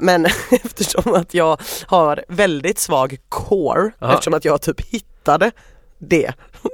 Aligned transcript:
men 0.00 0.26
eftersom 0.50 1.14
att 1.14 1.34
jag 1.34 1.60
har 1.86 2.24
väldigt 2.28 2.78
svag 2.78 3.16
core, 3.28 3.90
Ja. 3.98 4.12
eftersom 4.12 4.34
att 4.34 4.44
jag 4.44 4.62
typ 4.62 4.80
hittade 4.80 5.50
det. 5.98 6.32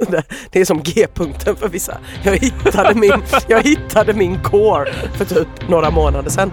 Det 0.51 0.61
är 0.61 0.65
som 0.65 0.83
G-punkten 0.83 1.57
för 1.57 1.69
vissa. 1.69 1.99
Jag 2.25 2.37
hittade, 2.37 2.95
min, 2.95 3.23
jag 3.49 3.63
hittade 3.63 4.13
min 4.15 4.43
core 4.43 4.93
för 4.93 5.25
typ 5.25 5.69
några 5.69 5.91
månader 5.91 6.31
sedan. 6.31 6.53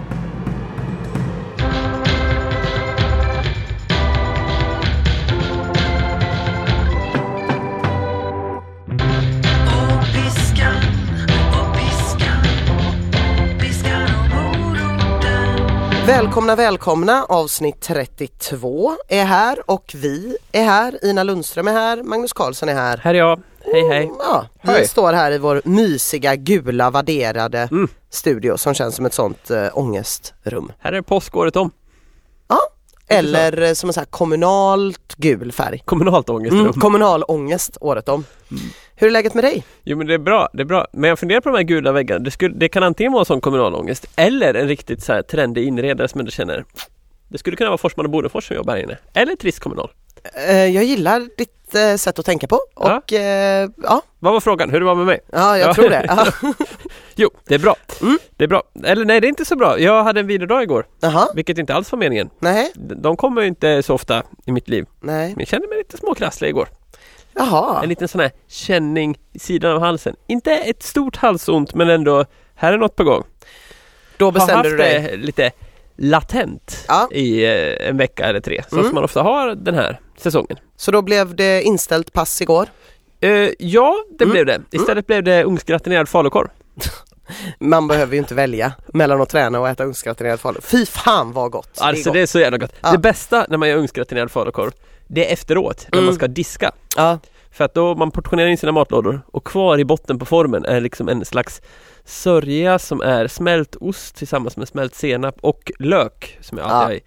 Välkomna, 16.07 16.55
välkomna! 16.55 17.25
Avsnitt 17.29 17.81
32 17.81 18.95
är 19.07 19.25
här 19.25 19.71
och 19.71 19.91
vi 19.95 20.37
är 20.51 20.63
här. 20.63 21.05
Ina 21.05 21.23
Lundström 21.23 21.67
är 21.67 21.71
här, 21.73 22.03
Magnus 22.03 22.33
Karlsson 22.33 22.69
är 22.69 22.73
här. 22.73 22.97
Här 22.97 23.13
är 23.13 23.17
jag. 23.17 23.41
Hej 23.65 23.87
hej. 23.89 24.11
Ja, 24.19 24.45
vi 24.61 24.71
Hej. 24.71 24.87
står 24.87 25.13
här 25.13 25.31
i 25.31 25.37
vår 25.37 25.61
mysiga 25.65 26.35
gula 26.35 26.89
vadderade 26.89 27.67
Mm. 27.71 27.87
studio 28.09 28.57
som 28.57 28.73
känns 28.73 28.95
som 28.95 29.05
ett 29.05 29.13
sånt 29.13 29.51
äh, 29.51 29.67
ångestrum. 29.73 30.71
Här 30.79 30.93
är 30.93 31.01
påskåret 31.01 31.55
om. 31.55 31.71
Ja, 32.47 32.59
eller 33.07 33.61
eh, 33.61 33.73
som 33.73 33.89
en 33.89 33.93
sån 33.93 34.01
här 34.01 34.05
kommunalt 34.05 35.15
gul 35.17 35.51
färg. 35.51 35.81
Kommunalt 35.85 36.29
ångestrum. 36.29 36.61
Mm, 36.61 36.73
kommunal 36.73 37.23
ångest 37.23 37.77
året 37.81 38.09
om. 38.09 38.25
Hur 38.95 39.07
är 39.07 39.11
läget 39.11 39.33
med 39.33 39.43
dig? 39.43 39.63
Jo 39.83 39.97
men 39.97 40.07
det 40.07 40.13
är 40.13 40.17
bra, 40.17 40.49
det 40.53 40.61
är 40.61 40.65
bra. 40.65 40.87
Men 40.93 41.09
jag 41.09 41.19
funderar 41.19 41.41
på 41.41 41.49
de 41.49 41.55
här 41.55 41.63
gula 41.63 41.91
väggarna. 41.91 42.19
Det, 42.19 42.31
skulle, 42.31 42.55
det 42.55 42.69
kan 42.69 42.83
antingen 42.83 43.11
vara 43.13 43.25
sån 43.25 43.41
kommunal 43.41 43.75
ångest 43.75 44.07
eller 44.15 44.53
en 44.53 44.67
riktigt 44.67 45.03
så 45.03 45.13
här 45.13 45.21
trendig 45.21 45.67
inredare 45.67 46.07
som 46.07 46.19
ändå 46.19 46.31
känner 46.31 46.65
Det 47.27 47.37
skulle 47.37 47.55
kunna 47.57 47.69
vara 47.69 47.77
Forsman 47.77 48.05
och 48.05 48.11
Bodefors 48.11 48.47
som 48.47 48.55
jobbar 48.55 48.73
här 48.75 48.83
inne. 48.83 48.97
Eller 49.13 49.35
trist 49.35 49.59
kommunal. 49.59 49.91
Eh, 50.47 50.65
jag 50.65 50.83
gillar 50.83 51.19
ditt 51.37 51.75
eh, 51.75 51.95
sätt 51.95 52.19
att 52.19 52.25
tänka 52.25 52.47
på 52.47 52.59
Ja. 52.75 52.97
och 52.97 53.13
eh, 53.13 53.69
ja, 53.83 54.01
Vad 54.19 54.33
var 54.33 54.39
frågan? 54.39 54.69
Hur 54.69 54.79
det 54.79 54.85
var 54.85 54.95
med 54.95 55.05
mig? 55.05 55.19
ja 55.31 55.57
jag 55.57 55.69
Ja. 55.69 55.73
tror 55.73 55.89
det. 55.89 56.05
Ja. 56.07 56.27
Jo, 57.15 57.29
det 57.47 57.55
är 57.55 57.59
bra. 57.59 57.75
Mm. 58.01 58.17
Det 58.37 58.43
är 58.43 58.47
bra. 58.47 58.63
Eller 58.83 59.05
nej, 59.05 59.21
det 59.21 59.27
är 59.27 59.29
inte 59.29 59.45
så 59.45 59.55
bra. 59.55 59.79
Jag 59.79 60.03
hade 60.03 60.19
en 60.19 60.27
vilodag 60.27 60.63
igår, 60.63 60.85
Jaha, 60.99 61.27
vilket 61.35 61.57
inte 61.57 61.73
alls 61.73 61.91
var 61.91 61.99
meningen. 61.99 62.29
nej, 62.39 62.71
De 62.75 62.95
de 62.95 63.17
kommer 63.17 63.41
ju 63.41 63.47
inte 63.47 63.83
så 63.83 63.93
ofta 63.93 64.23
i 64.45 64.51
mitt 64.51 64.69
liv. 64.69 64.85
nej, 65.01 65.27
Men 65.29 65.39
jag 65.39 65.47
kände 65.47 65.67
mig 65.67 65.77
lite 65.77 65.97
småkrasslig 65.97 66.49
igår. 66.49 66.67
Jaha. 67.35 67.83
En 67.83 67.89
liten 67.89 68.07
sån 68.07 68.21
här 68.21 68.31
känning 68.47 69.17
i 69.33 69.39
sidan 69.39 69.71
av 69.71 69.79
halsen. 69.79 70.15
Inte 70.27 70.51
ett 70.51 70.83
stort 70.83 71.15
halsont 71.15 71.73
men 71.75 71.89
ändå, 71.89 72.25
här 72.55 72.73
är 72.73 72.77
något 72.77 72.95
på 72.95 73.03
gång. 73.03 73.23
Då 74.17 74.31
bestämde 74.31 74.69
du 74.69 74.77
dig. 74.77 75.01
det 75.11 75.17
lite 75.17 75.51
latent 75.97 76.85
Ja. 76.87 77.07
i 77.11 77.45
eh, 77.45 77.89
en 77.89 77.97
vecka 77.97 78.25
eller 78.25 78.39
tre. 78.39 78.63
Så 78.69 78.75
Mm. 78.75 78.85
som 78.87 78.95
man 78.95 79.03
ofta 79.03 79.21
har 79.21 79.55
den 79.55 79.75
här 79.75 79.99
säsongen. 80.17 80.57
Så 80.75 80.91
då 80.91 81.01
blev 81.01 81.35
det 81.35 81.61
inställt 81.63 82.13
pass 82.13 82.41
igår. 82.41 82.67
Eh, 83.19 83.49
ja, 83.59 83.95
det 84.17 84.23
Mm. 84.23 84.31
blev 84.33 84.45
det. 84.45 84.61
Istället 84.71 85.07
blev 85.07 85.23
det 85.23 85.43
ugnsgratinerad 85.43 86.09
falukorv. 86.09 86.47
Man 87.59 87.87
behöver 87.87 88.13
ju 88.13 88.19
inte 88.19 88.35
välja 88.35 88.73
mellan 88.93 89.21
att 89.21 89.29
träna 89.29 89.59
och 89.59 89.69
äta 89.69 89.83
ugnsgratinerad 89.83 90.39
falu. 90.39 90.59
Fy 90.61 90.85
fan 90.85 91.31
vad 91.31 91.51
gott! 91.51 91.69
Alltså 91.81 92.09
gott. 92.09 92.13
det 92.13 92.19
är 92.21 92.25
så 92.25 92.39
jävla 92.39 92.57
gott. 92.57 92.73
Ja. 92.81 92.91
Det 92.91 92.97
bästa 92.97 93.45
när 93.49 93.57
man 93.57 93.69
gör 93.69 93.77
ugnsgratinerad 93.77 94.31
falukorv, 94.31 94.71
det 95.07 95.29
är 95.29 95.33
efteråt 95.33 95.87
när 95.91 95.97
Mm. 95.97 96.05
man 96.05 96.15
ska 96.15 96.27
diska. 96.27 96.71
Ja, 96.97 97.19
För 97.51 97.63
att 97.63 97.73
då 97.73 97.95
man 97.95 98.11
portionerar 98.11 98.47
in 98.49 98.57
sina 98.57 98.71
matlådor 98.71 99.21
och 99.31 99.43
kvar 99.43 99.77
i 99.79 99.85
botten 99.85 100.19
på 100.19 100.25
formen 100.25 100.65
är 100.65 100.81
liksom 100.81 101.09
en 101.09 101.25
slags 101.25 101.61
sörja 102.05 102.79
som 102.79 103.01
är 103.01 103.27
smält 103.27 103.75
ost 103.75 104.15
tillsammans 104.15 104.57
med 104.57 104.67
smält 104.67 104.95
senap 104.95 105.35
och 105.41 105.71
lök 105.79 106.37
som 106.41 106.57
jag 106.57 106.67
alltid 106.67 106.95
Ja. 106.95 106.99
i. 106.99 107.03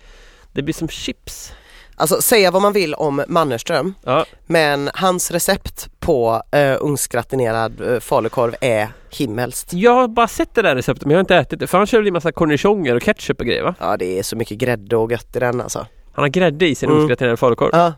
Det 0.53 0.63
blir 0.63 0.75
som 0.75 0.89
chips. 0.89 1.53
alltså 1.97 2.23
säga 2.23 2.51
vad 2.51 2.63
man 2.63 2.73
vill 2.73 2.95
om 2.95 3.25
Mannerström 3.29 3.95
Ja, 4.05 4.25
men 4.47 4.91
hans 4.95 5.31
recept 5.31 5.89
på 6.01 6.43
uh, 6.57 6.77
ugnsgratinerad 6.81 7.81
uh, 7.81 8.01
falukorv 8.01 8.55
är 8.61 8.89
himmelskt. 9.11 9.73
jag 9.73 9.95
har 9.95 10.09
bara 10.09 10.29
sett 10.29 10.55
det 10.55 10.63
där 10.63 10.75
receptet 10.77 11.05
men 11.05 11.11
jag 11.11 11.17
har 11.19 11.21
inte 11.21 11.37
ätit 11.37 11.61
det. 11.61 11.67
För 11.67 11.79
han 11.79 11.87
kör 11.87 11.99
väl 11.99 12.07
i 12.09 12.11
massa 12.11 12.33
cornichoner 12.33 12.95
och 12.97 13.03
ketchup 13.03 13.41
och 13.41 13.47
grejer 13.47 13.63
va? 13.63 13.75
Ja 13.81 13.97
det 13.97 14.19
är 14.19 14.23
så 14.23 14.37
mycket 14.37 14.59
grädde 14.59 14.97
och 14.97 15.13
gött 15.13 15.37
i 15.37 15.39
den 15.39 15.61
alltså. 15.61 15.87
Han 16.17 16.23
har 16.23 16.29
grädde 16.29 16.69
i 16.69 16.75
sin 16.75 16.89
Mm. 16.89 17.01
ugnsgratinerade 17.01 17.37
falukorv. 17.37 17.71
Ja. 17.73 17.93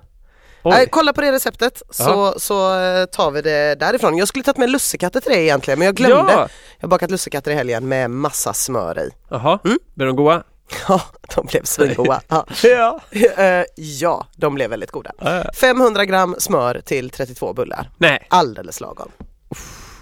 Nej, 0.64 0.86
kolla 0.90 1.12
på 1.12 1.20
det 1.20 1.32
receptet 1.32 1.82
så, 1.90 2.34
så 2.38 2.80
eh, 2.80 3.04
tar 3.04 3.30
vi 3.30 3.42
det 3.42 3.74
därifrån. 3.80 4.16
Jag 4.18 4.28
skulle 4.28 4.44
tagit 4.44 4.58
med 4.58 4.70
lussekatter 4.70 5.20
till 5.20 5.32
dig 5.32 5.42
egentligen 5.42 5.78
men 5.78 5.86
jag 5.86 5.94
glömde. 5.94 6.32
Ja! 6.32 6.48
Jag 6.78 6.82
har 6.82 6.88
bakat 6.88 7.10
lussekatter 7.10 7.50
i 7.50 7.54
helgen 7.54 7.88
med 7.88 8.10
massa 8.10 8.52
smör 8.52 8.98
i. 8.98 9.10
Jaha, 9.30 9.58
Mm. 9.64 9.78
blir 9.94 10.06
de 10.06 10.16
goda? 10.16 10.42
Ja, 10.88 11.00
de 11.34 11.46
blev 11.46 11.62
svingoda. 11.64 12.20
Ja. 12.28 12.46
Ja. 12.62 13.00
Eh, 13.36 13.64
ja, 13.76 14.26
de 14.36 14.54
blev 14.54 14.70
väldigt 14.70 14.90
goda. 14.90 15.12
500 15.54 16.04
gram 16.04 16.36
smör 16.38 16.80
till 16.84 17.10
32 17.10 17.52
bullar. 17.52 17.90
Nej, 17.98 18.26
Alldeles 18.30 18.80
lagom. 18.80 19.10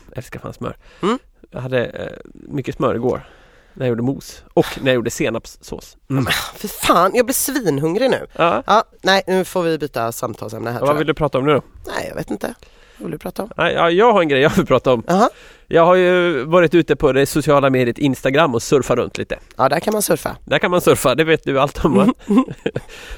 jag 0.08 0.18
älskar 0.18 0.40
fan 0.40 0.52
smör. 0.54 0.76
Mm. 1.02 1.18
Jag 1.50 1.60
hade 1.60 1.84
eh, 1.84 2.12
mycket 2.32 2.74
smör 2.76 2.94
igår. 2.94 3.28
När 3.76 3.86
jag 3.86 3.88
gjorde 3.88 4.02
mos 4.02 4.42
och 4.54 4.66
när 4.80 4.86
jag 4.86 4.94
gjorde 4.94 5.10
senapssås. 5.10 5.96
Mm. 6.10 6.26
För 6.54 6.68
fan, 6.68 7.10
jag 7.14 7.26
blir 7.26 7.34
svinhungrig 7.34 8.10
nu. 8.10 8.26
Ja. 8.36 8.62
Ja, 8.66 8.84
nej, 9.02 9.22
nu 9.26 9.44
får 9.44 9.62
vi 9.62 9.78
byta 9.78 10.12
samtalsämne 10.12 10.70
här 10.70 10.80
Vad 10.80 10.88
tror 10.88 10.98
vill 10.98 11.06
du 11.06 11.14
prata 11.14 11.38
om 11.38 11.46
nu 11.46 11.52
då? 11.54 11.62
Nej, 11.86 12.06
jag 12.08 12.14
vet 12.14 12.30
inte. 12.30 12.54
Vad 12.98 13.04
vill 13.06 13.12
du 13.12 13.18
prata 13.18 13.42
om? 13.42 13.50
Nej, 13.56 13.74
Ja, 13.74 13.90
jag 13.90 14.12
har 14.12 14.20
en 14.20 14.28
grej 14.28 14.40
jag 14.40 14.50
vill 14.50 14.66
prata 14.66 14.92
om. 14.92 15.02
Jaha, 15.06 15.28
Jag 15.66 15.86
har 15.86 15.94
ju 15.94 16.44
varit 16.44 16.74
ute 16.74 16.96
på 16.96 17.12
det 17.12 17.26
sociala 17.26 17.70
mediet 17.70 17.98
Instagram 17.98 18.54
och 18.54 18.62
surfat 18.62 18.96
runt 18.98 19.18
lite. 19.18 19.38
ja 19.56 19.68
där 19.68 19.80
kan 19.80 19.92
man 19.92 20.02
surfa. 20.02 20.36
Där 20.44 20.58
kan 20.58 20.70
man 20.70 20.80
surfa, 20.80 21.14
det 21.14 21.24
vet 21.24 21.44
du 21.44 21.60
allt 21.60 21.84
om 21.84 21.94
va? 21.94 22.06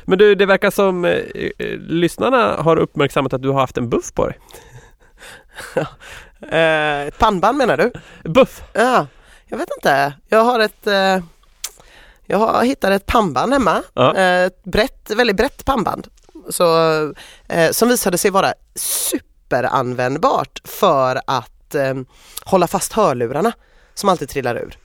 Men 0.04 0.18
du, 0.18 0.34
det 0.34 0.46
verkar 0.46 0.70
som 0.70 1.04
eh, 1.04 1.10
eh, 1.12 1.78
lyssnarna 1.78 2.56
har 2.62 2.76
uppmärksammat 2.76 3.32
att 3.32 3.42
du 3.42 3.48
har 3.48 3.60
haft 3.60 3.76
en 3.78 3.88
buff 3.88 4.12
på 4.14 4.26
dig. 4.26 4.38
Eh, 6.40 7.10
pannband 7.18 7.58
menar 7.58 7.76
du? 7.76 7.92
Buff? 8.30 8.62
Ja, 8.72 9.06
jag 9.48 9.58
vet 9.58 9.68
inte. 9.78 10.12
Jag 10.28 10.44
har 10.44 10.60
ett 10.60 10.86
eh, 10.86 11.18
jag 12.26 12.38
har 12.38 12.64
hittat 12.64 12.90
ett 12.90 13.06
pannband 13.06 13.52
hemma. 13.52 13.82
Ja. 13.94 14.16
Eh, 14.16 14.44
Ett 14.44 14.64
brett, 14.64 15.10
väldigt 15.10 15.36
brett 15.36 15.64
pannband. 15.64 16.06
Så, 16.50 16.78
eh, 17.48 17.70
som 17.70 17.88
visade 17.88 18.18
sig 18.18 18.30
vara 18.30 18.54
superanvändbart 18.74 20.60
för 20.64 21.20
att 21.26 21.74
eh, 21.74 21.94
hålla 22.44 22.66
fast 22.66 22.92
hörlurarna 22.92 23.52
som 23.94 24.08
alltid 24.08 24.28
trillar 24.28 24.56
ur 24.56 24.78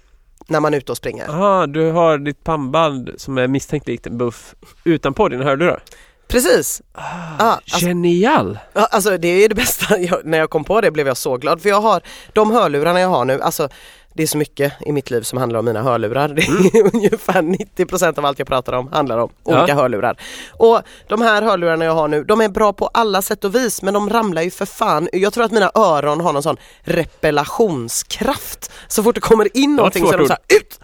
när 0.48 0.60
man 0.60 0.74
är 0.74 0.78
ute 0.78 0.92
och 0.92 0.98
springer. 0.98 1.26
Jaha, 1.28 1.68
du 1.68 1.92
har 1.92 2.18
ditt 2.18 2.44
pannband 2.44 3.10
som 3.18 3.38
är 3.38 3.48
misstänkt 3.48 3.88
likt 3.88 4.08
en 4.08 4.18
buff 4.18 4.56
utanpå 4.84 5.30
dina 5.30 5.44
hörlurar? 5.44 5.84
Precis! 6.28 6.82
Ah, 6.92 7.02
Ja, 7.40 7.46
alltså- 7.52 7.86
Genial! 7.88 8.60
Alltså 8.74 9.18
det 9.18 9.28
är 9.28 9.50
det 9.50 9.56
bästa, 9.56 9.98
jag, 10.00 10.26
när 10.26 10.38
jag 10.38 10.50
kom 10.50 10.64
på 10.64 10.82
det 10.82 10.92
blev 10.92 11.08
jag 11.08 11.18
så 11.18 11.38
glad 11.38 11.62
för 11.62 11.70
jag 11.70 11.82
har 11.82 12.02
de 12.34 12.52
hörlurarna 12.52 13.00
jag 13.00 13.10
har 13.10 13.26
nu, 13.26 13.42
alltså 13.42 13.70
det 14.16 14.24
är 14.24 14.28
så 14.28 14.38
mycket 14.38 14.74
i 14.86 14.92
mitt 14.92 15.12
liv 15.12 15.22
som 15.22 15.38
handlar 15.40 15.60
om 15.60 15.66
mina 15.66 15.82
hörlurar. 15.84 16.28
Det 16.28 16.42
är 16.42 16.96
ungefär 16.96 17.42
90% 17.42 18.20
av 18.20 18.26
allt 18.26 18.40
jag 18.40 18.48
pratar 18.48 18.74
om 18.74 18.88
handlar 18.94 19.18
om 19.18 19.30
olika 19.44 19.66
Ja. 19.68 19.76
hörlurar. 19.76 20.18
Och 20.52 20.82
de 21.08 21.22
här 21.22 21.42
hörlurarna 21.42 21.86
jag 21.86 21.94
har 21.94 22.08
nu, 22.08 22.24
de 22.24 22.42
är 22.42 22.50
bra 22.50 22.74
på 22.74 22.88
alla 22.94 23.22
sätt 23.22 23.44
och 23.44 23.56
vis 23.56 23.82
men 23.82 23.94
de 23.94 24.10
ramlar 24.10 24.42
ju 24.42 24.52
för 24.52 24.66
fan. 24.66 25.10
Jag 25.14 25.34
tror 25.34 25.44
att 25.44 25.52
mina 25.52 25.72
öron 25.76 26.22
har 26.22 26.34
någon 26.34 26.44
sån 26.44 26.58
repellationskraft. 26.82 28.72
Så 28.88 29.04
fort 29.04 29.16
det 29.16 29.22
kommer 29.22 29.58
in 29.58 29.76
någonting 29.76 30.06
så 30.08 30.14
är 30.14 30.18
de 30.18 30.28
svårt 30.28 30.38
så 30.38 30.44
här, 30.50 30.58
ut! 30.58 30.80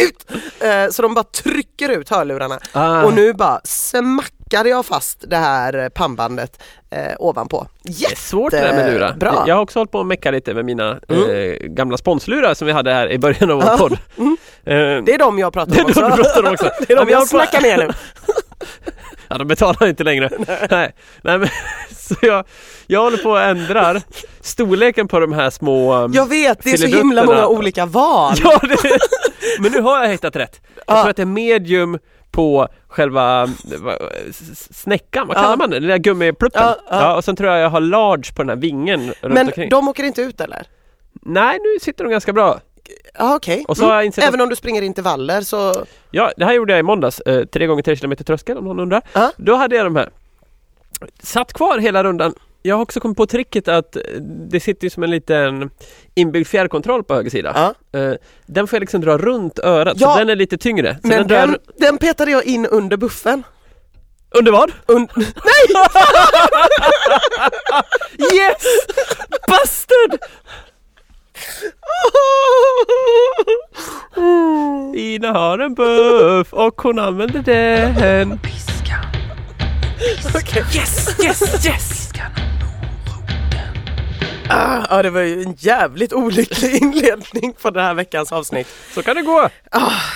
ut! 0.02 0.62
Eh, 0.62 0.88
Så 0.90 1.02
de 1.02 1.14
bara 1.14 1.24
trycker 1.24 1.88
ut 1.88 2.08
hörlurarna. 2.08 2.58
Ah. 2.72 3.02
Och 3.04 3.12
nu 3.14 3.32
bara 3.32 3.60
smackade 4.52 4.68
jag 4.70 4.86
fast 4.86 5.24
det 5.30 5.36
här 5.36 5.88
pannbandet 5.88 6.62
eh, 6.90 7.12
ovanpå. 7.18 7.66
Det 7.82 8.04
är 8.04 8.16
svårt 8.16 8.50
det 8.50 8.60
där 8.60 8.72
med 8.76 8.92
lurar. 8.92 9.12
Bra. 9.14 9.44
Jag 9.46 9.54
har 9.54 9.62
också 9.62 9.78
hållit 9.78 9.92
på 9.92 10.00
att 10.00 10.06
mecka 10.06 10.30
lite 10.30 10.54
med 10.54 10.64
mina 10.64 10.98
Mm. 11.08 11.30
eh, 11.30 11.52
gamla 11.68 11.96
sponslurar 11.96 12.54
som 12.54 12.66
vi 12.66 12.72
hade 12.72 12.92
här 12.92 13.10
i 13.12 13.18
början 13.18 13.50
av 13.50 13.62
vår 13.62 13.76
podd. 13.76 13.98
Mm. 14.18 14.36
Eh, 14.64 15.04
Det 15.04 15.14
är 15.14 15.18
de 15.18 15.38
jag 15.38 15.52
pratar 15.52 15.72
Det 15.74 15.82
om 15.82 15.86
är 15.86 15.90
också. 15.90 16.00
de 16.00 16.10
du 16.16 16.22
pratar 16.22 16.42
om 16.46 16.52
också. 16.54 16.70
det 16.86 16.92
är 16.92 16.96
de 16.96 17.08
jag 17.08 17.20
på- 17.20 17.26
snackar 17.26 17.60
med 17.60 17.78
nu. 17.78 17.88
Ja, 19.28 19.38
de 19.38 19.48
betalar 19.48 19.86
inte 19.86 20.04
längre. 20.04 20.30
Nej, 20.70 20.94
Nej 21.22 21.38
men 21.38 21.48
så 21.98 22.14
jag, 22.22 22.44
jag 22.86 23.02
håller 23.02 23.18
på 23.18 23.30
och 23.30 23.40
ändrar 23.42 24.02
storleken 24.40 25.08
på 25.08 25.20
de 25.20 25.32
här 25.32 25.50
små... 25.50 25.94
um, 25.94 26.12
Jag 26.12 26.28
vet, 26.28 26.64
det 26.64 26.70
är 26.72 26.76
så 26.76 26.86
himla 26.86 27.24
många 27.24 27.46
olika 27.46 27.86
val. 27.86 28.34
Ja, 28.44 28.58
det, 28.62 28.98
men 29.60 29.72
nu 29.72 29.80
har 29.80 30.02
jag 30.04 30.10
hittat 30.10 30.36
rätt. 30.36 30.60
Jag 30.86 30.96
Ja. 30.96 31.00
tror 31.02 31.10
att 31.10 31.16
det 31.16 31.22
är 31.22 31.26
medium 31.26 31.98
på 32.32 32.68
själva 32.88 33.48
snäckan, 34.70 35.26
vad 35.28 35.36
Ja. 35.36 35.40
kallar 35.42 35.56
man 35.56 35.70
det? 35.70 35.80
Den 35.80 35.88
där 35.88 35.98
gummipluppen. 35.98 36.62
Ja, 36.62 36.76
ja. 36.90 37.16
och 37.16 37.24
sen 37.24 37.36
tror 37.36 37.50
jag 37.50 37.60
jag 37.60 37.70
har 37.70 37.80
large 37.80 38.32
på 38.36 38.42
den 38.42 38.48
här 38.48 38.56
vingen 38.56 39.00
runt 39.20 39.34
Men 39.34 39.46
omkring. 39.46 39.68
de 39.70 39.88
åker 39.88 40.04
inte 40.04 40.22
ut 40.22 40.40
eller? 40.40 40.66
Nej, 41.22 41.58
nu 41.62 41.80
sitter 41.80 42.04
de 42.04 42.10
ganska 42.10 42.32
bra. 42.32 42.60
Ja 43.18 43.34
okej. 43.36 43.64
Insett 43.68 44.24
att- 44.24 44.28
Även 44.28 44.40
om 44.40 44.48
du 44.48 44.56
springer 44.56 44.82
intervaller 44.82 45.40
så... 45.40 45.84
Ja, 46.10 46.32
det 46.36 46.44
här 46.44 46.52
gjorde 46.52 46.72
jag 46.72 46.80
i 46.80 46.82
måndags. 46.82 47.20
Eh, 47.20 47.44
tre 47.44 47.66
gånger 47.66 47.82
tre 47.82 47.96
kilometer 47.96 48.24
tröskel 48.24 48.58
om 48.58 48.64
någon 48.64 48.80
undrar. 48.80 49.02
Ja. 49.12 49.32
Då 49.36 49.54
hade 49.54 49.76
jag 49.76 49.86
de 49.86 49.96
här. 49.96 50.10
Satt 51.22 51.52
kvar 51.52 51.78
hela 51.78 52.04
rundan 52.04 52.34
jag 52.62 52.76
har 52.76 52.82
också 52.82 53.00
kommit 53.00 53.16
på 53.16 53.26
tricket 53.26 53.68
att 53.68 53.96
eh, 53.96 54.02
det 54.50 54.60
sitter 54.60 54.84
ju 54.86 54.90
som 54.90 55.02
en 55.02 55.10
liten 55.10 55.70
inbyggd 56.14 56.46
fjärrkontroll 56.46 57.04
på 57.04 57.14
höger 57.14 57.30
sida. 57.30 57.52
Ja. 57.92 57.98
Eh, 58.00 58.12
Den 58.46 58.66
får 58.66 58.76
jag 58.76 58.80
liksom 58.80 59.00
dra 59.00 59.18
runt 59.18 59.58
örat, 59.58 59.96
Ja. 60.00 60.12
så 60.12 60.18
den 60.18 60.28
är 60.28 60.36
lite 60.36 60.58
tyngre. 60.58 60.98
Så 61.02 61.08
Men 61.08 61.18
den 61.18 61.28
drar 61.28 61.46
den, 61.46 61.56
den 61.78 61.98
petade 61.98 62.30
jag 62.30 62.44
in 62.44 62.66
under 62.66 62.96
buffen. 62.96 63.42
Under 64.34 64.52
vad? 64.52 64.72
Und 64.86 65.10
Yes! 68.34 68.64
Bastard! 69.48 70.18
Ina 74.96 75.32
har 75.32 75.58
en 75.58 75.74
buff 75.74 76.52
och 76.52 76.82
hon 76.82 76.98
använder 76.98 77.42
den. 77.42 78.38
Piskan, 78.38 79.04
Okej. 80.34 80.64
Yes, 80.74 81.20
yes, 81.24 81.66
yes! 81.66 81.88
piskan. 81.88 82.30
Ah, 84.52 84.86
ja, 84.90 85.02
det 85.02 85.10
var 85.10 85.20
ju 85.20 85.42
en 85.42 85.54
jävligt 85.58 86.12
olycklig 86.12 86.74
inledning 86.82 87.52
på 87.62 87.70
den 87.70 87.84
här 87.84 87.94
veckans 87.94 88.32
avsnitt. 88.32 88.68
Så 88.94 89.02
kan 89.02 89.16
det 89.16 89.22
gå. 89.22 89.48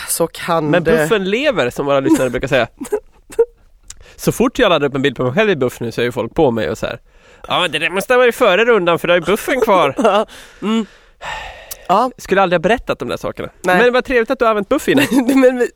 Så 0.09 0.27
kan 0.27 0.71
Men 0.71 0.85
det... 0.85 0.97
buffen 0.97 1.31
lever 1.31 1.71
som 1.71 1.87
våra 1.87 2.01
lyssnare 2.01 2.31
brukar 2.31 2.49
säga. 2.49 2.67
Så 4.17 4.33
fort 4.33 4.59
jag 4.59 4.71
laddar 4.71 4.89
upp 4.89 4.95
en 4.95 5.03
bild 5.03 5.17
på 5.17 5.25
mig 5.25 5.33
själv 5.33 5.51
i 5.51 5.57
buff 5.57 5.81
nu 5.81 5.93
så 5.93 6.01
är 6.01 6.05
ju 6.05 6.13
folk 6.13 6.35
på 6.35 6.51
mig 6.51 6.71
och 6.71 6.79
så 6.79 6.87
här. 6.87 7.01
Ja 7.49 7.69
det 7.69 7.79
där 7.79 7.91
måste 7.91 8.15
ha 8.15 8.19
varit 8.19 8.35
före 8.35 8.65
rundan 8.65 8.99
för 8.99 9.09
då 9.09 9.15
är 9.15 9.21
buffen 9.21 9.61
kvar. 9.61 9.95
mm. 10.63 10.87
Ja, 11.89 12.11
Skulle 12.19 12.43
aldrig 12.43 12.59
ha 12.59 12.63
berättat 12.63 12.99
de 12.99 13.09
där 13.09 13.17
sakerna. 13.17 13.49
Nej. 13.63 13.79
Men 13.79 13.93
vad 13.93 14.05
trevligt 14.05 14.31
att 14.31 14.39
du 14.39 14.45
har 14.45 14.51
använt 14.51 14.69
buff 14.69 14.89
inne. 14.89 15.07
men 15.35 15.69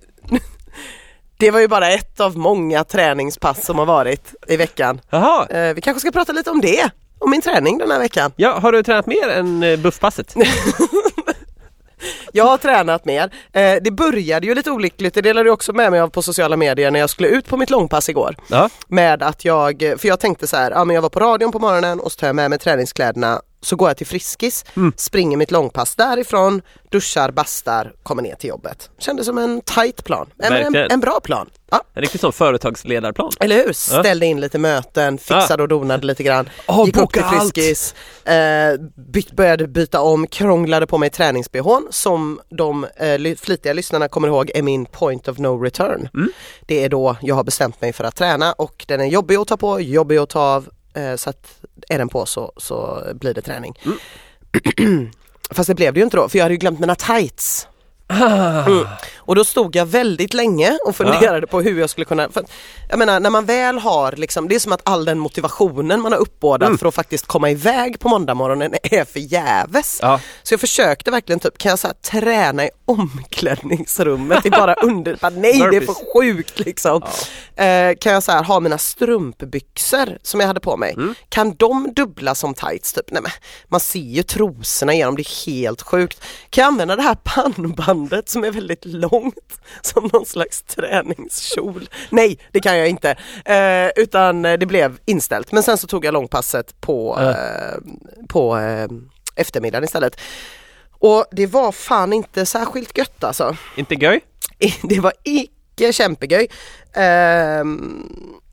det 1.38 1.50
var 1.50 1.60
ju 1.60 1.68
bara 1.68 1.90
ett 1.90 2.20
av 2.20 2.36
många 2.38 2.84
träningspass 2.84 3.64
som 3.64 3.78
har 3.78 3.86
varit 3.86 4.34
i 4.48 4.56
veckan. 4.56 5.00
Jaha. 5.10 5.46
Eh, 5.46 5.74
vi 5.74 5.80
kanske 5.80 6.00
ska 6.00 6.10
prata 6.10 6.32
lite 6.32 6.50
om 6.50 6.60
det, 6.60 6.90
om 7.20 7.30
min 7.30 7.42
träning 7.42 7.78
den 7.78 7.90
här 7.90 7.98
veckan. 7.98 8.32
Ja, 8.36 8.58
har 8.58 8.72
du 8.72 8.82
tränat 8.82 9.06
mer 9.06 9.28
än 9.28 9.62
eh, 9.62 9.78
buffpasset? 9.78 10.34
Jag 12.32 12.44
har 12.44 12.58
tränat 12.58 13.04
mer. 13.04 13.30
Eh, 13.52 13.76
det 13.82 13.90
började 13.90 14.46
ju 14.46 14.54
lite 14.54 14.70
olyckligt, 14.70 15.14
det 15.14 15.20
delade 15.20 15.48
jag 15.48 15.54
också 15.54 15.72
med 15.72 15.90
mig 15.90 16.00
av 16.00 16.08
på 16.08 16.22
sociala 16.22 16.56
medier 16.56 16.90
när 16.90 17.00
jag 17.00 17.10
skulle 17.10 17.28
ut 17.28 17.48
på 17.48 17.56
mitt 17.56 17.70
långpass 17.70 18.08
igår. 18.08 18.36
Ja. 18.48 18.68
Med 18.88 19.22
att 19.22 19.44
jag, 19.44 19.78
för 19.98 20.08
jag 20.08 20.20
tänkte 20.20 20.46
så 20.46 20.56
här, 20.56 20.70
ja 20.70 20.84
men 20.84 20.94
jag 20.94 21.02
var 21.02 21.08
på 21.08 21.20
radion 21.20 21.52
på 21.52 21.58
morgonen 21.58 22.00
och 22.00 22.12
så 22.12 22.18
tar 22.18 22.26
jag 22.26 22.36
med 22.36 22.50
mig 22.50 22.58
träningskläderna 22.58 23.40
så 23.62 23.76
går 23.76 23.88
jag 23.88 23.96
till 23.96 24.06
Friskis, 24.06 24.64
Mm. 24.76 24.92
springer 24.96 25.36
mitt 25.36 25.50
långpass 25.50 25.94
därifrån, 25.96 26.62
duschar, 26.90 27.30
bastar, 27.30 27.92
kommer 28.02 28.22
ner 28.22 28.34
till 28.34 28.48
jobbet. 28.48 28.90
Kändes 28.98 29.26
som 29.26 29.38
en 29.38 29.60
tight 29.60 30.04
plan, 30.04 30.30
en, 30.38 30.52
en, 30.52 30.74
en 30.76 31.00
bra 31.00 31.20
plan. 31.20 31.50
Ja. 31.70 31.82
En 31.94 32.02
riktig 32.02 32.20
sån 32.20 32.32
företagsledarplan. 32.32 33.30
Eller 33.40 33.56
hur? 33.56 33.72
Ställde 33.72 34.26
in 34.26 34.40
lite 34.40 34.58
möten, 34.58 35.18
fixade 35.18 35.62
och 35.62 35.68
donade 35.68 36.06
lite 36.06 36.22
grann. 36.22 36.48
Åh, 36.66 36.86
gick 36.86 36.96
upp 36.96 37.12
till. 37.12 37.22
Friskis, 37.22 37.94
eh, 38.24 38.80
byt, 38.96 39.32
började 39.32 39.66
byta 39.66 40.00
om, 40.00 40.26
krånglade 40.26 40.86
på 40.86 40.98
mig 40.98 41.10
tränings 41.10 41.48
som 41.90 42.40
de 42.48 42.86
eh, 42.96 43.36
flitiga 43.36 43.72
lyssnarna 43.72 44.08
kommer 44.08 44.28
ihåg 44.28 44.50
är 44.54 44.62
min 44.62 44.86
point 44.86 45.28
of 45.28 45.38
no 45.38 45.62
return. 45.62 46.08
Mm. 46.14 46.32
Det 46.66 46.84
är 46.84 46.88
då 46.88 47.16
jag 47.22 47.34
har 47.34 47.44
bestämt 47.44 47.80
mig 47.80 47.92
för 47.92 48.04
att 48.04 48.16
träna 48.16 48.52
och 48.52 48.84
den 48.88 49.00
är 49.00 49.06
jobbig 49.06 49.36
att 49.36 49.48
ta 49.48 49.56
på, 49.56 49.80
jobbig 49.80 50.16
att 50.16 50.28
ta 50.28 50.40
av. 50.40 50.68
Eh, 50.94 51.16
så 51.16 51.30
att 51.30 51.60
är 51.88 51.98
den 51.98 52.08
på 52.08 52.26
så, 52.26 52.52
så 52.56 53.02
blir 53.14 53.34
det 53.34 53.42
träning. 53.42 53.78
Mm. 53.84 55.10
Fast 55.50 55.66
det 55.66 55.74
blev 55.74 55.94
det 55.94 56.00
ju 56.00 56.04
inte 56.04 56.16
då, 56.16 56.28
för 56.28 56.38
jag 56.38 56.44
hade 56.44 56.54
ju 56.54 56.58
glömt 56.58 56.80
mina 56.80 56.94
tights. 56.94 57.68
Ah. 58.10 58.64
Mm. 58.66 58.86
Och 59.16 59.34
då 59.36 59.44
stod 59.44 59.76
jag 59.76 59.86
väldigt 59.86 60.34
länge 60.34 60.78
och 60.86 60.96
funderade 60.96 61.46
på 61.46 61.60
hur 61.60 61.80
jag 61.80 61.90
skulle 61.90 62.04
kunna, 62.04 62.28
för, 62.30 62.44
jag 62.88 62.98
menar 62.98 63.20
när 63.20 63.30
man 63.30 63.44
väl 63.44 63.78
har 63.78 64.12
liksom, 64.12 64.48
det 64.48 64.54
är 64.54 64.58
som 64.58 64.72
att 64.72 64.80
all 64.84 65.04
den 65.04 65.18
motivationen 65.18 66.00
man 66.00 66.12
har 66.12 66.18
uppbådat 66.18 66.66
Mm. 66.66 66.78
för 66.78 66.86
att 66.86 66.94
faktiskt 66.94 67.26
komma 67.26 67.50
iväg 67.50 67.98
på 68.00 68.08
måndagmorgonen 68.08 68.74
är 68.82 69.04
förgäves. 69.04 69.98
Ja. 70.02 70.20
Så 70.42 70.52
jag 70.54 70.60
försökte 70.60 71.10
verkligen 71.10 71.40
typ, 71.40 71.58
kan 71.58 71.70
jag 71.70 71.78
så 71.78 71.86
här, 71.86 71.94
träna 71.94 72.64
i 72.64 72.70
omklädningsrummet 72.84 74.46
i 74.46 74.50
bara 74.50 74.74
under, 74.74 75.16
bara, 75.20 75.30
nej 75.30 75.58
det 75.70 75.76
är 75.76 75.80
för 75.86 75.94
sjukt 76.14 76.58
liksom. 76.58 77.02
Eh, 77.56 77.94
kan 78.00 78.12
jag 78.12 78.22
så 78.22 78.32
här, 78.32 78.42
ha 78.44 78.60
mina 78.60 78.78
strumpbyxor 78.78 80.18
som 80.22 80.40
jag 80.40 80.46
hade 80.46 80.60
på 80.60 80.76
mig, 80.76 80.92
Mm. 80.92 81.14
kan 81.28 81.54
de 81.54 81.92
dubbla 81.96 82.34
som 82.34 82.54
tights? 82.54 82.92
Typ? 82.92 83.10
Nej, 83.10 83.22
men, 83.22 83.30
man 83.68 83.80
ser 83.80 83.98
ju 83.98 84.22
trosorna 84.22 84.92
igenom, 84.94 85.16
det 85.16 85.22
är 85.22 85.46
helt 85.46 85.82
sjukt. 85.82 86.22
Kan 86.50 86.62
jag 86.62 86.68
använda 86.68 86.96
det 86.96 87.02
här 87.02 87.14
pannbandet 87.14 87.99
som 88.26 88.44
är 88.44 88.50
väldigt 88.50 88.84
långt 88.84 89.60
som 89.82 90.10
någon 90.12 90.26
slags 90.26 90.62
träningskjol? 90.62 91.88
Nej, 92.10 92.38
det 92.52 92.60
kan 92.60 92.78
jag 92.78 92.88
inte. 92.88 93.10
Eh, 93.44 93.88
utan 93.96 94.44
eh, 94.44 94.58
det 94.58 94.66
blev 94.66 94.98
inställt. 95.04 95.52
Men 95.52 95.62
sen 95.62 95.78
så 95.78 95.86
tog 95.86 96.04
jag 96.04 96.12
långpasset 96.14 96.80
på, 96.80 97.16
Ja. 97.18 97.30
eh, 97.30 97.78
på 98.28 98.58
eh, 98.58 98.88
eftermiddagen 99.36 99.84
istället. 99.84 100.20
Och 100.98 101.24
det 101.32 101.46
var 101.46 101.72
fan 101.72 102.12
inte 102.12 102.46
särskilt 102.46 102.98
gött 102.98 103.24
alltså. 103.24 103.56
Inte 103.76 103.94
göj? 103.94 104.20
Det 104.82 105.00
var 105.00 105.12
icke 105.24 105.92
kämpegöj. 105.92 106.48
Ehm, 106.94 108.06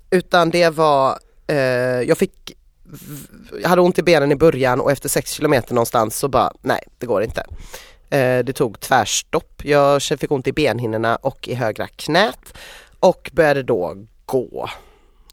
utan 0.10 0.50
det 0.50 0.70
var, 0.70 1.20
eh, 1.48 1.58
jag 2.02 2.18
fick, 2.18 2.52
jag 3.62 3.70
hade 3.70 3.82
ont 3.82 4.00
i 4.00 4.04
benen 4.04 4.32
i 4.32 4.36
början 4.36 4.82
och 4.82 4.92
efter 4.92 5.10
6 5.10 5.32
kilometer 5.32 5.74
någonstans 5.74 6.18
så 6.18 6.28
bara, 6.28 6.54
nej 6.62 6.84
det 6.98 7.06
går 7.06 7.24
inte. 7.24 7.44
Eh, 8.10 8.44
det 8.44 8.54
tog 8.54 8.80
tvärstopp. 8.80 9.62
Jag 9.64 10.02
fick 10.02 10.32
ont 10.32 10.48
i 10.48 10.52
benhinnorna 10.52 11.16
och 11.16 11.48
i 11.48 11.54
högra 11.54 11.88
knät 11.88 12.58
och 13.00 13.30
började 13.34 13.64
då 13.64 13.96
gå. 14.26 14.70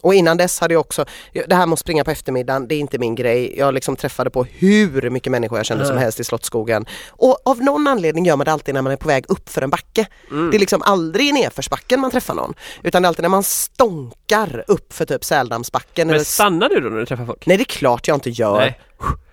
Och 0.05 0.15
innan 0.15 0.37
dess 0.37 0.61
hade 0.61 0.75
jag 0.75 0.81
också, 0.81 1.05
det 1.47 1.55
här 1.55 1.67
med 1.67 1.73
att 1.73 1.79
springa 1.79 2.05
på 2.05 2.11
eftermiddagen, 2.11 2.69
det 2.69 2.75
är 2.75 2.79
inte 2.79 2.99
min 2.99 3.15
grej. 3.15 3.55
Jag 3.59 3.75
liksom 3.75 3.97
träffade 3.97 4.31
på 4.31 4.45
hur 4.45 5.11
mycket 5.11 5.31
människor 5.31 5.59
jag 5.59 5.67
kände 5.67 5.87
som 5.87 5.95
Nej. 5.95 6.05
helst 6.05 6.21
i 6.21 6.25
Slottsskogen. 6.25 6.87
Och 7.11 7.39
av 7.45 7.63
någon 7.63 7.87
anledning 7.87 8.25
gör 8.27 8.37
man 8.37 8.45
det 8.45 8.53
alltid 8.53 8.75
när 8.75 8.83
man 8.83 8.93
är 8.93 8.97
på 8.97 9.09
väg 9.09 9.25
upp 9.29 9.49
för 9.49 9.63
en 9.63 9.71
backe. 9.71 10.07
Det 10.51 10.57
är 10.57 10.59
liksom 10.59 10.83
aldrig 10.83 11.27
i 11.29 11.33
nedförsbacken 11.33 12.01
man 12.01 12.11
träffar 12.11 12.35
någon. 12.35 12.55
Utan 12.83 13.03
det 13.03 13.07
är 13.07 13.09
alltid 13.09 13.23
när 13.23 13.29
man 13.29 13.43
stånkar 13.43 14.65
upp 14.67 14.93
för 14.93 15.05
typ 15.05 15.25
Säldammsbacken. 15.25 16.09
Men 16.09 16.25
stannar 16.25 16.69
du 16.69 16.81
då 16.81 16.89
när 16.89 16.99
du 16.99 17.07
träffar 17.07 17.27
folk? 17.27 17.47
Nej 17.47 17.57
det 17.57 17.63
är 17.63 17.65
klart 17.65 18.09
jag 18.09 18.17
inte 18.17 18.31
gör. 18.31 18.59
Nej. 18.59 18.81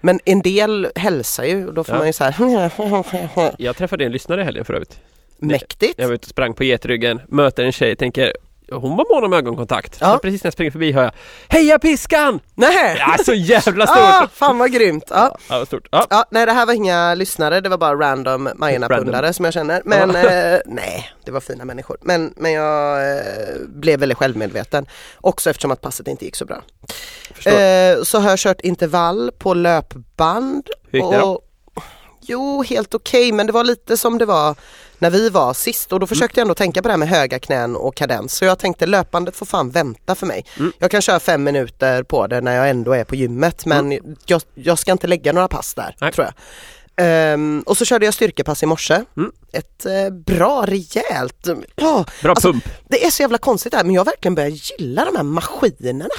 Men 0.01 0.19
en 0.25 0.41
del 0.41 0.87
hälsar 0.95 1.43
ju 1.43 1.67
och 1.67 1.73
då 1.73 1.83
får 1.83 1.95
Ja. 1.95 1.99
man 1.99 2.07
ju 2.07 2.13
så 2.13 2.23
här 2.23 3.55
Jag 3.61 3.75
träffade 3.75 4.05
en 4.05 4.11
lyssnare 4.11 4.41
i 4.41 4.43
helgen 4.43 4.65
för 4.65 4.73
övrigt. 4.73 4.99
mäktigt. 5.39 5.93
Jag 5.97 6.07
var 6.07 6.13
ute 6.15 6.25
och 6.25 6.29
sprang 6.29 6.53
på 6.53 6.63
getryggen, 6.63 7.21
möter 7.27 7.63
en 7.63 7.71
tjej, 7.71 7.95
tänker 7.95 8.33
hon 8.75 8.97
var 8.97 9.05
mån 9.15 9.23
om 9.23 9.33
ögonkontakt. 9.33 9.97
Ja. 9.99 10.13
Så 10.13 10.19
precis 10.19 10.43
när 10.43 10.47
jag 10.47 10.53
springer 10.53 10.71
förbi 10.71 10.91
hör 10.91 11.03
jag 11.03 11.11
Heja 11.47 11.79
piskan! 11.79 12.39
Nej! 12.55 12.95
Ja, 12.99 13.23
så 13.25 13.33
jävla 13.33 13.87
stort! 13.87 13.97
Ah, 13.97 14.27
fan 14.33 14.57
vad 14.57 14.71
grymt! 14.71 15.03
Ja. 15.09 15.37
Ja, 15.49 15.65
stort. 15.65 15.87
Ja. 15.91 16.07
Ja, 16.09 16.25
nej 16.31 16.45
det 16.45 16.51
här 16.51 16.65
var 16.65 16.73
inga 16.73 17.15
lyssnare, 17.15 17.61
det 17.61 17.69
var 17.69 17.77
bara 17.77 17.95
random 17.95 18.49
Majorna-pundare 18.55 19.33
som 19.33 19.45
jag 19.45 19.53
känner. 19.53 19.81
Men 19.85 20.15
eh, 20.15 20.59
nej, 20.65 21.11
det 21.25 21.31
var 21.31 21.39
fina 21.39 21.65
människor. 21.65 21.97
Men, 22.01 22.33
men 22.37 22.51
jag 22.51 23.11
eh, 23.17 23.55
blev 23.67 23.99
väldigt 23.99 24.17
självmedveten. 24.17 24.85
Också 25.21 25.49
eftersom 25.49 25.71
att 25.71 25.81
passet 25.81 26.07
inte 26.07 26.25
gick 26.25 26.35
så 26.35 26.45
bra. 26.45 26.61
Eh, 27.45 28.03
så 28.03 28.19
har 28.19 28.29
jag 28.29 28.39
kört 28.39 28.61
intervall 28.61 29.31
på 29.37 29.53
löpband. 29.53 30.69
Hur 30.91 30.99
gick 30.99 31.11
det 31.11 31.17
då? 31.17 31.41
Jo, 32.21 32.63
helt 32.63 32.93
okej 32.93 33.31
men 33.31 33.47
det 33.47 33.53
var 33.53 33.63
lite 33.63 33.97
som 33.97 34.17
det 34.17 34.25
var 34.25 34.55
när 35.01 35.09
vi 35.09 35.29
var 35.29 35.53
sist 35.53 35.93
och 35.93 35.99
då 35.99 36.07
försökte 36.07 36.39
jag 36.39 36.45
ändå 36.45 36.55
tänka 36.55 36.81
på 36.81 36.87
det 36.87 36.91
här 36.91 36.97
med 36.97 37.09
höga 37.09 37.39
knän 37.39 37.75
och 37.75 37.95
kadens. 37.95 38.33
Så 38.33 38.45
jag 38.45 38.59
tänkte 38.59 38.85
löpandet 38.85 39.35
får 39.35 39.45
fan 39.45 39.69
vänta 39.69 40.15
för 40.15 40.25
mig. 40.25 40.45
Mm. 40.59 40.71
Jag 40.79 40.91
kan 40.91 41.01
köra 41.01 41.19
fem 41.19 41.43
minuter 41.43 42.03
på 42.03 42.27
det 42.27 42.41
när 42.41 42.55
jag 42.55 42.69
ändå 42.69 42.93
är 42.93 43.03
på 43.03 43.15
gymmet 43.15 43.65
men 43.65 44.15
jag, 44.25 44.41
jag 44.53 44.79
ska 44.79 44.91
inte 44.91 45.07
lägga 45.07 45.33
några 45.33 45.47
pass 45.47 45.73
där 45.73 45.95
Nej. 46.01 46.11
tror 46.11 46.25
jag. 46.25 46.33
Ehm, 46.95 47.63
och 47.65 47.77
så 47.77 47.85
körde 47.85 48.05
jag 48.05 48.13
styrkepass 48.13 48.63
i 48.63 48.65
morse. 48.65 49.01
Mm. 49.17 49.31
Ett 49.53 49.85
eh, 49.85 50.09
bra, 50.09 50.65
rejält... 50.67 51.47
Oh, 51.47 52.05
Bra 52.21 52.31
alltså, 52.31 52.51
pump. 52.51 52.63
Det 52.89 53.05
är 53.05 53.09
så 53.09 53.23
jävla 53.23 53.37
konstigt 53.37 53.71
det 53.71 53.77
här 53.77 53.83
men 53.83 53.95
jag 53.95 54.05
verkligen 54.05 54.35
börjat 54.35 54.79
gilla 54.79 55.05
de 55.05 55.15
här 55.15 55.23
maskinerna. 55.23 56.15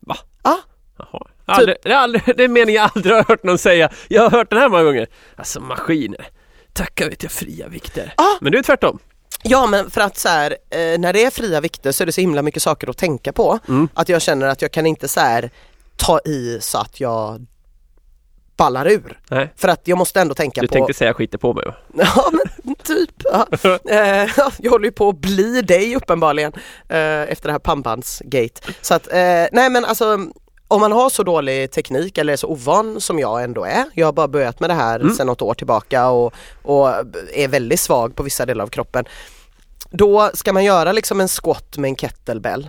Va? 0.00 0.16
Ja, 0.42 0.60
Jaha. 0.98 1.26
Aldrig, 1.46 1.76
det, 1.82 1.92
är 1.92 1.96
aldrig, 1.96 2.22
det 2.36 2.44
är 2.44 2.48
meningen 2.48 2.82
jag 2.82 2.90
aldrig 2.94 3.14
har 3.14 3.24
hört 3.24 3.42
någon 3.42 3.58
säga. 3.58 3.90
Jag 4.08 4.22
har 4.22 4.30
hört 4.30 4.50
den 4.50 4.58
här 4.58 4.68
många 4.68 4.82
gånger. 4.82 5.06
Alltså 5.36 5.60
maskiner. 5.60 6.28
Tacka 6.74 7.08
vet 7.08 7.22
jag 7.22 7.32
fria 7.32 7.68
vikter. 7.68 8.14
Ja. 8.16 8.38
Men 8.40 8.52
du 8.52 8.58
är 8.58 8.62
tvärtom. 8.62 8.98
Ja 9.42 9.66
men 9.66 9.90
för 9.90 10.00
att 10.00 10.16
så 10.18 10.28
här, 10.28 10.50
eh, 10.70 10.98
när 10.98 11.12
det 11.12 11.24
är 11.24 11.30
fria 11.30 11.60
vikter 11.60 11.92
så 11.92 12.04
är 12.04 12.06
det 12.06 12.12
så 12.12 12.20
himla 12.20 12.42
mycket 12.42 12.62
saker 12.62 12.90
att 12.90 12.96
tänka 12.96 13.32
på. 13.32 13.58
Mm. 13.68 13.88
Att 13.94 14.08
jag 14.08 14.22
känner 14.22 14.46
att 14.46 14.62
jag 14.62 14.72
kan 14.72 14.86
inte 14.86 15.08
så 15.08 15.20
här 15.20 15.50
ta 15.96 16.20
i 16.24 16.58
så 16.60 16.78
att 16.78 17.00
jag 17.00 17.46
ballar 18.56 18.88
ur. 18.88 19.20
Nej. 19.28 19.52
För 19.56 19.68
att 19.68 19.88
jag 19.88 19.98
måste 19.98 20.20
ändå 20.20 20.34
tänka 20.34 20.60
Du 20.60 20.66
på... 20.68 20.72
tänkte 20.72 20.94
säga 20.94 21.14
skiter 21.14 21.38
på 21.38 21.54
mig 21.54 21.64
va? 21.66 21.74
Ja 22.14 22.30
men 22.32 22.74
typ. 22.74 23.10
Ja. 23.24 23.46
Eh, 23.90 24.30
jag 24.58 24.70
håller 24.70 24.84
ju 24.84 24.92
på 24.92 25.08
att 25.08 25.18
bli 25.18 25.62
dig 25.62 25.96
uppenbarligen 25.96 26.52
eh, 26.88 27.22
efter 27.22 27.42
det 27.48 27.52
här 27.52 27.58
pannbandsgate. 27.58 28.60
Så 28.80 28.94
att, 28.94 29.12
eh, 29.12 29.46
nej 29.52 29.70
men 29.70 29.84
alltså 29.84 30.18
om 30.68 30.80
man 30.80 30.92
har 30.92 31.10
så 31.10 31.22
dålig 31.22 31.70
teknik 31.70 32.18
eller 32.18 32.32
är 32.32 32.36
så 32.36 32.46
ovan 32.48 33.00
som 33.00 33.18
jag 33.18 33.42
ändå 33.44 33.64
är, 33.64 33.84
jag 33.94 34.06
har 34.06 34.12
bara 34.12 34.28
börjat 34.28 34.60
med 34.60 34.70
det 34.70 34.74
här 34.74 35.00
Mm. 35.00 35.14
sedan 35.14 35.26
något 35.26 35.42
år 35.42 35.54
tillbaka 35.54 36.08
och, 36.08 36.34
och 36.62 36.88
är 37.34 37.48
väldigt 37.48 37.80
svag 37.80 38.16
på 38.16 38.22
vissa 38.22 38.46
delar 38.46 38.64
av 38.64 38.68
kroppen. 38.68 39.04
Då 39.90 40.30
ska 40.34 40.52
man 40.52 40.64
göra 40.64 40.92
liksom 40.92 41.20
en 41.20 41.28
squat 41.28 41.76
med 41.76 41.88
en 41.88 41.96
kettlebell. 41.96 42.68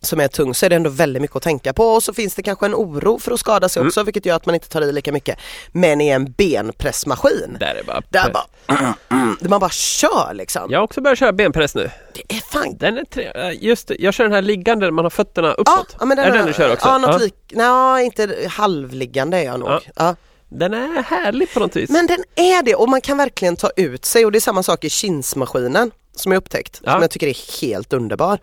Som 0.00 0.20
är 0.20 0.28
tung 0.28 0.54
så 0.54 0.66
är 0.66 0.70
det 0.70 0.76
ändå 0.76 0.90
väldigt 0.90 1.22
mycket 1.22 1.36
att 1.36 1.42
tänka 1.42 1.72
på 1.72 1.84
och 1.84 2.02
så 2.02 2.14
finns 2.14 2.34
det 2.34 2.42
kanske 2.42 2.66
en 2.66 2.74
oro 2.74 3.18
för 3.18 3.32
att 3.32 3.40
skada 3.40 3.68
sig 3.68 3.80
Mm. 3.80 3.88
också 3.88 4.02
vilket 4.02 4.26
gör 4.26 4.36
att 4.36 4.46
man 4.46 4.54
inte 4.54 4.68
tar 4.68 4.82
i 4.82 4.92
lika 4.92 5.12
mycket. 5.12 5.38
Men 5.72 6.00
i 6.00 6.08
en 6.08 6.32
benpressmaskin, 6.32 7.56
Där 7.60 7.74
är 7.74 7.82
bara... 7.82 8.02
där 8.08 8.32
bara, 8.32 8.94
man 9.48 9.60
bara 9.60 9.70
kör 9.70 10.34
liksom. 10.34 10.70
Jag 10.70 10.78
har 10.78 10.84
också 10.84 11.00
börjat 11.00 11.18
köra 11.18 11.32
benpress 11.32 11.74
nu. 11.74 11.90
Det 12.14 12.34
är 12.36 12.40
fan 12.40 12.76
Den 12.78 12.98
är 12.98 13.04
tre... 13.04 13.32
äh, 13.34 13.64
Just 13.64 13.90
jag 13.98 14.14
kör 14.14 14.24
den 14.24 14.32
här 14.32 14.42
liggande 14.42 14.86
där 14.86 14.90
man 14.90 15.04
har 15.04 15.10
fötterna 15.10 15.52
uppåt. 15.52 15.96
ja, 16.00 16.04
men 16.06 16.18
är 16.18 16.22
den, 16.24 16.32
det 16.32 16.38
den 16.38 16.46
du 16.46 16.52
kör 16.52 16.72
också? 16.72 16.88
Ja, 16.88 16.98
något 16.98 17.10
Ja. 17.10 17.18
lik, 17.18 17.34
nej, 17.50 18.04
inte 18.04 18.48
halvliggande 18.50 19.36
är 19.38 19.44
jag 19.44 19.60
nog. 19.60 19.68
Ja. 19.68 19.80
Ja. 19.96 20.16
Den 20.50 20.74
är 20.74 21.02
härlig 21.02 21.52
på 21.54 21.60
något 21.60 21.76
vis. 21.76 21.90
Men 21.90 22.06
den 22.06 22.18
är 22.36 22.62
det 22.62 22.74
och 22.74 22.88
man 22.88 23.00
kan 23.00 23.16
verkligen 23.18 23.56
ta 23.56 23.70
ut 23.76 24.04
sig 24.04 24.24
och 24.24 24.32
det 24.32 24.38
är 24.38 24.40
samma 24.40 24.62
sak 24.62 24.84
i 24.84 24.90
kinsmaskinen 24.90 25.90
som 26.16 26.32
jag 26.32 26.38
upptäckt, 26.40 26.80
Ja. 26.84 26.92
som 26.92 27.00
jag 27.02 27.10
tycker 27.10 27.26
är 27.26 27.60
helt 27.62 27.92
underbar. 27.92 28.38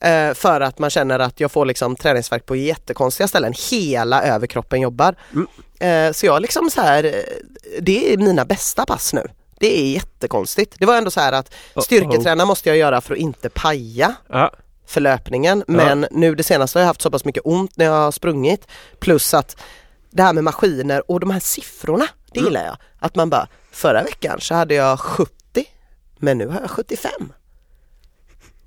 Eh, 0.00 0.34
för 0.34 0.60
att 0.60 0.78
man 0.78 0.90
känner 0.90 1.18
att 1.18 1.40
jag 1.40 1.52
får 1.52 1.66
liksom 1.66 1.96
träningsvärk 1.96 2.46
på 2.46 2.56
jättekonstiga 2.56 3.28
ställen, 3.28 3.52
hela 3.70 4.22
överkroppen 4.22 4.80
jobbar. 4.80 5.14
Mm. 5.32 5.46
Eh, 6.08 6.12
så 6.12 6.26
jag 6.26 6.42
liksom 6.42 6.70
så 6.70 6.80
här, 6.80 7.04
eh, 7.04 7.12
det 7.80 8.12
är 8.12 8.16
mina 8.16 8.44
bästa 8.44 8.86
pass 8.86 9.12
nu. 9.12 9.22
Det 9.60 9.78
är 9.78 9.92
jättekonstigt. 9.92 10.74
Det 10.78 10.86
var 10.86 10.96
ändå 10.96 11.10
så 11.10 11.20
här 11.20 11.32
att 11.32 11.54
styrketräna 11.84 12.44
måste 12.44 12.68
jag 12.68 12.78
göra 12.78 13.00
för 13.00 13.14
att 13.14 13.20
inte 13.20 13.48
paja 13.50 14.14
Ja. 14.28 14.52
för 14.86 15.00
löpningen 15.00 15.64
men 15.66 16.06
nu 16.10 16.34
det 16.34 16.42
senaste 16.42 16.78
har 16.78 16.80
jag 16.82 16.86
haft 16.86 17.02
så 17.02 17.10
pass 17.10 17.24
mycket 17.24 17.42
ont 17.46 17.76
när 17.76 17.84
jag 17.84 17.92
har 17.92 18.12
sprungit 18.12 18.66
plus 19.00 19.34
att 19.34 19.56
det 20.10 20.22
här 20.22 20.32
med 20.32 20.44
maskiner 20.44 21.10
och 21.10 21.20
de 21.20 21.30
här 21.30 21.40
siffrorna, 21.40 22.06
det 22.32 22.38
Mm. 22.40 22.48
gillar 22.52 22.66
jag. 22.66 22.76
Att 22.98 23.14
man 23.14 23.30
bara, 23.30 23.48
förra 23.72 24.02
veckan 24.02 24.40
så 24.40 24.54
hade 24.54 24.74
jag 24.74 25.00
70 25.00 25.32
men 26.18 26.38
nu 26.38 26.46
har 26.48 26.60
jag 26.60 26.70
75. 26.70 27.10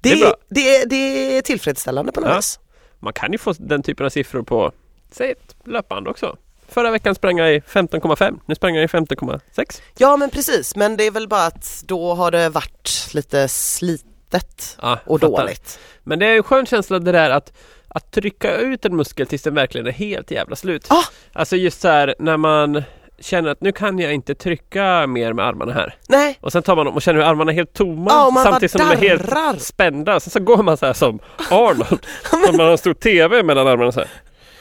Det, 0.02 0.10
Det 0.16 0.22
är 0.22 0.36
det, 0.50 0.86
det 0.90 1.38
är 1.38 1.42
tillfredsställande 1.42 2.12
på 2.12 2.22
något 2.22 2.30
Ja. 2.30 2.36
vis. 2.36 2.60
Man 3.00 3.14
kan 3.14 3.32
ju 3.32 3.38
få 3.38 3.54
den 3.58 3.84
typen 3.84 4.06
av 4.06 4.10
siffror 4.10 4.44
på, 4.44 4.72
säg 5.12 5.32
ett 5.32 5.56
löpband 5.66 6.08
också. 6.08 6.38
Förra 6.68 6.92
veckan 6.92 7.16
sprang 7.16 7.38
jag 7.38 7.54
i 7.56 7.60
15,5, 7.60 8.40
nu 8.46 8.56
sprang 8.56 8.76
jag 8.76 8.84
i 8.84 8.88
15,6. 8.88 9.82
Ja 9.98 10.18
men 10.18 10.30
precis, 10.30 10.76
men 10.76 10.98
det 10.98 11.04
är 11.04 11.12
väl 11.12 11.28
bara 11.28 11.46
att 11.46 11.84
då 11.88 12.14
har 12.14 12.32
det 12.32 12.50
varit 12.50 13.10
lite 13.14 13.48
slitet 13.48 14.78
Ja, 14.82 15.00
och 15.06 15.22
fattar. 15.22 15.38
dåligt. 15.38 15.80
Men 16.04 16.20
det 16.20 16.26
är 16.26 16.36
en 16.38 16.44
skön 16.44 16.66
känsla 16.66 17.00
det 17.00 17.12
där 17.12 17.30
att, 17.30 17.54
att 17.88 18.12
trycka 18.12 18.56
ut 18.58 18.86
en 18.86 18.96
muskel 18.96 19.28
tills 19.28 19.42
den 19.44 19.56
verkligen 19.56 19.88
är 19.88 19.92
helt 19.92 20.32
jävla 20.32 20.56
slut. 20.56 20.86
Ah! 20.90 21.04
Alltså 21.34 21.56
just 21.56 21.82
så 21.82 21.88
här 21.88 22.16
när 22.20 22.38
man 22.38 22.84
känner 23.22 23.50
att 23.50 23.62
nu 23.62 23.72
kan 23.72 24.00
jag 24.00 24.14
inte 24.14 24.36
trycka 24.36 25.08
mer 25.08 25.34
med 25.34 25.46
armarna 25.46 25.74
här. 25.74 25.96
Nej, 26.10 26.38
Och 26.42 26.52
sen 26.52 26.64
tar 26.64 26.76
man 26.76 26.86
dem 26.86 26.96
och 26.96 27.02
känner 27.02 27.20
hur 27.20 27.26
armarna 27.26 27.52
är 27.52 27.56
helt 27.56 27.74
tomma 27.74 28.32
man 28.32 28.44
samtidigt 28.44 28.72
som 28.72 28.80
de 28.80 28.92
är 28.92 28.96
helt 28.96 29.62
spända. 29.62 30.20
Sen 30.20 30.32
så 30.32 30.40
går 30.40 30.64
man 30.64 30.78
så 30.78 30.86
här 30.86 30.94
som 30.94 31.20
Arnold, 31.50 32.06
som 32.30 32.58
man 32.58 32.60
har 32.60 32.72
en 32.72 32.78
stor 32.78 32.94
TV 32.94 33.44
mellan 33.44 33.68
armarna 33.68 33.92
så 33.92 34.00
här. 34.00 34.10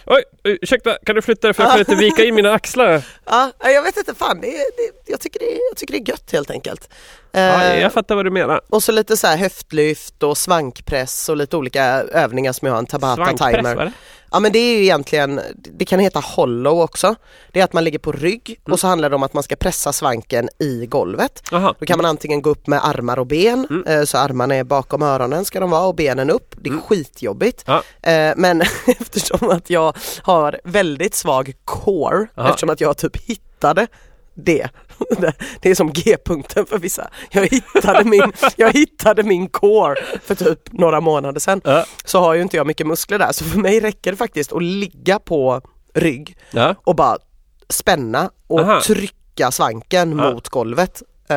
Oj, 0.07 0.23
ursäkta, 0.45 0.97
kan 1.07 1.15
du 1.17 1.23
flytta 1.23 1.47
dig 1.47 1.55
för 1.55 1.63
jag 1.63 1.71
kan 1.73 1.79
inte 1.89 1.95
vika 1.95 2.25
in 2.25 2.35
mina 2.35 2.53
axlar? 2.53 3.03
ja, 3.27 3.51
jag 3.63 3.83
vet 3.83 3.97
inte 3.97 4.15
fan, 4.15 4.41
det, 4.41 4.47
det, 4.47 4.93
jag, 5.07 5.21
tycker 5.21 5.39
det, 5.41 5.47
jag 5.71 5.77
tycker 5.77 5.93
det 5.93 5.99
är 6.01 6.09
gött 6.09 6.33
helt 6.33 6.51
enkelt. 6.51 6.89
Ja, 7.33 7.63
Eh, 7.63 7.81
jag 7.81 7.93
fattar 7.93 8.15
vad 8.15 8.25
du 8.25 8.31
menar. 8.31 8.61
Och 8.69 8.83
så 8.83 8.93
lite 8.93 9.17
så 9.17 9.27
här 9.27 9.37
höftlyft 9.37 10.23
och 10.23 10.39
svankpress 10.39 11.29
och 11.29 11.37
lite 11.37 11.57
olika 11.57 11.85
övningar 12.03 12.53
som 12.53 12.67
jag 12.67 12.73
har 12.73 12.79
en 12.79 12.87
Tabata 12.87 13.25
Svankpress 13.25 13.57
timer. 13.57 13.77
det? 13.77 13.93
Ja 14.33 14.41
men 14.41 14.53
det 14.53 14.59
är 14.59 14.77
ju 14.77 14.83
egentligen, 14.83 15.41
det 15.79 15.85
kan 15.85 16.01
heta 16.01 16.21
hollow 16.21 16.81
också. 16.81 17.15
Det 17.53 17.61
är 17.61 17.65
att 17.65 17.73
man 17.73 17.85
ligger 17.85 17.99
på 17.99 18.13
rygg 18.13 18.57
Mm. 18.67 18.73
och 18.73 18.81
så 18.81 18.87
handlar 18.87 19.11
det 19.11 19.17
om 19.17 19.23
att 19.23 19.35
man 19.35 19.43
ska 19.43 19.57
pressa 19.57 19.93
svanken 19.93 20.49
i 20.59 20.87
golvet. 20.87 21.43
Jaha. 21.51 21.75
Då 21.81 21.87
kan 21.87 21.97
man 21.99 22.07
antingen 22.07 22.43
gå 22.43 22.51
upp 22.51 22.67
med 22.67 22.81
armar 22.89 23.19
och 23.19 23.27
ben, 23.27 23.67
Mm. 23.71 23.87
eh, 24.01 24.05
så 24.05 24.19
armarna 24.19 24.55
är 24.55 24.65
bakom 24.65 25.03
öronen 25.03 25.45
ska 25.45 25.61
de 25.61 25.71
vara 25.71 25.87
och 25.87 25.95
benen 25.95 26.31
upp. 26.31 26.55
Det 26.61 26.71
är 26.71 26.77
skitjobbigt. 26.89 27.65
Ja. 27.67 27.83
Eh, 28.11 28.33
Men 28.37 28.61
eftersom 29.01 29.51
att 29.51 29.71
jag 29.71 29.97
har 30.23 30.61
väldigt 30.65 31.15
svag 31.15 31.53
core, 31.65 32.27
Aha. 32.37 32.49
eftersom 32.49 32.71
att 32.71 32.81
jag 32.81 32.97
typ 32.97 33.17
hittade 33.17 33.87
det. 34.45 34.69
Det 35.63 35.71
är 35.71 35.75
som 35.75 35.93
G-punkten 35.93 36.67
för 36.67 36.79
vissa. 36.79 37.11
Jag 37.31 37.47
hittade 37.47 38.05
min, 38.05 38.33
jag 38.57 38.73
hittade 38.73 39.23
min 39.23 39.49
core 39.49 39.95
för 40.25 40.35
typ 40.35 40.73
några 40.73 41.01
månader 41.01 41.41
sedan. 41.41 41.61
Ja. 41.65 41.85
Så 42.05 42.21
har 42.21 42.35
ju 42.35 42.43
inte 42.43 42.57
jag 42.57 42.67
mycket 42.67 42.87
muskler 42.87 43.19
där 43.19 43.33
så 43.33 43.45
för 43.45 43.59
mig 43.59 43.81
räcker 43.81 44.11
det 44.11 44.17
faktiskt 44.17 44.53
att 44.53 44.63
ligga 44.63 45.19
på 45.19 45.61
rygg 45.95 46.37
Ja. 46.51 46.75
och 46.85 46.97
bara 46.97 47.17
spänna 47.69 48.31
och 48.47 48.61
Aha. 48.61 48.81
trycka 48.81 49.51
svanken 49.51 50.19
Ja. 50.19 50.33
mot 50.33 50.49
golvet. 50.49 51.03
Eh, 51.29 51.37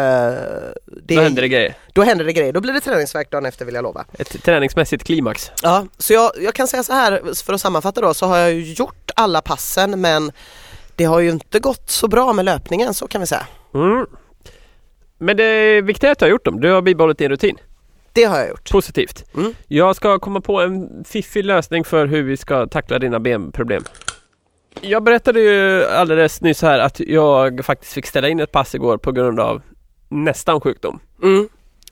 det 1.03 1.15
Då 1.15 1.22
händer 1.22 1.41
det 1.41 1.48
grejer. 1.48 1.75
då 1.93 2.03
händer 2.03 2.25
det 2.25 2.33
grejer. 2.33 2.53
Då 2.53 2.62
blir 2.62 2.74
det 2.74 2.79
träningsvärk 2.81 3.31
dagen 3.31 3.45
efter 3.45 3.65
vill 3.65 3.75
jag 3.75 3.83
lova. 3.83 4.05
Ett 4.19 4.43
träningsmässigt 4.43 5.03
klimax. 5.03 5.51
Ja, 5.62 5.86
så 5.98 6.13
jag, 6.13 6.31
jag 6.41 6.53
kan 6.53 6.67
säga 6.67 6.83
så 6.83 6.93
här 6.93 7.22
för 7.43 7.53
att 7.53 7.62
sammanfatta 7.62 8.01
då 8.01 8.13
så 8.13 8.25
har 8.25 8.38
jag 8.38 8.53
gjort 8.60 9.12
alla 9.15 9.41
passen 9.41 10.01
men 10.01 10.31
det 10.95 11.03
har 11.03 11.19
ju 11.19 11.29
inte 11.29 11.59
gått 11.59 11.89
så 11.89 12.07
bra 12.07 12.33
med 12.33 12.45
löpningen 12.45 12.93
så 12.93 13.07
kan 13.07 13.21
vi 13.21 13.27
säga. 13.27 13.47
Mm. 13.73 14.05
Men 15.17 15.38
det 15.38 15.81
viktiga 15.81 16.09
är 16.09 16.12
att 16.12 16.19
du 16.19 16.25
har 16.25 16.29
gjort 16.29 16.45
dem. 16.45 16.62
Du 16.62 16.71
har 16.71 16.81
bibehållit 16.81 17.17
din 17.17 17.29
rutin. 17.29 17.57
Det 18.13 18.23
har 18.23 18.38
jag 18.38 18.50
gjort. 18.50 18.71
Positivt. 18.71 19.25
Mm. 19.35 19.53
Jag 19.67 19.95
ska 19.95 20.19
komma 20.19 20.41
på 20.41 20.62
en 20.62 21.03
fiffig 21.07 21.45
lösning 21.45 21.83
för 21.83 22.05
hur 22.05 22.23
vi 22.23 22.38
ska 22.38 22.67
tackla 22.67 23.00
dina 23.00 23.19
benproblem. 23.19 23.83
Jag 24.81 25.03
berättade 25.03 25.39
ju 25.39 25.85
alldeles 25.85 26.41
nyss 26.41 26.62
här 26.62 26.79
att 26.79 27.00
jag 27.00 27.65
faktiskt 27.65 27.93
fick 27.93 28.05
ställa 28.05 28.29
in 28.29 28.39
ett 28.39 28.51
pass 28.51 28.75
igår 28.75 28.97
på 28.97 29.12
grund 29.12 29.39
av 29.39 29.62
nästan 30.09 30.62
sjukdom. 30.62 31.00
Mm. 31.23 31.50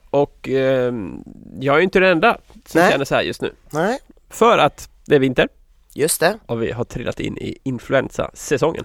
Och 0.09 0.49
ehm, 0.49 1.23
jag 1.59 1.77
är 1.77 1.81
inte 1.81 1.99
den 1.99 2.09
enda 2.11 2.37
som 2.65 2.81
Nej. 2.81 2.91
känner 2.91 3.05
så 3.05 3.15
här 3.15 3.21
just 3.21 3.41
nu. 3.41 3.53
Nej, 3.69 3.99
För 4.29 4.57
att 4.57 4.89
det 5.05 5.15
är 5.15 5.19
vinter 5.19 5.47
just 5.93 6.19
det. 6.19 6.39
och 6.45 6.63
vi 6.63 6.71
har 6.71 6.83
trillat 6.83 7.19
in 7.19 7.37
i 7.37 7.57
influensasäsongen. 7.63 8.83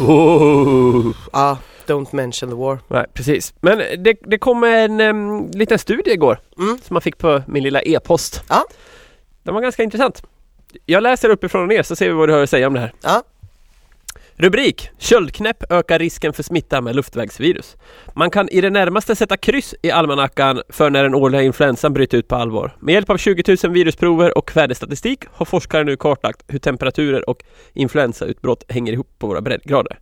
Oh. 0.00 1.12
Ja, 1.32 1.58
don't 1.86 2.08
mention 2.16 2.48
the 2.50 2.56
war. 2.56 2.78
Nej, 2.88 3.06
precis. 3.14 3.54
Men 3.60 3.78
det, 3.78 4.16
det 4.26 4.38
kom 4.38 4.64
en 4.64 5.00
um, 5.00 5.50
liten 5.50 5.78
studie 5.78 6.10
igår 6.12 6.38
Mm. 6.58 6.78
som 6.82 6.94
man 6.94 7.00
fick 7.00 7.18
på 7.18 7.42
min 7.46 7.62
lilla 7.62 7.80
e-post. 7.82 8.42
Ja. 8.48 8.64
Den 9.42 9.54
var 9.54 9.60
ganska 9.60 9.82
intressant. 9.82 10.22
Jag 10.86 11.02
läser 11.02 11.28
uppifrån 11.28 11.62
och 11.62 11.68
ner 11.68 11.82
så 11.82 11.96
ser 11.96 12.06
vi 12.08 12.12
vad 12.14 12.28
du 12.28 12.32
har 12.32 12.42
att 12.42 12.50
säga 12.50 12.66
om 12.66 12.74
det 12.74 12.80
här. 12.80 12.92
Ja. 13.02 13.22
Rubrik 14.36 14.90
Köldknäpp 14.98 15.72
ökar 15.72 15.98
risken 15.98 16.32
för 16.32 16.42
smitta 16.42 16.80
med 16.80 16.96
luftvägsvirus. 16.96 17.76
Man 18.14 18.30
kan 18.30 18.48
i 18.48 18.60
det 18.60 18.70
närmaste 18.70 19.16
sätta 19.16 19.36
kryss 19.36 19.74
i 19.82 19.90
almanackan 19.90 20.62
för 20.68 20.90
när 20.90 21.02
den 21.02 21.14
årliga 21.14 21.42
influensan 21.42 21.92
bryter 21.92 22.18
ut 22.18 22.28
på 22.28 22.36
allvar. 22.36 22.76
Med 22.80 22.92
hjälp 22.92 23.10
av 23.10 23.16
20 23.16 23.56
000 23.64 23.72
virusprover 23.72 24.38
och 24.38 24.56
väderstatistik 24.56 25.24
har 25.32 25.46
forskare 25.46 25.84
nu 25.84 25.96
kartlagt 25.96 26.42
hur 26.48 26.58
temperaturer 26.58 27.30
och 27.30 27.38
influensautbrott 27.72 28.64
hänger 28.68 28.92
ihop 28.92 29.18
på 29.18 29.26
våra 29.26 29.40
breddgrader. 29.40 29.98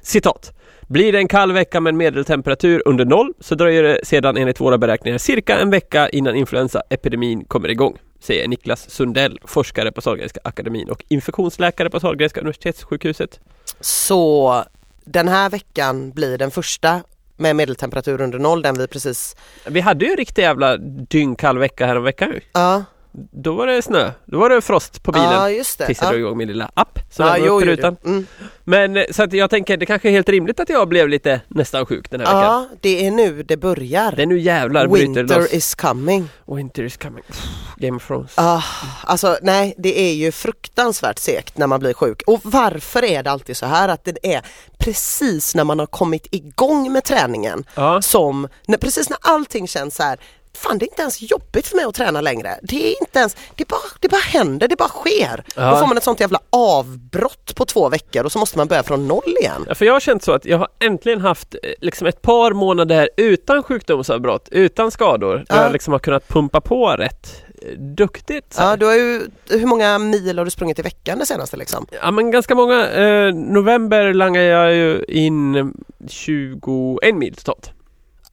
Citat. 0.00 0.52
Blir 0.88 1.12
det 1.12 1.18
en 1.18 1.28
kall 1.28 1.52
vecka 1.52 1.80
med 1.80 1.90
en 1.90 1.96
medeltemperatur 1.96 2.82
under 2.84 3.04
noll 3.04 3.32
så 3.40 3.54
dröjer 3.54 3.82
det 3.82 4.00
sedan 4.04 4.36
enligt 4.36 4.60
våra 4.60 4.78
beräkningar 4.78 5.18
cirka 5.18 5.58
en 5.58 5.70
vecka 5.70 6.08
innan 6.08 6.36
influensaepidemin 6.36 7.44
kommer 7.44 7.68
igång, 7.68 7.98
säger 8.24 8.48
Niklas 8.48 8.90
Sundell, 8.90 9.38
forskare 9.44 9.92
på 9.92 10.00
Sahlgrenska 10.00 10.40
akademin 10.44 10.90
och 10.90 11.04
infektionsläkare 11.08 11.90
på 11.90 12.00
Sahlgrenska 12.00 12.40
universitetssjukhuset. 12.40 13.40
Så 13.80 14.64
den 15.04 15.28
här 15.28 15.50
veckan 15.50 16.10
blir 16.10 16.38
den 16.38 16.50
första 16.50 17.02
med 17.36 17.56
medeltemperatur 17.56 18.20
under 18.20 18.38
noll, 18.38 18.62
den 18.62 18.78
vi 18.78 18.86
precis... 18.86 19.36
Vi 19.66 19.80
hade 19.80 20.04
ju 20.04 20.10
en 20.10 20.16
riktig 20.16 20.42
jävla 20.42 20.76
dyngkall 20.76 21.58
vecka 21.58 21.86
här 21.86 21.96
om 21.96 22.04
veckan 22.04 22.30
ju. 22.30 22.40
Ja, 22.52 22.84
Då 23.32 23.54
var 23.54 23.66
det 23.66 23.82
snö, 23.82 24.10
då 24.24 24.38
var 24.38 24.50
det 24.50 24.60
frost 24.60 25.02
på 25.02 25.12
bilen. 25.12 25.32
ja 25.32 25.50
just 25.50 25.78
det. 25.78 25.86
Tills 25.86 26.00
jag 26.00 26.06
Ja. 26.08 26.10
drog 26.12 26.20
igång 26.20 26.36
min 26.38 26.48
lilla 26.48 26.70
app 26.74 26.98
som 27.10 27.26
Ja, 27.26 27.38
jag 27.38 27.46
jo, 27.46 27.60
rutan. 27.60 27.96
Mm. 28.04 28.26
Men 28.64 28.96
eh, 28.96 29.04
så 29.10 29.22
att 29.22 29.32
jag 29.32 29.50
tänker 29.50 29.76
det 29.76 29.86
kanske 29.86 30.08
är 30.08 30.12
helt 30.12 30.28
rimligt 30.28 30.60
att 30.60 30.68
jag 30.68 30.88
blev 30.88 31.08
lite 31.08 31.40
nästan 31.48 31.86
sjuk 31.86 32.10
den 32.10 32.20
här 32.20 32.26
veckan. 32.26 32.42
ja, 32.42 32.68
det 32.80 33.06
är 33.06 33.10
nu 33.10 33.42
det 33.42 33.56
börjar. 33.56 34.12
Det 34.16 34.22
är 34.22 34.26
nu 34.26 34.38
jävlar 34.38 34.86
bryter 34.88 35.06
Winter 35.06 35.38
loss. 35.40 35.52
is 35.52 35.74
coming. 35.74 36.28
Winter 36.46 36.82
is 36.82 36.96
coming. 36.96 37.22
Pff, 37.26 37.44
Game 37.76 37.96
of 37.96 38.06
Thrones. 38.06 38.32
Ah, 38.38 38.62
alltså 39.04 39.36
nej, 39.42 39.74
det 39.78 40.00
är 40.00 40.14
ju 40.14 40.32
fruktansvärt 40.32 41.18
segt 41.18 41.58
när 41.58 41.66
man 41.66 41.80
blir 41.80 41.94
sjuk. 41.94 42.22
Och 42.26 42.40
varför 42.44 43.04
är 43.04 43.22
det 43.22 43.30
alltid 43.30 43.56
så 43.56 43.66
här 43.66 43.88
att 43.88 44.04
det 44.04 44.34
är 44.34 44.42
precis 44.78 45.54
när 45.54 45.64
man 45.64 45.78
har 45.78 45.86
kommit 45.86 46.26
igång 46.30 46.92
med 46.92 47.04
träningen 47.04 47.64
som, 48.00 48.48
när, 48.66 48.78
precis 48.78 49.10
när 49.10 49.18
allting 49.22 49.68
känns 49.68 49.96
så 49.96 50.02
här 50.02 50.18
Fan 50.54 50.78
det 50.78 50.84
är 50.84 50.88
inte 50.88 51.02
ens 51.02 51.22
jobbigt 51.30 51.66
för 51.66 51.76
mig 51.76 51.84
att 51.84 51.94
träna 51.94 52.20
längre. 52.20 52.58
Det 52.62 52.86
är 52.92 53.00
inte 53.00 53.18
ens, 53.18 53.36
det 53.54 53.68
bara, 53.68 53.78
det 54.00 54.08
bara 54.08 54.20
händer, 54.20 54.68
det 54.68 54.76
bara 54.76 54.88
sker. 54.88 55.44
Ja. 55.56 55.70
Då 55.70 55.76
får 55.76 55.86
man 55.86 55.96
ett 55.96 56.04
sånt 56.04 56.20
jävla 56.20 56.38
avbrott 56.50 57.54
på 57.54 57.64
två 57.64 57.88
veckor 57.88 58.24
och 58.24 58.32
så 58.32 58.38
måste 58.38 58.58
man 58.58 58.66
börja 58.68 58.82
från 58.82 59.08
noll 59.08 59.34
igen. 59.40 59.64
Ja, 59.68 59.74
för 59.74 59.84
jag 59.84 59.92
har 59.92 60.00
känt 60.00 60.22
så 60.22 60.32
att 60.32 60.44
jag 60.44 60.58
har 60.58 60.68
äntligen 60.80 61.20
haft 61.20 61.54
eh, 61.54 61.70
liksom 61.80 62.06
ett 62.06 62.22
par 62.22 62.52
månader 62.52 63.08
utan 63.16 63.62
sjukdomsavbrott, 63.62 64.48
utan 64.50 64.90
skador. 64.90 65.34
Där 65.36 65.44
Ja. 65.56 65.62
jag 65.62 65.72
liksom 65.72 65.92
har 65.92 65.98
kunnat 66.00 66.28
pumpa 66.28 66.60
på 66.60 66.86
rätt 66.88 67.42
eh, 67.62 67.78
duktigt. 67.78 68.54
Ja, 68.58 68.76
du 68.76 68.86
har 68.86 68.94
ju, 68.94 69.22
hur 69.50 69.66
många 69.66 69.98
mil 69.98 70.38
har 70.38 70.44
du 70.44 70.50
sprungit 70.50 70.78
i 70.78 70.82
veckan 70.82 71.18
det 71.18 71.26
senaste 71.26 71.56
liksom? 71.56 71.86
Ja 72.02 72.10
men 72.10 72.30
ganska 72.30 72.54
många. 72.54 72.88
Eh, 72.90 73.34
november 73.34 74.12
langade 74.14 74.46
jag 74.46 74.74
ju 74.74 75.04
in 75.08 75.72
21 76.08 77.14
mil 77.14 77.34
totalt. 77.34 77.70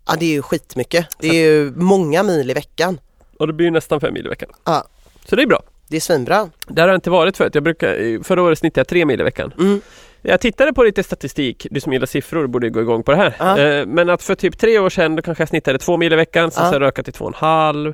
Ja 0.08 0.16
det 0.20 0.26
är 0.26 0.30
ju 0.34 0.42
skitmycket. 0.42 1.08
Det 1.20 1.28
är 1.28 1.34
ju 1.50 1.72
många 1.76 2.24
mil 2.24 2.50
i 2.52 2.54
veckan. 2.54 3.00
Och 3.40 3.48
det 3.48 3.54
blir 3.54 3.66
ju 3.66 3.72
nästan 3.72 4.02
fem 4.02 4.14
mil 4.14 4.26
i 4.26 4.30
veckan. 4.30 4.50
Ja. 4.66 4.88
Så 5.26 5.36
det 5.36 5.42
är 5.42 5.48
bra. 5.48 5.64
Det 5.88 5.96
är 5.96 6.02
svinbra. 6.02 6.50
Där 6.68 6.82
har 6.84 6.90
jag 6.90 6.98
inte 6.98 7.10
varit 7.10 7.38
förut. 7.38 7.56
Jag 7.56 7.64
brukar, 7.64 8.24
förra 8.24 8.42
året 8.44 8.60
snittade 8.60 8.80
jag 8.80 8.88
tre 8.88 9.06
mil 9.06 9.22
i 9.22 9.24
veckan. 9.24 9.54
Mm. 9.60 9.82
Jag 10.22 10.42
tittade 10.42 10.74
på 10.74 10.84
lite 10.84 11.04
statistik, 11.04 11.68
du 11.72 11.82
som 11.82 11.94
gillar 11.94 12.06
siffror 12.06 12.48
borde 12.48 12.70
gå 12.70 12.82
igång 12.82 13.04
på 13.04 13.12
det 13.12 13.18
här. 13.18 13.36
Ja. 13.40 13.58
Eh, 13.60 13.86
Men 13.86 14.10
att 14.10 14.24
för 14.24 14.36
typ 14.36 14.58
tre 14.58 14.80
år 14.80 14.90
sedan 14.90 15.16
då 15.16 15.22
kanske 15.22 15.42
jag 15.42 15.50
snittade 15.50 15.80
två 15.80 15.98
mil 15.98 16.14
i 16.14 16.16
veckan, 16.16 16.52
sen 16.52 16.64
Ja. 16.64 16.70
så 16.70 16.76
har 16.76 16.82
jag 16.82 16.88
ökat 16.88 17.06
till 17.06 17.14
två 17.14 17.26
och 17.26 17.32
en 17.32 17.36
halv, 17.36 17.94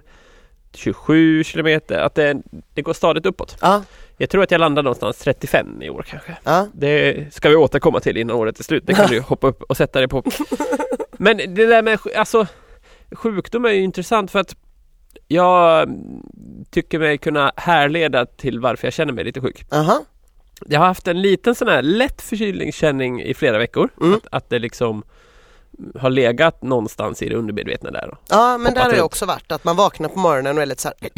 27 0.73 1.43
kilometer, 1.43 1.99
att 1.99 2.15
det, 2.15 2.37
det 2.73 2.81
går 2.81 2.93
stadigt 2.93 3.25
uppåt. 3.25 3.57
Ja, 3.61 3.83
Jag 4.17 4.29
tror 4.29 4.43
att 4.43 4.51
jag 4.51 4.59
landar 4.59 4.83
någonstans 4.83 5.17
35 5.17 5.81
i 5.81 5.89
år 5.89 6.05
kanske. 6.07 6.37
ja, 6.43 6.67
Det 6.73 7.33
ska 7.33 7.49
vi 7.49 7.55
återkomma 7.55 7.99
till 7.99 8.17
innan 8.17 8.35
året 8.35 8.59
är 8.59 8.63
slut, 8.63 8.83
det 8.87 8.93
kan 8.93 9.09
du 9.09 9.19
hoppa 9.27 9.47
upp 9.47 9.63
och 9.63 9.77
sätta 9.77 9.99
dig 9.99 10.07
på. 10.07 10.23
Men 11.11 11.37
det 11.37 11.65
där 11.65 11.81
med 11.81 11.99
alltså, 12.15 12.47
sjukdom 13.11 13.65
är 13.65 13.69
ju 13.69 13.81
intressant 13.81 14.31
för 14.31 14.39
att 14.39 14.55
jag 15.27 15.89
tycker 16.69 16.99
mig 16.99 17.17
kunna 17.17 17.51
härleda 17.55 18.25
till 18.25 18.59
varför 18.59 18.87
jag 18.87 18.93
känner 18.93 19.13
mig 19.13 19.23
lite 19.23 19.41
sjuk. 19.41 19.65
aha. 19.71 20.03
Jag 20.65 20.79
har 20.79 20.87
haft 20.87 21.07
en 21.07 21.21
liten 21.21 21.55
sån 21.55 21.67
här 21.67 21.81
lätt 21.81 22.21
förkylningskänning 22.21 23.21
i 23.21 23.33
flera 23.33 23.57
veckor. 23.57 23.89
Mm. 24.01 24.13
Att, 24.13 24.27
att 24.31 24.49
det 24.49 24.59
liksom 24.59 25.03
har 25.99 26.09
legat 26.09 26.61
någonstans 26.61 27.21
i 27.21 27.29
det 27.29 27.35
undermedvetna 27.35 27.91
där. 27.91 28.07
Då. 28.11 28.17
Ja 28.29 28.57
men 28.57 28.73
där 28.73 28.81
har 28.83 28.91
det 28.91 29.01
också 29.01 29.25
varit 29.25 29.51
att 29.51 29.63
man 29.63 29.75
vaknar 29.75 30.09
på 30.09 30.19
morgonen 30.19 30.57
och 30.57 30.61
är 30.61 30.65
lite 30.65 30.81
så 30.81 30.87
här 31.01 31.09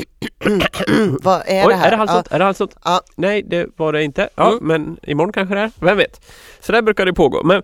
Vad 1.21 1.41
är 1.45 1.67
Oj, 1.67 1.73
det 1.73 1.75
här? 1.75 1.87
är 1.87 1.91
det 1.91 1.97
halsont? 1.97 2.27
Är 2.31 2.39
det 2.39 2.45
halsont? 2.45 2.75
Ja. 2.83 3.01
Nej, 3.15 3.43
det 3.43 3.67
var 3.77 3.93
det 3.93 4.03
inte. 4.03 4.29
Ja, 4.35 4.51
Mm. 4.51 4.63
men 4.67 4.97
imorgon 5.03 5.33
kanske 5.33 5.55
det 5.55 5.61
är. 5.61 5.71
Vem 5.79 5.97
vet? 5.97 6.21
Så 6.59 6.71
där 6.71 6.81
brukar 6.81 7.05
det 7.05 7.13
pågå. 7.13 7.43
Men 7.43 7.63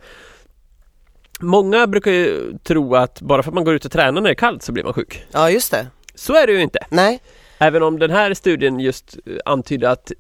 Många 1.40 1.88
brukar 1.88 2.12
ju 2.12 2.58
tro 2.64 2.96
att 2.96 3.22
bara 3.22 3.44
för 3.44 3.52
att 3.52 3.56
man 3.56 3.64
går 3.64 3.76
ut 3.76 3.86
och 3.86 3.92
tränar 3.92 4.12
när 4.12 4.22
det 4.22 4.30
är 4.30 4.36
kallt 4.36 4.64
så 4.64 4.72
blir 4.72 4.84
man 4.84 4.94
sjuk. 4.94 5.26
ja 5.32 5.50
just 5.50 5.72
det. 5.72 5.88
Så 6.16 6.34
är 6.36 6.48
det 6.48 6.54
ju 6.54 6.62
inte. 6.62 6.80
Nej. 6.90 7.22
Även 7.58 7.84
om 7.84 8.00
den 8.00 8.12
här 8.12 8.34
studien 8.34 8.80
just 8.80 9.18
eh, 9.26 9.34
antyder 9.46 9.88
att 9.90 10.12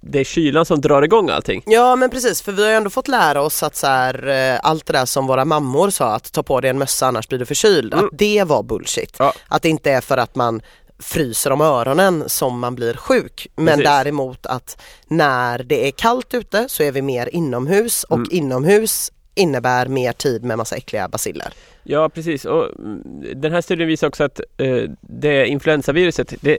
det 0.00 0.20
är 0.20 0.24
kylan 0.24 0.66
som 0.66 0.80
drar 0.80 1.02
igång 1.02 1.30
allting. 1.30 1.62
Ja 1.66 1.96
men 1.96 2.10
precis 2.10 2.42
för 2.42 2.52
vi 2.52 2.62
har 2.62 2.70
ju 2.70 2.76
ändå 2.76 2.90
fått 2.90 3.08
lära 3.08 3.42
oss 3.42 3.62
att 3.62 3.76
så 3.76 3.86
här, 3.86 4.28
eh, 4.28 4.60
allt 4.62 4.86
det 4.86 4.92
där 4.92 5.06
som 5.06 5.26
våra 5.26 5.44
mammor 5.44 5.90
sa 5.90 6.14
att 6.14 6.32
ta 6.32 6.42
på 6.42 6.60
dig 6.60 6.70
en 6.70 6.78
mössa 6.78 7.06
annars 7.06 7.28
blir 7.28 7.38
du 7.38 7.46
förkyld. 7.46 7.94
Mm. 7.94 8.04
Att 8.04 8.10
det 8.18 8.44
var 8.44 8.62
bullshit. 8.62 9.16
Ja. 9.18 9.32
Att 9.48 9.62
det 9.62 9.68
inte 9.68 9.90
är 9.92 10.00
för 10.00 10.16
att 10.16 10.34
man 10.34 10.62
fryser 10.98 11.52
om 11.52 11.60
öronen 11.60 12.24
som 12.26 12.58
man 12.58 12.74
blir 12.74 12.94
sjuk. 12.94 13.46
Men 13.56 13.66
Precis. 13.66 13.84
däremot 13.84 14.46
att 14.46 14.82
när 15.08 15.58
det 15.58 15.86
är 15.88 15.90
kallt 15.90 16.34
ute 16.34 16.64
så 16.68 16.82
är 16.82 16.92
vi 16.92 17.02
mer 17.02 17.28
inomhus 17.34 18.04
och 18.04 18.16
Mm. 18.16 18.28
inomhus 18.32 19.12
innebär 19.40 19.86
mer 19.86 20.12
tid 20.12 20.44
med 20.44 20.58
massa 20.58 20.76
äckliga 20.76 21.08
basiller. 21.08 21.52
Ja 21.82 22.08
precis 22.08 22.44
och 22.44 22.78
mm, 22.78 23.22
den 23.34 23.52
här 23.52 23.60
studien 23.60 23.88
visar 23.88 24.08
också 24.08 24.24
att 24.24 24.40
eh, 24.56 24.82
det 25.00 25.46
influensaviruset 25.46 26.34
det, 26.40 26.58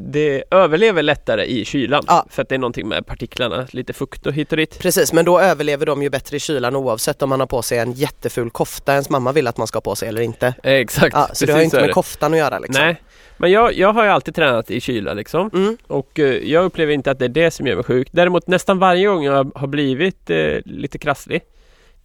det 0.00 0.44
överlever 0.50 1.02
lättare 1.02 1.44
i 1.44 1.64
kylan. 1.64 2.04
Ja. 2.06 2.26
För 2.30 2.42
att 2.42 2.48
det 2.48 2.54
är 2.54 2.58
någonting 2.58 2.88
med 2.88 3.06
partiklarna, 3.06 3.66
lite 3.70 3.92
fukt 3.92 4.26
och 4.26 4.32
hit 4.32 4.52
och 4.52 4.56
dit. 4.56 4.78
Precis 4.78 5.12
men 5.12 5.24
då 5.24 5.40
överlever 5.40 5.86
de 5.86 6.02
ju 6.02 6.10
bättre 6.10 6.36
i 6.36 6.40
kylan 6.40 6.76
oavsett 6.76 7.22
om 7.22 7.28
man 7.28 7.40
har 7.40 7.46
på 7.46 7.62
sig 7.62 7.78
en 7.78 7.92
jätteful 7.92 8.50
kofta 8.50 8.92
ens 8.92 9.10
mamma 9.10 9.32
vill 9.32 9.46
att 9.46 9.56
man 9.56 9.66
ska 9.66 9.76
ha 9.76 9.80
på 9.80 9.94
sig 9.94 10.08
eller 10.08 10.22
inte. 10.22 10.54
Eh, 10.62 10.72
Exakt, 10.72 11.14
Ja, 11.14 11.28
så 11.32 11.46
det 11.46 11.52
har 11.52 11.58
ju 11.58 11.64
precis 11.64 11.74
inte 11.74 11.86
med 11.86 11.94
koftan 11.94 12.32
att 12.32 12.38
göra 12.38 12.58
liksom. 12.58 12.84
Nej, 12.84 13.02
men 13.36 13.50
jag, 13.50 13.74
jag 13.74 13.92
har 13.92 14.04
ju 14.04 14.10
alltid 14.10 14.34
tränat 14.34 14.70
i 14.70 14.80
kyla 14.80 15.14
liksom. 15.14 15.50
Mm. 15.54 15.76
Och 15.86 16.18
eh, 16.18 16.24
jag 16.26 16.64
upplever 16.64 16.92
inte 16.92 17.10
att 17.10 17.18
det 17.18 17.24
är 17.24 17.28
det 17.28 17.50
som 17.50 17.66
gör 17.66 17.74
mig 17.74 17.84
sjuk. 17.84 18.08
Däremot 18.10 18.46
nästan 18.46 18.78
varje 18.78 19.06
gång 19.06 19.24
jag 19.24 19.50
har 19.54 19.66
blivit 19.66 20.30
eh, 20.30 20.58
lite 20.64 20.98
krasslig 20.98 21.42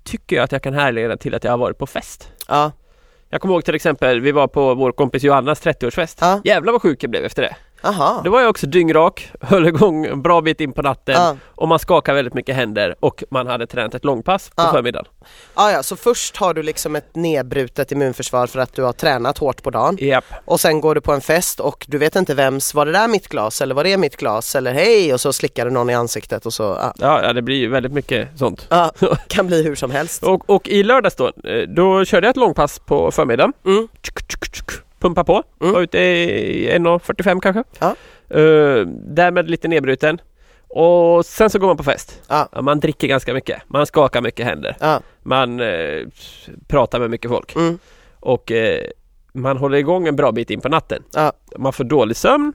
tycker 0.04 0.36
jag 0.36 0.44
att 0.44 0.52
jag 0.52 0.62
kan 0.62 0.74
härleda 0.74 1.18
till 1.18 1.36
att 1.36 1.44
jag 1.44 1.52
har 1.52 1.58
varit 1.58 1.78
på 1.78 1.88
fest. 1.88 2.32
Ja. 2.48 2.72
Jag 3.30 3.42
kommer 3.42 3.54
ihåg 3.54 3.66
till 3.66 3.76
exempel, 3.76 4.22
vi 4.22 4.32
var 4.32 4.48
på 4.48 4.76
vår 4.76 4.92
kompis 4.92 5.24
Johannas 5.24 5.66
30-årsfest. 5.66 6.18
Ja. 6.22 6.42
Jävlar 6.44 6.72
vad 6.72 6.82
sjuk 6.82 7.04
jag 7.04 7.12
blev 7.12 7.26
efter 7.26 7.42
det. 7.42 7.56
Aha. 7.84 8.22
Då 8.26 8.32
var 8.32 8.42
jag 8.42 8.50
också 8.50 8.68
dyngrak, 8.68 9.32
höll 9.42 9.68
igång 9.68 10.06
en 10.06 10.22
bra 10.22 10.42
bit 10.42 10.62
in 10.62 10.74
på 10.74 10.82
natten 10.82 11.16
Ja. 11.18 11.36
och 11.56 11.68
man 11.68 11.80
skakade 11.80 12.16
väldigt 12.16 12.34
mycket 12.34 12.56
händer 12.56 12.96
och 13.00 13.24
man 13.32 13.48
hade 13.48 13.68
tränat 13.68 13.96
ett 13.96 14.06
långpass 14.06 14.50
på 14.50 14.54
Ja. 14.64 14.72
förmiddagen. 14.72 15.06
Ja, 15.56 15.72
ja, 15.72 15.84
så 15.84 15.96
först 15.96 16.38
har 16.38 16.54
du 16.54 16.64
liksom 16.64 16.96
ett 16.96 17.16
nedbrutet 17.16 17.92
immunförsvar 17.92 18.48
för 18.48 18.60
att 18.60 18.74
du 18.74 18.84
har 18.84 18.94
tränat 18.94 19.38
hårt 19.38 19.64
på 19.64 19.70
dagen 19.70 19.98
Japp. 20.00 20.26
och 20.46 20.60
sen 20.60 20.82
går 20.82 20.96
du 20.96 21.02
på 21.02 21.14
en 21.14 21.22
fest 21.22 21.60
och 21.60 21.86
du 21.90 21.98
vet 21.98 22.16
inte 22.16 22.34
vems, 22.36 22.74
var 22.74 22.86
det 22.86 22.92
där 22.92 23.08
mitt 23.08 23.28
glas 23.28 23.62
eller 23.62 23.76
var 23.76 23.84
det 23.84 23.98
mitt 23.98 24.18
glas 24.18 24.56
eller 24.56 24.74
hej 24.74 25.14
och 25.14 25.22
så 25.22 25.34
slickar 25.34 25.66
du 25.66 25.72
någon 25.72 25.90
i 25.90 25.94
ansiktet 25.94 26.46
och 26.46 26.54
så, 26.54 26.64
ja, 26.64 26.94
Ja, 27.00 27.24
ja, 27.24 27.34
det 27.34 27.42
blir 27.42 27.56
ju 27.58 27.68
väldigt 27.70 27.92
mycket 27.94 28.28
sånt. 28.40 28.68
ja 28.70 28.92
kan 29.28 29.48
bli 29.48 29.64
hur 29.64 29.76
som 29.76 29.92
helst. 29.92 30.24
Och, 30.24 30.50
och 30.50 30.68
i 30.68 30.84
lördags 30.84 31.16
då, 31.16 31.28
eh, 31.28 31.62
då 31.76 32.06
körde 32.06 32.28
jag 32.28 32.30
ett 32.32 32.38
långpass 32.38 32.80
på 32.80 33.12
förmiddagen. 33.12 33.54
Mm. 33.66 33.88
Tsk, 34.02 34.28
tsk, 34.28 34.52
tsk, 34.52 34.71
Pumpa 35.02 35.24
på, 35.24 35.44
Mm. 35.62 35.74
var 35.74 35.82
ute 35.82 35.98
i 36.00 36.70
1.45 36.78 37.40
kanske. 37.42 37.64
Ja. 37.80 37.96
Uh, 38.40 38.88
därmed 38.88 39.50
lite 39.50 39.68
nedbruten. 39.68 40.22
Och 40.68 41.26
sen 41.26 41.50
så 41.50 41.60
går 41.60 41.68
man 41.68 41.78
på 41.78 41.84
fest. 41.84 42.22
Ja. 42.28 42.50
Ja, 42.52 42.62
man 42.62 42.80
dricker 42.80 43.08
ganska 43.08 43.34
mycket, 43.34 43.62
man 43.68 43.86
skakar 43.86 44.22
mycket 44.22 44.46
händer, 44.46 44.78
Ja. 44.80 45.00
man 45.24 45.60
eh, 45.60 46.02
pratar 46.68 47.00
med 47.00 47.10
mycket 47.10 47.32
folk 47.32 47.56
Mm. 47.56 47.80
och 48.20 48.52
eh, 48.52 48.82
man 49.34 49.58
håller 49.58 49.78
igång 49.78 50.08
en 50.08 50.16
bra 50.16 50.32
bit 50.32 50.50
in 50.50 50.62
på 50.62 50.70
natten. 50.70 51.04
Man 51.58 51.74
får 51.74 51.84
dålig 51.84 52.16
sömn, 52.18 52.54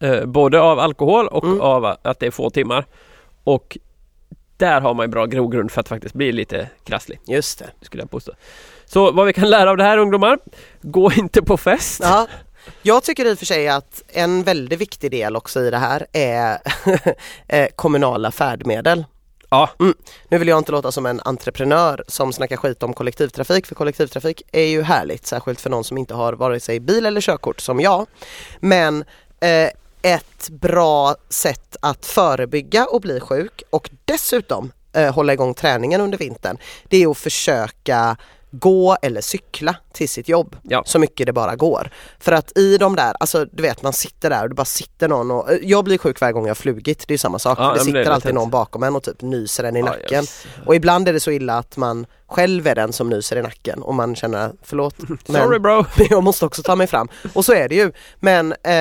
eh, 0.00 0.24
både 0.24 0.60
av 0.60 0.78
alkohol 0.78 1.26
och 1.28 1.44
Mm. 1.44 1.60
av 1.60 1.84
att 2.02 2.18
det 2.20 2.26
är 2.26 2.30
få 2.30 2.50
timmar. 2.50 2.84
Och 3.44 3.78
där 4.56 4.80
har 4.80 4.94
man 4.94 5.04
en 5.04 5.10
bra 5.10 5.26
grogrund 5.26 5.70
för 5.70 5.80
att 5.80 5.88
faktiskt 5.88 6.14
bli 6.14 6.32
lite 6.32 6.68
krasslig, 6.84 7.20
Just 7.26 7.58
det. 7.58 7.66
skulle 7.80 8.02
jag 8.02 8.10
påstå. 8.10 8.32
Så 8.92 9.12
vad 9.12 9.26
vi 9.26 9.32
kan 9.32 9.50
lära 9.50 9.70
av 9.70 9.76
det 9.76 9.84
här 9.84 9.98
ungdomar, 9.98 10.38
gå 10.82 11.12
inte 11.12 11.42
på 11.42 11.56
fest. 11.56 12.00
Ja. 12.02 12.26
Jag 12.82 13.02
tycker 13.02 13.24
i 13.24 13.34
och 13.34 13.38
för 13.38 13.46
sig 13.46 13.68
att 13.68 14.02
en 14.08 14.42
väldigt 14.42 14.80
viktig 14.80 15.10
del 15.10 15.36
också 15.36 15.60
i 15.60 15.70
det 15.70 15.78
här 15.78 16.06
är 16.12 16.58
eh, 17.48 17.68
kommunala 17.76 18.30
färdmedel. 18.30 19.04
Ja. 19.48 19.70
Mm. 19.80 19.94
Nu 20.28 20.38
vill 20.38 20.48
jag 20.48 20.58
inte 20.58 20.72
låta 20.72 20.92
som 20.92 21.06
en 21.06 21.20
entreprenör 21.24 22.04
som 22.08 22.32
snackar 22.32 22.56
skit 22.56 22.82
om 22.82 22.94
kollektivtrafik 22.94 23.66
för 23.66 23.74
kollektivtrafik 23.74 24.42
är 24.52 24.66
ju 24.66 24.82
härligt 24.82 25.26
särskilt 25.26 25.60
för 25.60 25.70
någon 25.70 25.84
som 25.84 25.98
inte 25.98 26.14
har 26.14 26.32
vare 26.32 26.60
sig 26.60 26.80
bil 26.80 27.06
eller 27.06 27.20
körkort 27.20 27.60
som 27.60 27.80
jag. 27.80 28.06
Men 28.60 29.04
eh, 29.40 29.68
ett 30.02 30.48
bra 30.50 31.16
sätt 31.28 31.76
att 31.80 32.06
förebygga 32.06 32.86
och 32.86 33.00
bli 33.00 33.20
sjuk 33.20 33.62
och 33.70 33.90
dessutom 34.04 34.72
eh, 34.92 35.14
hålla 35.14 35.32
igång 35.32 35.54
träningen 35.54 36.00
under 36.00 36.18
vintern 36.18 36.58
det 36.88 37.02
är 37.02 37.10
att 37.10 37.18
försöka 37.18 38.16
gå 38.54 38.96
eller 39.02 39.20
cykla 39.20 39.76
till 39.92 40.08
sitt 40.08 40.28
jobb 40.28 40.56
Ja. 40.62 40.82
så 40.86 40.98
mycket 40.98 41.26
det 41.26 41.32
bara 41.32 41.56
går. 41.56 41.90
För 42.18 42.32
att 42.32 42.58
i 42.58 42.78
de 42.78 42.96
där, 42.96 43.14
alltså 43.20 43.44
du 43.44 43.62
vet 43.62 43.82
man 43.82 43.92
sitter 43.92 44.30
där 44.30 44.42
och 44.42 44.48
det 44.48 44.54
bara 44.54 44.64
sitter 44.64 45.08
någon 45.08 45.30
och 45.30 45.52
eh, 45.52 45.58
jag 45.62 45.84
blir 45.84 45.98
sjuk 45.98 46.20
varje 46.20 46.32
gång 46.32 46.44
jag 46.44 46.50
har 46.50 46.54
flugit, 46.54 46.98
det 47.08 47.10
är 47.10 47.14
ju 47.14 47.18
samma 47.18 47.38
sak. 47.38 47.58
Ja, 47.60 47.68
det 47.68 47.78
det 47.78 47.84
sitter 47.84 47.98
lätt 47.98 48.08
alltid 48.08 48.34
någon 48.34 48.50
bakom 48.50 48.82
en 48.82 48.96
och 48.96 49.02
typ 49.02 49.22
nyser 49.22 49.64
en 49.64 49.76
i 49.76 49.78
Ja, 49.80 49.84
nacken. 49.84 50.24
Och 50.66 50.74
ibland 50.74 51.08
är 51.08 51.12
det 51.12 51.20
så 51.20 51.30
illa 51.30 51.58
att 51.58 51.76
man 51.76 52.06
själv 52.26 52.66
är 52.66 52.74
den 52.74 52.92
som 52.92 53.08
nyser 53.08 53.36
i 53.36 53.42
nacken 53.42 53.82
och 53.82 53.94
man 53.94 54.14
känner 54.16 54.52
förlåt 54.62 54.94
Sorry 55.26 55.48
men 55.48 55.62
bro. 55.62 55.84
jag 56.10 56.22
måste 56.22 56.44
också 56.46 56.62
ta 56.62 56.76
mig 56.76 56.86
fram. 56.86 57.08
Och 57.34 57.44
så 57.44 57.52
är 57.52 57.68
det 57.68 57.74
ju. 57.74 57.92
Men 58.20 58.54
eh, 58.62 58.74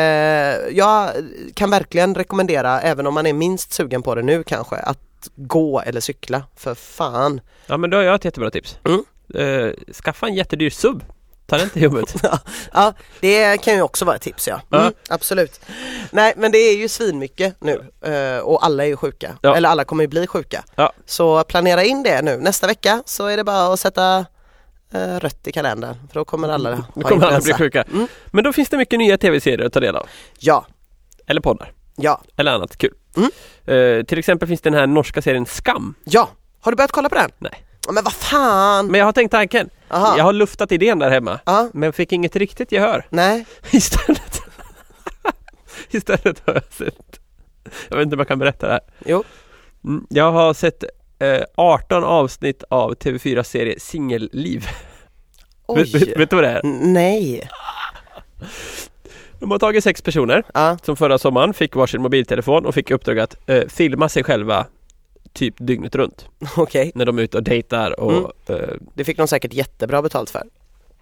jag 0.77 1.09
kan 1.53 1.69
verkligen 1.71 2.15
rekommendera, 2.15 2.81
även 2.81 3.07
om 3.07 3.13
man 3.13 3.25
är 3.25 3.33
minst 3.33 3.73
sugen 3.73 4.03
på 4.03 4.15
det 4.15 4.21
nu 4.21 4.43
kanske, 4.43 4.75
att 4.75 4.99
gå 5.35 5.81
eller 5.81 5.99
cykla. 5.99 6.43
För 6.55 6.75
fan. 6.75 7.41
Ja 7.65 7.77
men 7.77 7.89
då 7.89 7.97
har 7.97 8.03
jag 8.03 8.15
ett 8.15 8.25
jättebra 8.25 8.51
tips. 8.51 8.77
Mm. 8.85 9.03
Eh, 9.35 9.71
skaffa 10.03 10.27
en 10.27 10.33
jättedyr 10.33 10.69
sub. 10.69 11.03
Ta 11.47 11.57
den 11.57 11.69
till 11.69 11.81
jobbet. 11.81 12.15
Ja, 12.73 12.93
det 13.19 13.57
kan 13.61 13.73
ju 13.75 13.81
också 13.81 14.05
vara 14.05 14.15
ett 14.15 14.21
tips 14.21 14.47
ja. 14.47 14.53
Mm, 14.71 14.83
Ja. 14.85 14.91
Absolut. 15.15 15.59
Nej 16.11 16.33
men 16.37 16.51
det 16.51 16.57
är 16.57 16.77
ju 16.77 16.87
svinmycket 16.87 17.55
nu 17.61 17.91
eh, 18.01 18.39
och 18.39 18.65
alla 18.65 18.83
är 18.83 18.87
ju 18.87 18.95
sjuka. 18.95 19.37
Ja. 19.41 19.55
Eller 19.55 19.69
alla 19.69 19.83
kommer 19.83 20.03
ju 20.03 20.07
bli 20.07 20.27
sjuka. 20.27 20.63
Ja. 20.75 20.93
Så 21.05 21.43
planera 21.43 21.83
in 21.83 22.03
det 22.03 22.21
nu. 22.21 22.37
Nästa 22.37 22.67
vecka 22.67 23.03
så 23.05 23.25
är 23.27 23.37
det 23.37 23.43
bara 23.43 23.73
att 23.73 23.79
sätta 23.79 24.25
eh, 24.93 25.19
rött 25.19 25.47
i 25.47 25.51
kalendern 25.51 25.95
för 26.07 26.13
då 26.19 26.25
kommer 26.25 26.49
alla 26.49 26.75
ha 26.75 26.83
Då 26.95 27.01
kommer 27.01 27.27
alla 27.27 27.41
bli 27.41 27.53
sjuka. 27.53 27.81
Mm. 27.81 28.07
Men 28.27 28.43
då 28.43 28.53
finns 28.53 28.69
det 28.69 28.77
mycket 28.77 28.99
nya 28.99 29.17
tv-serier 29.17 29.65
att 29.65 29.73
ta 29.73 29.79
del 29.79 29.95
av. 29.95 30.07
Ja, 30.39 30.65
Eller 31.27 31.41
poddar. 31.41 31.71
ja, 31.95 32.21
Eller 32.37 32.51
annat 32.51 32.77
kul. 32.77 32.93
Mm. 33.17 33.29
Eh, 33.65 34.05
till 34.05 34.19
exempel 34.19 34.47
finns 34.47 34.61
den 34.61 34.73
här 34.73 34.87
norska 34.87 35.21
serien 35.21 35.45
Skam. 35.45 35.95
ja. 36.03 36.29
Har 36.63 36.71
du 36.71 36.75
börjat 36.75 36.91
kolla 36.91 37.09
på 37.09 37.15
den? 37.15 37.31
Nej. 37.37 37.63
Men 37.89 38.03
vad 38.03 38.13
fan! 38.13 38.87
Men 38.87 38.99
jag 38.99 39.05
har 39.05 39.13
tänkt 39.13 39.31
tanken. 39.31 39.69
Aha. 39.89 40.17
Jag 40.17 40.23
har 40.23 40.33
luftat 40.33 40.71
idén 40.71 40.99
där 40.99 41.09
hemma. 41.09 41.39
Ja, 41.45 41.69
Men 41.73 41.93
fick 41.93 42.11
inget 42.11 42.35
riktigt 42.35 42.71
gehör. 42.71 43.05
nej. 43.09 43.45
Istället 43.71 44.41
Istället 45.89 46.41
har 46.45 46.53
jag 46.53 46.63
sett 46.73 47.19
Jag 47.89 47.97
vet 47.97 48.03
inte 48.03 48.15
om 48.15 48.19
jag 48.19 48.27
kan 48.27 48.39
berätta 48.39 48.67
det 48.67 48.73
här. 48.73 48.81
Jo. 49.05 49.23
Mm, 49.83 50.05
Jag 50.09 50.31
har 50.31 50.53
sett 50.53 50.83
eh, 51.19 51.41
18 51.55 52.03
avsnitt 52.03 52.63
av 52.69 52.93
TV4 52.95 53.43
serie 53.43 53.79
Singelliv. 53.79 54.67
Vet, 55.75 55.95
vet, 55.95 56.19
vet 56.19 56.29
du 56.29 56.35
vad 56.35 56.45
det 56.45 56.49
är? 56.49 56.61
Nej. 56.63 57.49
De 59.39 59.51
har 59.51 59.59
tagit 59.59 59.83
sex 59.83 60.01
personer 60.01 60.43
Ja, 60.53 60.77
som 60.83 60.95
förra 60.97 61.17
sommaren 61.17 61.53
fick 61.53 61.75
varsin 61.75 62.01
mobiltelefon 62.01 62.65
och 62.65 62.73
fick 62.75 62.91
uppdrag 62.91 63.19
att 63.19 63.49
eh, 63.49 63.67
filma 63.67 64.09
sig 64.09 64.23
själva 64.23 64.65
typ 65.33 65.55
dygnet 65.57 65.95
runt 65.95 66.25
okej. 66.57 66.91
när 66.95 67.05
de 67.05 67.17
är 67.19 67.21
ute 67.23 67.37
och 67.37 67.43
dejtar 67.43 67.99
och 67.99 68.11
Mm. 68.11 68.61
eh, 68.63 68.69
Det 68.93 69.03
fick 69.03 69.17
de 69.17 69.27
säkert 69.27 69.53
jättebra 69.53 70.01
betalt 70.01 70.29
för. 70.29 70.43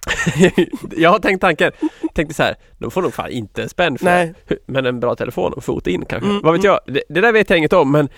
jag 0.97 1.09
har 1.09 1.19
tänkt 1.19 1.41
tanken. 1.41 1.71
Tänkte 2.13 2.35
så 2.35 2.43
här, 2.43 2.55
de 2.77 2.91
får 2.91 3.01
nog 3.01 3.13
fan 3.13 3.29
inte 3.29 3.63
en 3.63 3.69
spänn 3.69 3.97
för 3.97 4.05
Nej. 4.05 4.33
Men 4.65 4.85
en 4.85 4.99
bra 4.99 5.15
telefon 5.15 5.53
och 5.53 5.63
fot 5.63 5.87
in 5.87 6.05
kanske. 6.05 6.29
Mm, 6.29 6.41
Vad 6.43 6.53
vet 6.53 6.63
mm. 6.65 6.77
jag? 6.85 6.95
Det, 6.95 7.03
det 7.09 7.21
där 7.21 7.31
vet 7.31 7.49
jag 7.49 7.57
inget 7.59 7.73
om 7.73 7.91
men 7.91 8.09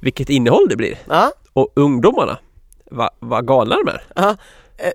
vilket 0.00 0.30
innehåll 0.30 0.66
det 0.68 0.76
blir. 0.76 0.98
Ja, 1.08 1.32
Och 1.52 1.72
ungdomarna, 1.76 2.38
vad 2.90 3.10
va 3.18 3.40
galna 3.40 3.76
de 3.76 3.88
är. 3.88 4.02
ja. 4.16 4.36
Eh, 4.76 4.92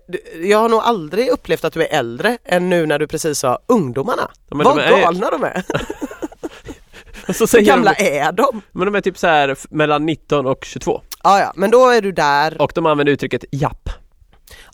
Jag 0.50 0.58
har 0.58 0.70
nog 0.70 0.80
aldrig 0.80 1.30
upplevt 1.30 1.64
att 1.64 1.74
du 1.74 1.82
är 1.84 2.00
äldre 2.00 2.38
än 2.44 2.70
nu 2.70 2.86
när 2.86 3.00
du 3.00 3.08
precis 3.08 3.40
sa 3.40 3.60
ungdomarna. 3.68 4.32
Ja, 4.50 4.58
Vad 4.64 4.78
galna 4.78 5.30
de 5.32 5.44
är! 5.44 5.64
Så 7.34 7.44
Hur 7.44 7.48
säger 7.48 7.66
gamla 7.66 7.94
de, 7.94 8.20
är 8.20 8.32
de? 8.32 8.62
men 8.72 8.86
de 8.86 8.96
är 8.96 9.02
typ 9.02 9.18
så 9.18 9.28
här 9.28 9.58
mellan 9.70 10.06
19 10.06 10.46
och 10.46 10.66
22. 10.66 11.02
Ja, 11.24 11.40
ja, 11.40 11.54
men 11.56 11.72
då 11.72 11.90
är 11.90 12.02
du 12.02 12.12
där. 12.12 12.62
Och 12.62 12.72
de 12.76 12.86
använder 12.86 13.14
uttrycket 13.14 13.46
japp. 13.52 13.90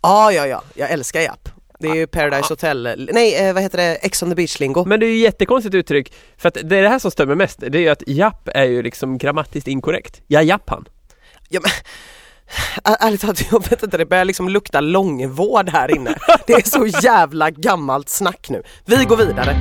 Ja, 0.02 0.32
ja, 0.32 0.48
ja, 0.48 0.64
jag 0.74 0.92
älskar 0.92 1.22
Japp. 1.22 1.50
Det 1.80 1.88
är 1.88 1.96
ju 1.96 2.08
Paradise 2.08 2.54
Hotel, 2.54 3.10
nej 3.14 3.36
eh, 3.36 3.54
vad 3.54 3.64
heter 3.64 3.78
det, 3.78 3.96
Ex 3.96 4.24
on 4.24 4.30
the 4.30 4.36
beach-lingo. 4.36 4.86
Men 4.86 5.00
det 5.00 5.06
är 5.06 5.10
ju 5.10 5.18
jättekonstigt 5.18 5.76
uttryck. 5.76 6.14
För 6.38 6.48
att 6.48 6.58
det 6.64 6.78
är 6.78 6.82
det 6.82 6.90
här 6.90 7.00
som 7.00 7.12
stämmer 7.12 7.36
mest. 7.36 7.60
Det 7.60 7.78
är 7.78 7.82
ju 7.82 7.90
att 7.90 8.04
japp 8.08 8.50
är 8.54 8.64
ju 8.64 8.82
liksom 8.82 9.18
grammatiskt 9.18 9.68
inkorrekt. 9.68 10.22
Ja, 10.28 10.42
japp 10.42 10.70
han. 10.70 10.86
Ja, 11.50 11.60
men, 11.64 11.72
ärligt 13.00 13.22
talat, 13.22 13.52
jag 13.52 13.70
vet 13.70 13.84
inte, 13.84 13.98
det 13.98 14.06
börjar 14.06 14.26
liksom 14.26 14.50
lukta 14.50 14.82
långvård 14.82 15.70
här 15.70 15.96
inne. 15.96 16.16
Det 16.48 16.54
är 16.54 16.70
så 16.70 16.86
jävla 17.04 17.52
gammalt 17.52 18.10
snack 18.10 18.50
nu. 18.50 18.64
Vi 18.86 19.06
går 19.06 19.18
vidare. 19.18 19.56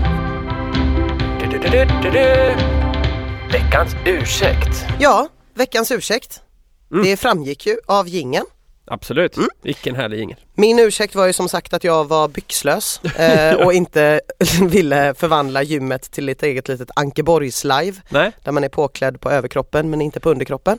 Veckans 3.53 3.97
ursäkt. 4.07 4.87
Ja, 4.99 5.29
veckans 5.55 5.93
ursäkt. 5.93 6.43
Mm. 6.91 7.05
Det 7.05 7.17
framgick 7.17 7.67
ju 7.67 7.77
av 7.87 8.09
gingen. 8.09 8.45
Absolut. 8.87 9.37
Mm. 9.37 9.49
Vilken 9.63 9.95
härlig 9.95 10.19
jingel. 10.19 10.37
Min 10.55 10.79
ursäkt 10.79 11.15
var 11.15 11.27
ju 11.27 11.33
som 11.33 11.49
sagt 11.49 11.73
att 11.75 11.85
jag 11.85 12.09
var 12.09 12.29
byxlös 12.29 13.01
eh, 13.05 13.55
och 13.55 13.73
inte 13.73 14.21
ville 14.63 15.15
förvandla 15.15 15.63
gymmet 15.63 16.11
till 16.11 16.29
ett 16.29 16.43
eget 16.43 16.69
litet 16.69 16.91
Ankeborgs 16.97 17.65
live 17.65 17.97
Nej, 18.09 18.33
där 18.45 18.53
man 18.53 18.65
är 18.65 18.69
påklädd 18.69 19.21
på 19.21 19.31
överkroppen 19.31 19.91
men 19.91 20.01
inte 20.03 20.21
på 20.21 20.31
underkroppen. 20.31 20.79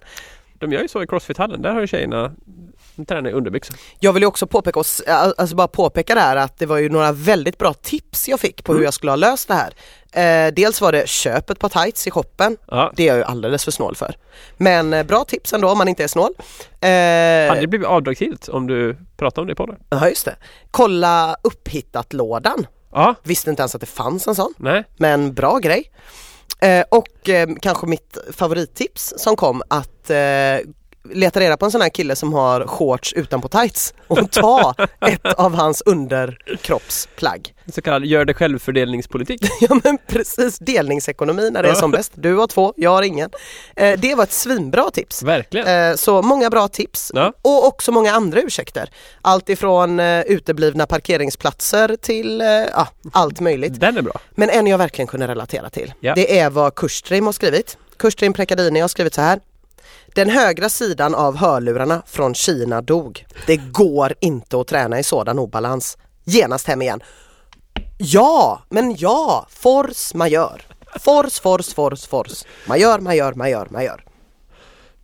de 0.60 0.72
gör 0.72 0.82
ju 0.82 0.88
så 0.88 1.04
i 1.04 1.08
Crossfit-hallen. 1.08 1.62
Där 1.62 1.74
har 1.74 1.82
ju 1.82 1.88
tjejerna 1.88 2.32
de 3.00 3.06
tränar 3.06 3.30
i 3.30 3.34
underbyxor. 3.34 3.76
Jag 4.00 4.14
vill 4.14 4.24
ju 4.24 4.28
också 4.28 4.48
påpeka, 4.48 4.80
oss- 4.80 5.02
alltså 5.08 5.56
bara 5.56 5.68
påpeka 5.68 6.16
det 6.16 6.22
här 6.22 6.36
att 6.36 6.58
det 6.60 6.66
var 6.66 6.78
ju 6.78 6.90
några 6.90 7.12
väldigt 7.12 7.58
bra 7.58 7.74
tips 7.74 8.28
jag 8.30 8.40
fick 8.40 8.64
på 8.64 8.74
hur 8.74 8.84
jag 8.84 8.94
skulle 8.94 9.12
ha 9.12 9.16
löst 9.16 9.48
det 9.48 9.54
här. 9.54 9.74
Eh, 10.48 10.54
dels 10.54 10.82
var 10.82 10.92
det 10.92 11.10
köp 11.10 11.50
ett 11.50 11.60
par 11.60 11.70
tights 11.70 12.08
i 12.08 12.12
shoppen. 12.12 12.58
Ja. 12.68 12.92
Det 12.96 13.04
är 13.04 13.08
jag 13.08 13.18
ju 13.18 13.24
alldeles 13.24 13.64
för 13.66 13.72
snål 13.72 13.96
för. 13.96 14.16
Men 14.58 14.94
eh, 14.94 15.04
bra 15.04 15.24
tips 15.24 15.54
ändå 15.54 15.70
om 15.70 15.78
man 15.78 15.88
inte 15.88 16.04
är 16.04 16.08
snål. 16.08 16.34
Hade 16.82 17.48
Eh, 17.56 17.62
det 17.62 17.68
blivit 17.68 17.88
avdragsgillt 17.88 18.48
om 18.50 18.68
du 18.68 18.98
pratade 19.18 19.42
om 19.42 19.48
det 19.48 19.56
på 19.56 19.66
det? 19.66 19.78
ja 19.90 20.10
just 20.10 20.26
det. 20.26 20.36
Kolla 20.72 21.36
upphittat-lådan. 21.44 22.68
Ja, 22.92 23.16
Visste 23.24 23.50
inte 23.50 23.62
ens 23.62 23.76
att 23.76 23.82
det 23.82 23.88
fanns 23.88 24.28
en 24.28 24.36
sån. 24.36 24.54
nej. 24.58 24.84
Men 24.98 25.34
bra 25.34 25.58
grej. 25.58 25.92
Eh, 26.62 26.84
och 26.92 27.30
eh, 27.30 27.50
kanske 27.62 27.88
mitt 27.88 28.18
favorittips 28.34 29.14
som 29.18 29.36
kom 29.36 29.62
att 29.68 30.10
eh, 30.10 30.18
leta 31.14 31.40
reda 31.40 31.58
på 31.58 31.66
en 31.66 31.72
sån 31.72 31.82
här 31.82 31.90
kille 31.90 32.16
som 32.16 32.34
har 32.34 32.68
shorts 32.68 33.14
utanpå 33.14 33.48
tights 33.48 33.94
och 34.08 34.32
ta 34.32 34.76
ett 35.08 35.26
av 35.34 35.56
hans 35.56 35.82
underkroppsplagg. 35.86 37.54
Så 37.74 37.82
kallad 37.82 38.06
gör 38.06 38.26
det 38.26 38.34
själv-fördelningspolitik. 38.34 39.42
Ja 39.62 39.80
men 39.84 39.98
precis, 40.08 40.60
delningsekonomi 40.60 41.50
när 41.52 41.64
det 41.64 41.70
är 41.70 41.74
som 41.74 41.92
bäst. 41.92 42.12
Du 42.16 42.36
har 42.36 42.48
två, 42.48 42.74
jag 42.78 42.90
har 42.92 43.02
ingen. 43.02 43.30
Eh, 43.76 44.00
det 44.00 44.16
var 44.16 44.24
ett 44.24 44.32
svinbra 44.32 44.92
tips. 44.92 45.24
Verkligen. 45.24 45.90
Eh, 45.92 45.96
så 45.96 46.22
många 46.22 46.50
bra 46.50 46.68
tips 46.68 47.12
Ja. 47.16 47.34
och 47.42 47.68
också 47.68 47.92
många 47.92 48.12
andra 48.14 48.40
ursäkter. 48.42 48.90
Allt 49.22 49.50
ifrån 49.50 50.00
eh, 50.00 50.22
uteblivna 50.22 50.86
parkeringsplatser 50.86 51.96
till 52.02 52.42
eh, 52.42 52.48
allt 53.12 53.40
möjligt. 53.40 53.80
Den 53.80 53.98
är 53.98 54.02
bra. 54.02 54.20
Men 54.32 54.50
en 54.50 54.68
jag 54.68 54.78
verkligen 54.78 55.08
kunde 55.08 55.28
relatera 55.28 55.70
till. 55.70 55.94
Ja. 56.00 56.16
Det 56.16 56.40
är 56.40 56.50
vad 56.50 56.76
Kurstrim 56.76 57.26
har 57.26 57.34
skrivit. 57.34 57.78
Kurstrim 57.98 58.34
Prekadini 58.34 58.80
har 58.80 58.88
skrivit 58.88 59.14
så 59.14 59.22
här. 59.22 59.40
Den 60.16 60.30
högra 60.30 60.70
sidan 60.70 61.16
av 61.16 61.38
hörlurarna 61.38 62.02
från 62.06 62.34
Kina 62.34 62.82
dog. 62.82 63.26
Det 63.48 63.58
går 63.58 64.14
inte 64.20 64.60
att 64.60 64.68
träna 64.68 65.00
i 65.00 65.04
sådan 65.04 65.40
obalans. 65.40 65.98
Genast 66.24 66.68
hem 66.68 66.82
igen. 66.82 67.02
Ja, 67.98 68.62
men 68.70 68.96
ja, 68.98 69.46
force 69.50 70.18
majör. 70.18 70.62
Force, 71.00 71.42
force, 71.42 71.76
force, 71.76 72.08
force. 72.08 72.46
Majör, 72.68 73.00
majör, 73.00 73.34
majör, 73.34 73.68
majör. 73.70 74.04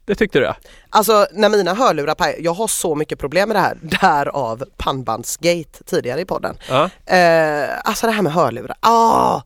Det 0.06 0.16
tyckte 0.16 0.40
du 0.40 0.46
ja. 0.46 0.56
Alltså 0.90 1.28
när 1.32 1.50
mina 1.50 1.74
hörlurar 1.74 2.16
pajar, 2.16 2.36
jag 2.40 2.54
har 2.54 2.68
så 2.68 2.96
mycket 2.96 3.20
problem 3.20 3.50
med 3.50 3.56
det 3.56 3.62
här, 3.62 3.78
därav 3.82 4.64
pannbandsgate 4.78 5.84
tidigare 5.86 6.22
i 6.22 6.26
podden. 6.26 6.58
ja. 6.70 6.90
Eh, 7.16 7.70
alltså 7.84 8.08
det 8.08 8.12
här 8.14 8.22
med 8.22 8.34
hörlurar, 8.34 8.78
ah! 8.80 9.42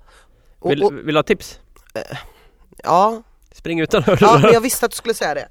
Och, 0.60 0.72
Vill, 0.72 0.88
vill 0.92 1.14
du 1.14 1.18
ha 1.18 1.24
tips? 1.24 1.60
ja, 2.84 3.24
Spring 3.60 3.80
utan 3.80 4.04
Ja, 4.08 4.14
hörlurar. 4.16 4.40
men 4.42 4.54
jag 4.54 4.62
visste 4.62 4.86
att 4.86 4.92
du 4.92 4.96
skulle 4.98 5.14
säga 5.14 5.34
det. 5.34 5.48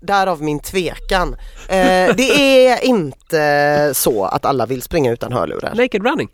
Därav 0.00 0.42
min 0.42 0.60
tvekan. 0.60 1.36
Eh, 1.68 2.14
det 2.16 2.66
är 2.68 2.84
inte 2.84 3.92
så 3.94 4.24
att 4.24 4.44
alla 4.44 4.66
vill 4.66 4.82
springa 4.82 5.12
utan 5.12 5.32
hörlurar. 5.32 5.74
Naked 5.74 6.04
running. 6.06 6.28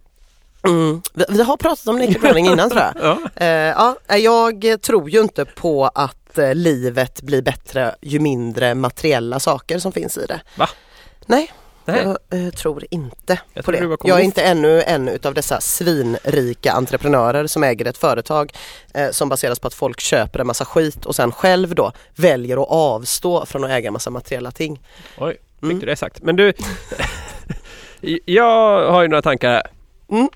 Mm. 0.66 1.02
Vi, 1.14 1.24
vi 1.28 1.42
har 1.42 1.56
pratat 1.56 1.86
om 1.88 1.98
naked 1.98 2.24
running 2.24 2.46
innan 2.46 2.70
tror 2.70 2.82
jag. 2.82 2.94
Ja. 3.36 3.44
Eh, 3.46 3.46
ja, 3.46 3.96
jag 4.18 4.82
tror 4.82 5.10
ju 5.10 5.20
inte 5.20 5.44
på 5.44 5.84
att 5.94 6.38
eh, 6.38 6.54
livet 6.54 7.22
blir 7.22 7.42
bättre 7.42 7.94
ju 8.00 8.18
mindre 8.20 8.74
materiella 8.74 9.40
saker 9.40 9.78
som 9.78 9.92
finns 9.92 10.18
i 10.18 10.26
det. 10.26 10.40
Va? 10.56 10.68
Nej, 11.26 11.52
Nej. 11.84 12.02
jag 12.30 12.46
eh, 12.46 12.50
tror 12.50 12.84
inte 12.90 13.40
Jag 13.54 13.64
på 13.64 13.72
det. 13.72 13.96
Jag 14.04 14.20
är 14.20 14.24
inte 14.24 14.42
ännu 14.42 14.82
en 14.82 15.08
utav 15.08 15.34
dessa 15.34 15.60
svinrika 15.60 16.72
entreprenörer 16.72 17.46
som 17.46 17.62
äger 17.64 17.86
ett 17.86 17.98
företag 17.98 18.52
eh, 18.94 19.10
som 19.10 19.28
baseras 19.28 19.58
på 19.58 19.66
att 19.66 19.74
folk 19.74 20.00
köper 20.00 20.40
en 20.40 20.46
massa 20.46 20.64
skit 20.64 21.06
och 21.06 21.14
sen 21.16 21.32
själv 21.32 21.74
då 21.74 21.92
väljer 22.16 22.62
att 22.62 22.70
avstå 22.70 23.46
från 23.46 23.64
att 23.64 23.70
äga 23.70 23.86
en 23.86 23.92
massa 23.92 24.10
materiella 24.10 24.50
ting. 24.50 24.82
Oj, 25.18 25.32
fick 25.32 25.62
Mm. 25.62 25.78
du 25.78 25.86
det 25.86 25.96
sagt. 25.96 26.22
Men 26.22 26.36
du, 26.36 26.52
jag 28.24 28.90
har 28.90 29.02
ju 29.02 29.08
några 29.08 29.22
tankar. 29.22 29.62
Mm. 30.10 30.28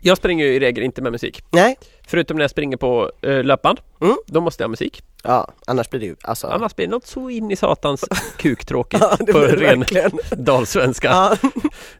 Jag 0.00 0.16
springer 0.16 0.46
ju 0.46 0.54
i 0.54 0.60
regel 0.60 0.84
inte 0.84 1.02
med 1.02 1.12
musik. 1.12 1.44
Nej, 1.50 1.76
Förutom 2.06 2.36
när 2.36 2.44
jag 2.44 2.50
springer 2.50 2.76
på 2.76 3.10
uh, 3.26 3.44
löpband. 3.44 3.80
Mm. 4.00 4.16
Då 4.26 4.40
måste 4.40 4.62
jag 4.62 4.68
ha 4.68 4.70
musik. 4.70 5.02
Ja 5.24 5.48
annars 5.66 5.90
blir 5.90 6.00
det 6.00 6.06
ju 6.06 6.16
alltså. 6.22 6.46
Annars 6.46 6.76
blir 6.76 6.86
det 6.86 6.90
något 6.90 7.06
så 7.06 7.30
in 7.30 7.50
i 7.50 7.56
satans 7.56 8.04
kuktråkigt 8.38 9.02
Ja, 9.02 9.32
på 9.32 9.38
ren 9.38 9.84
dalsvenska. 10.44 11.08
Ja. 11.08 11.36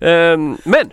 Ehm, 0.08 0.58
men 0.64 0.92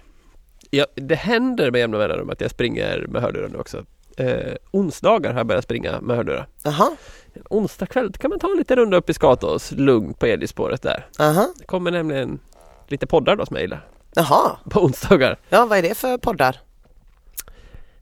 ja, 0.69 0.85
det 0.95 1.15
händer 1.15 1.71
med 1.71 1.79
jämna 1.79 1.97
mellanrum 1.97 2.29
att 2.29 2.41
jag 2.41 2.51
springer 2.51 3.05
med 3.09 3.21
hörlurar 3.21 3.47
nu 3.49 3.57
också. 3.57 3.85
Uh, 4.19 4.53
onsdagar 4.71 5.31
har 5.31 5.39
jag 5.39 5.47
börjat 5.47 5.63
springa 5.63 6.01
med 6.01 6.15
hörlurar. 6.17 6.47
Jaha, 6.63 6.95
En 7.33 7.43
onsdag 7.49 7.85
kväll 7.85 8.11
kan 8.13 8.29
man 8.29 8.39
ta 8.39 8.51
en 8.51 8.57
liten 8.57 8.77
runda 8.77 8.97
upp 8.97 9.09
i 9.09 9.13
Skatås 9.13 9.71
lugnt 9.71 10.19
på 10.19 10.27
Edisspåret 10.27 10.81
där. 10.81 11.07
aha, 11.19 11.47
Det 11.59 11.65
kommer 11.65 11.91
nämligen 11.91 12.39
lite 12.87 13.07
poddar 13.07 13.35
då 13.35 13.45
som 13.45 13.55
jag 13.55 13.61
gillar 13.61 13.87
jaha. 14.15 14.57
på 14.69 14.83
onsdagar. 14.83 15.39
Ja, 15.49 15.65
vad 15.65 15.77
är 15.77 15.81
det 15.81 15.97
för 15.97 16.17
poddar? 16.17 16.59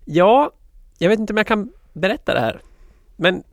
Ja, 0.06 0.52
jag 0.98 1.10
vet 1.10 1.20
inte 1.20 1.34
om 1.34 1.38
jag 1.38 1.48
kan 1.48 1.72
berätta 1.94 2.34
det 2.34 2.40
här. 2.40 2.62
Men 3.16 3.44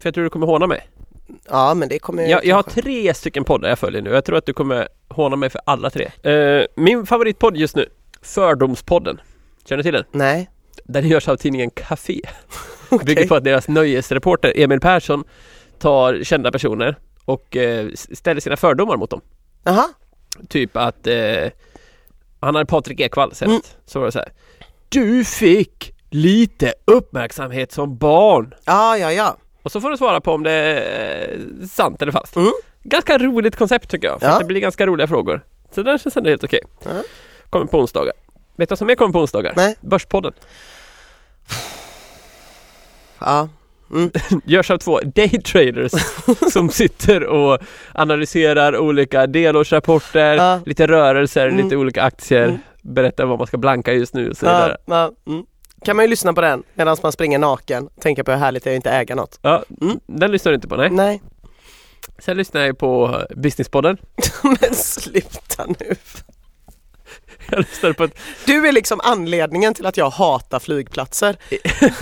för 0.00 0.06
jag 0.08 0.14
tror 0.14 0.24
du 0.24 0.30
kommer 0.30 0.46
håna 0.46 0.66
mig. 0.66 0.88
Ja, 1.48 1.74
men 1.74 1.88
det 1.88 1.98
kommer 1.98 2.26
Jag, 2.26 2.44
jag 2.44 2.56
har 2.56 2.62
kanske. 2.62 2.82
tre 2.82 3.14
stycken 3.14 3.44
poddar 3.44 3.68
jag 3.68 3.78
följer 3.78 4.02
nu. 4.02 4.10
Jag 4.10 4.24
tror 4.24 4.36
att 4.36 4.46
du 4.46 4.52
kommer 4.52 4.88
håna 5.08 5.36
mig 5.36 5.50
för 5.50 5.60
alla 5.64 5.90
tre. 5.90 6.32
Eh, 6.32 6.64
min 6.76 7.06
favoritpodd 7.06 7.56
just 7.56 7.76
nu, 7.76 7.88
Fördomspodden. 8.22 9.20
Känner 9.64 9.76
du 9.76 9.82
till 9.82 9.92
den? 9.92 10.04
Nej. 10.12 10.50
Den 10.84 11.08
görs 11.08 11.28
av 11.28 11.36
tidningen 11.36 11.70
Café. 11.70 12.20
Okej. 12.88 13.06
Bygger 13.06 13.28
på 13.28 13.34
att 13.34 13.44
deras 13.44 13.68
nöjesreporter 13.68 14.52
Emil 14.56 14.80
Persson 14.80 15.24
tar 15.78 16.22
kända 16.24 16.52
personer 16.52 16.96
och 17.24 17.56
eh, 17.56 17.88
ställer 17.94 18.40
sina 18.40 18.56
fördomar 18.56 18.96
mot 18.96 19.10
dem. 19.10 19.20
Jaha, 19.64 19.88
Typ 20.48 20.76
att 20.76 21.06
eh, 21.06 21.16
han 22.40 22.54
hade 22.54 22.66
Patrik 22.66 23.00
Ekwall 23.00 23.34
senast. 23.34 23.74
Mm. 23.74 23.82
Så 23.86 23.98
var 23.98 24.06
det 24.06 24.12
så 24.12 24.18
här. 24.18 24.32
Du 24.88 25.24
fick 25.24 25.94
lite 26.10 26.74
uppmärksamhet 26.84 27.72
som 27.72 27.96
barn. 27.96 28.54
ja, 28.64 28.98
ja, 28.98 29.12
ja. 29.12 29.36
Och 29.62 29.72
så 29.72 29.80
får 29.80 29.90
du 29.90 29.96
svara 29.96 30.20
på 30.20 30.32
om 30.32 30.42
det 30.42 30.52
är 30.52 31.38
sant 31.68 32.02
eller 32.02 32.12
falskt. 32.12 32.36
Mm. 32.36 32.52
Ganska 32.82 33.18
roligt 33.18 33.56
koncept 33.56 33.90
tycker 33.90 34.08
jag. 34.08 34.20
För 34.20 34.26
Ja. 34.26 34.38
det 34.38 34.44
blir 34.44 34.60
ganska 34.60 34.86
roliga 34.86 35.06
frågor. 35.06 35.40
Så 35.74 35.82
den 35.82 35.98
känns 35.98 36.16
ändå 36.16 36.30
helt 36.30 36.44
okej. 36.44 36.60
Ja. 36.84 36.90
Kommer 37.50 37.66
på 37.66 37.78
onsdagar. 37.80 38.12
Vet 38.56 38.68
du 38.68 38.72
vad 38.72 38.78
som 38.78 38.86
mer 38.86 38.94
kommer 38.94 39.12
på 39.12 39.20
onsdagar? 39.20 39.52
Nej. 39.56 39.76
Börspodden. 39.80 40.32
Ja. 43.18 43.48
Mm. 43.90 44.10
Görs 44.44 44.70
av 44.70 44.78
två 44.78 45.00
daytraders 45.00 45.92
som 46.52 46.68
sitter 46.70 47.24
och 47.24 47.58
analyserar 47.94 48.78
olika 48.78 49.26
delårsrapporter, 49.26 50.34
Ja. 50.36 50.60
lite 50.66 50.86
rörelser, 50.86 51.48
Mm. 51.48 51.64
lite 51.64 51.76
olika 51.76 52.02
aktier, 52.02 52.44
Mm. 52.44 52.58
berättar 52.82 53.24
vad 53.26 53.38
man 53.38 53.46
ska 53.46 53.56
blanka 53.56 53.92
just 53.92 54.14
nu 54.14 54.30
och 54.30 54.36
så 54.36 54.46
vidare. 54.46 54.76
Ja, 54.86 55.12
ja, 55.26 55.32
mm. 55.32 55.44
Kan 55.84 55.96
man 55.96 56.04
ju 56.04 56.08
lyssna 56.08 56.32
på 56.32 56.40
den 56.40 56.62
medan 56.74 56.96
man 57.02 57.12
springer 57.12 57.38
naken. 57.38 57.88
Tänka 58.00 58.24
på 58.24 58.30
hur 58.30 58.38
härligt 58.38 58.64
det 58.64 58.70
är 58.70 58.74
att 58.74 58.76
inte 58.76 58.90
äga 58.90 59.14
något. 59.14 59.38
Ja, 59.42 59.64
Mm. 59.80 60.00
den 60.06 60.30
lyssnar 60.32 60.52
du 60.52 60.54
inte 60.56 60.68
på 60.68 60.76
nej. 60.76 60.90
Nej, 60.90 61.22
Sen 62.18 62.36
lyssnar 62.36 62.60
jag 62.60 62.68
ju 62.68 62.74
på 62.74 63.22
Businesspodden. 63.36 63.96
men 64.42 64.74
sluta 64.74 65.66
nu. 65.66 65.96
Jag 67.50 67.58
lyssnade 67.58 67.94
på 67.94 68.04
ett, 68.04 68.14
Du 68.46 68.68
är 68.68 68.72
liksom 68.72 69.00
anledningen 69.04 69.74
till 69.74 69.86
att 69.86 69.96
jag 69.96 70.10
hatar 70.10 70.58
flygplatser. 70.58 71.36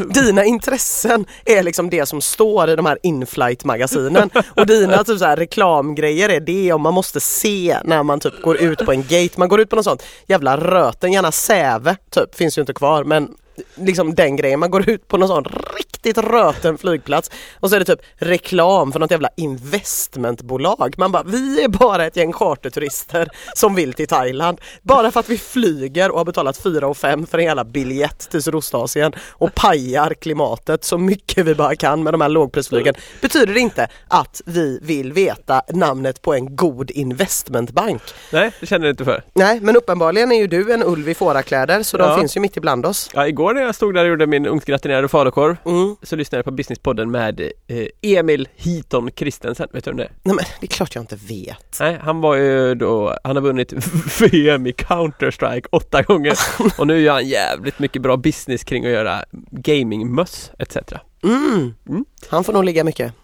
Dina 0.13 0.45
intressen 0.45 1.27
är 1.45 1.63
liksom 1.63 1.91
det 1.91 2.07
som 2.07 2.21
står 2.21 2.71
i 2.71 2.77
de 2.77 2.87
här 2.87 2.99
inflight 3.03 3.65
magasinen 3.65 4.31
och 4.57 4.67
dina 4.67 5.05
typ 5.05 5.19
så 5.19 5.25
här 5.25 5.37
reklamgrejer 5.37 6.29
är 6.29 6.41
det 6.41 6.73
om 6.73 6.83
man 6.83 6.95
måste 6.95 7.21
se 7.21 7.79
när 7.85 8.03
man 8.03 8.21
typ 8.21 8.43
går 8.43 8.57
ut 8.57 8.79
på 8.79 8.93
en 8.93 9.03
gate. 9.03 9.31
Man 9.37 9.49
går 9.49 9.61
ut 9.61 9.71
på 9.71 9.77
något 9.77 9.85
sånt 9.85 10.03
jävla 10.27 10.57
röten, 10.57 11.13
gärna 11.13 11.33
Säve 11.33 11.97
typ, 12.11 12.35
finns 12.35 12.59
ju 12.59 12.63
inte 12.63 12.75
kvar 12.75 13.05
men 13.05 13.35
liksom 13.75 14.15
den 14.15 14.37
grejen. 14.37 14.61
Man 14.61 14.71
går 14.71 14.91
ut 14.91 15.09
på 15.09 15.17
någon 15.17 15.29
sån 15.29 15.45
riktigt 15.77 15.96
röten 16.15 16.79
flygplats 16.79 17.31
och 17.61 17.71
så 17.71 17.77
är 17.77 17.81
det 17.81 17.85
typ 17.87 18.01
reklam 18.17 18.93
för 18.93 19.01
något 19.01 19.11
jävla 19.11 19.29
investmentbolag. 19.37 20.95
Man 20.99 21.13
bara, 21.13 21.23
vi 21.23 21.65
är 21.65 21.69
bara 21.69 22.07
ett 22.07 22.17
gäng 22.17 22.33
charterturister 22.33 23.29
som 23.55 23.75
vill 23.75 23.93
till 23.93 24.09
Thailand. 24.09 24.61
Bara 24.83 25.11
för 25.11 25.21
att 25.21 25.29
vi 25.29 25.39
flyger 25.39 26.11
och 26.11 26.19
har 26.19 26.25
betalat 26.25 26.57
4 26.59 26.87
och 26.89 26.97
5 26.97 27.27
för 27.27 27.39
en 27.39 27.45
jävla 27.45 27.65
biljett 27.65 28.31
till 28.31 28.43
Sydostasien 28.43 29.13
och 29.31 29.55
pajar 29.55 30.15
klimatet 30.15 30.85
så 30.85 30.99
mycket 30.99 31.47
vi 31.47 31.55
bara 31.55 31.77
kan 31.77 32.03
med 32.03 32.15
de 32.15 32.21
här 32.21 32.29
lågprisflygen. 32.29 32.95
Betyder 33.21 33.55
det 33.55 33.61
inte 33.61 33.89
att 34.09 34.41
vi 34.47 34.79
vill 34.83 35.13
veta 35.13 35.63
namnet 35.73 36.23
på 36.23 36.35
en 36.35 36.57
god 36.57 36.91
investmentbank. 36.91 38.03
nej, 38.33 38.51
det 38.61 38.67
känner 38.67 38.87
jag 38.87 38.93
inte 38.93 39.05
för. 39.05 39.23
Nej, 39.35 39.61
men 39.61 39.77
uppenbarligen 39.77 40.33
är 40.33 40.37
ju 40.39 40.47
du 40.47 40.73
en 40.73 40.83
ulv 40.83 41.09
i 41.09 41.15
fårakläder 41.15 41.83
så 41.83 41.97
de 41.97 42.09
Ja. 42.11 42.19
finns 42.19 42.37
ju 42.37 42.41
mitt 42.41 42.57
ibland 42.57 42.87
oss. 42.87 43.11
Ja, 43.15 43.27
igår 43.29 43.55
när 43.55 43.63
jag 43.63 43.75
stod 43.75 43.95
där 43.95 44.03
och 44.05 44.09
gjorde 44.11 44.27
min 44.27 44.47
ugnsgratinerade 44.47 45.09
falukorv 45.09 45.57
Mm. 45.67 45.96
Så 46.03 46.17
lyssnade 46.17 46.39
jag 46.39 46.45
på 46.45 46.51
Businesspodden 46.51 47.11
med 47.11 47.41
eh, 47.41 47.87
Emil 48.03 48.49
Hiton 48.55 49.11
Kristensen. 49.11 49.69
Vet 49.73 49.85
du 49.85 49.91
vem 49.91 49.97
det 49.97 50.05
är? 50.05 50.11
Nej 50.23 50.35
men 50.35 50.45
det 50.61 50.67
är 50.67 50.69
klart 50.69 50.95
jag 50.95 51.03
inte 51.03 51.17
vet. 51.17 51.77
Nej, 51.81 51.99
han 52.03 52.21
var 52.21 52.35
ju 52.35 52.75
då, 52.75 53.19
han 53.25 53.37
har 53.37 53.43
vunnit 53.43 53.73
VM 54.21 54.67
i 54.67 54.73
Counter-Strike 54.73 55.67
åtta 55.73 56.03
gånger 56.03 56.39
och 56.79 56.87
nu 56.87 57.01
gör 57.01 57.13
han 57.13 57.29
jävligt 57.29 57.79
mycket 57.79 58.03
bra 58.03 58.17
business 58.17 58.65
kring 58.65 58.87
att 58.87 58.93
göra 58.93 59.25
gamingmöss 59.51 60.51
etc. 60.59 60.77
Mm. 61.25 61.75
Mm. 61.89 62.05
Han 62.29 62.45
får 62.45 62.53
nog 62.53 62.65
ligga 62.65 62.85
mycket. 62.85 63.13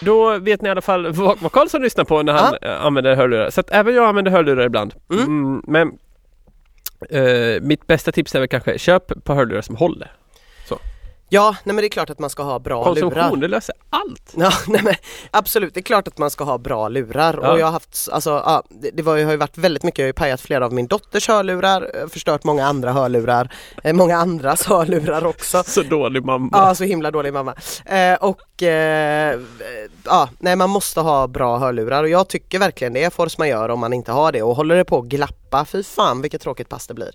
Då 0.00 0.38
vet 0.38 0.62
ni 0.62 0.68
i 0.68 0.70
alla 0.70 0.80
fall 0.80 1.12
vad, 1.12 1.38
vad 1.38 1.52
Karlsson 1.52 1.82
lyssnar 1.82 2.04
på 2.04 2.22
när 2.22 2.32
han 2.32 2.54
eh, 2.62 2.84
använder 2.84 3.16
hörlurar. 3.16 3.50
Så 3.50 3.60
att 3.60 3.70
även 3.70 3.94
jag 3.94 4.08
använder 4.08 4.32
hörlurar 4.32 4.66
ibland. 4.66 4.94
Mm. 5.12 5.24
Mm, 5.24 5.62
men 5.66 5.98
Eh, 7.10 7.60
mitt 7.62 7.86
bästa 7.86 8.12
tips 8.12 8.34
är 8.34 8.38
väl 8.38 8.48
kanske 8.48 8.78
köp 8.78 9.24
på 9.24 9.34
hörlurar 9.34 9.62
som 9.62 9.76
håller. 9.76 10.12
Ja, 11.30 11.56
nej 11.64 11.74
men 11.74 11.82
det 11.82 11.86
är 11.86 11.88
klart 11.88 12.10
att 12.10 12.18
man 12.18 12.30
ska 12.30 12.42
ha 12.42 12.58
bra 12.58 12.92
lurar. 12.94 13.10
Konsumtion, 13.10 13.40
det 13.40 13.48
löser 13.48 13.74
allt. 13.90 14.32
Ja, 14.36 14.50
nej 14.68 14.80
men 14.84 14.94
absolut, 15.30 15.74
det 15.74 15.80
är 15.80 15.82
klart 15.82 16.08
att 16.08 16.18
man 16.18 16.30
ska 16.30 16.44
ha 16.44 16.58
bra 16.58 16.88
lurar 16.88 17.38
Ja. 17.42 17.52
och 17.52 17.58
jag 17.58 17.66
har 17.66 17.72
haft, 17.72 18.08
alltså 18.12 18.30
ja, 18.30 18.62
det, 18.70 18.90
det 18.90 19.02
var, 19.02 19.16
ju- 19.16 19.24
har 19.24 19.30
ju 19.32 19.36
varit 19.36 19.58
väldigt 19.58 19.82
mycket, 19.82 19.98
jag 19.98 20.04
har 20.04 20.08
ju 20.08 20.12
pajat 20.12 20.40
flera 20.40 20.64
av 20.64 20.72
min 20.72 20.86
dotters 20.86 21.28
hörlurar, 21.28 21.90
eh, 22.02 22.08
förstört 22.08 22.44
många 22.44 22.66
andra 22.66 22.92
hörlurar, 22.92 23.52
eh, 23.84 23.92
många 23.92 24.16
andras 24.16 24.66
hörlurar 24.66 25.26
också. 25.26 25.62
Så 25.66 25.82
dålig 25.82 26.24
mamma. 26.24 26.48
Ja, 26.52 26.74
så 26.74 26.84
himla 26.84 27.10
dålig 27.10 27.32
mamma. 27.32 27.54
Eh, 27.86 28.14
och 28.14 28.62
eh, 28.62 29.40
ja, 30.04 30.28
nej 30.38 30.56
man 30.56 30.70
måste 30.70 31.00
ha 31.00 31.26
bra 31.26 31.58
hörlurar 31.58 32.02
och 32.02 32.08
jag 32.08 32.28
tycker 32.28 32.58
verkligen 32.58 32.92
det 32.92 33.04
är 33.04 33.10
force 33.10 33.36
majeure 33.38 33.72
om 33.72 33.80
man 33.80 33.92
inte 33.92 34.12
har 34.12 34.32
det 34.32 34.42
och 34.42 34.56
håller 34.56 34.76
det 34.76 34.84
på 34.84 34.98
att 34.98 35.04
glappa, 35.04 35.64
fy 35.64 35.82
fan 35.82 36.22
vilket 36.22 36.40
tråkigt 36.40 36.68
pass 36.68 36.86
det 36.86 36.94
blir. 36.94 37.10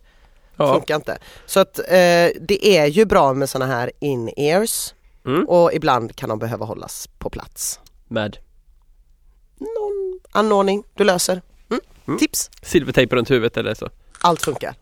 Ja. 0.57 0.73
Funkar 0.73 0.95
inte. 0.95 1.17
Så 1.45 1.59
att 1.59 1.79
eh, 1.79 2.29
det 2.41 2.65
är 2.77 2.85
ju 2.85 3.05
bra 3.05 3.33
med 3.33 3.49
såna 3.49 3.65
här 3.65 3.91
in-ears 3.99 4.93
Mm. 5.25 5.49
och 5.49 5.73
ibland 5.73 6.15
kan 6.15 6.29
de 6.29 6.39
behöva 6.39 6.65
hållas 6.65 7.09
på 7.19 7.29
plats. 7.29 7.79
Med 8.07 8.37
Någon 9.59 10.19
anordning 10.31 10.83
du 10.95 11.03
löser. 11.03 11.41
Mm. 11.69 11.81
Mm. 12.07 12.19
Tips! 12.19 12.51
silvertejp 12.61 13.15
runt 13.15 13.31
huvudet 13.31 13.57
eller 13.57 13.73
så. 13.73 13.89
Allt 14.21 14.41
funkar. 14.45 14.75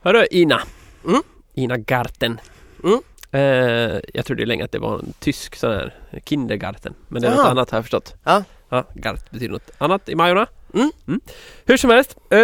Hörru 0.00 0.26
Ina. 0.30 0.62
Mm. 1.06 1.22
Ina 1.54 1.76
Garten. 1.76 2.40
Mm. 2.84 3.00
Eh, 3.30 4.00
jag 4.14 4.24
trodde 4.26 4.46
länge 4.46 4.64
att 4.64 4.72
det 4.72 4.78
var 4.78 4.98
en 4.98 5.12
tysk 5.20 5.56
sån 5.56 5.70
här 5.72 5.94
Kindergarten. 6.24 6.94
Men 7.08 7.22
det 7.22 7.28
är 7.28 7.30
något 7.30 7.40
Aha. 7.40 7.48
annat 7.50 7.70
har 7.70 7.78
jag 7.78 7.84
förstått. 7.84 8.14
Ja. 8.24 8.44
Ja, 8.68 8.84
Gart 8.94 9.30
betyder 9.30 9.52
något 9.52 9.70
annat 9.78 10.08
i 10.08 10.14
Majorna. 10.14 10.46
Mm. 10.74 11.20
Hur 11.66 11.76
som 11.76 11.90
helst. 11.90 12.16
Eh, 12.30 12.38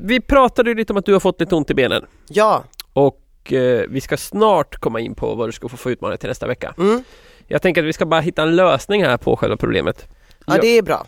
vi 0.00 0.20
pratade 0.20 0.70
ju 0.70 0.76
lite 0.76 0.92
om 0.92 0.96
att 0.96 1.06
du 1.06 1.12
har 1.12 1.20
fått 1.20 1.40
lite 1.40 1.54
ont 1.54 1.70
i 1.70 1.74
benen. 1.74 2.06
Ja. 2.28 2.64
Och 2.92 3.52
eh, 3.52 3.84
vi 3.88 4.00
ska 4.00 4.16
snart 4.16 4.76
komma 4.80 5.00
in 5.00 5.14
på 5.14 5.34
vad 5.34 5.48
du 5.48 5.52
ska 5.52 5.68
få 5.68 5.76
få 5.76 5.90
utmaning 5.90 6.18
till 6.18 6.28
nästa 6.28 6.46
vecka. 6.46 6.74
Mm. 6.78 7.04
Jag 7.46 7.62
tänker 7.62 7.82
att 7.82 7.88
vi 7.88 7.92
ska 7.92 8.06
bara 8.06 8.20
hitta 8.20 8.42
en 8.42 8.56
lösning 8.56 9.04
här 9.04 9.16
på 9.16 9.36
själva 9.36 9.56
problemet. 9.56 10.08
ja, 10.46 10.58
det 10.60 10.78
är 10.78 10.82
bra. 10.82 11.06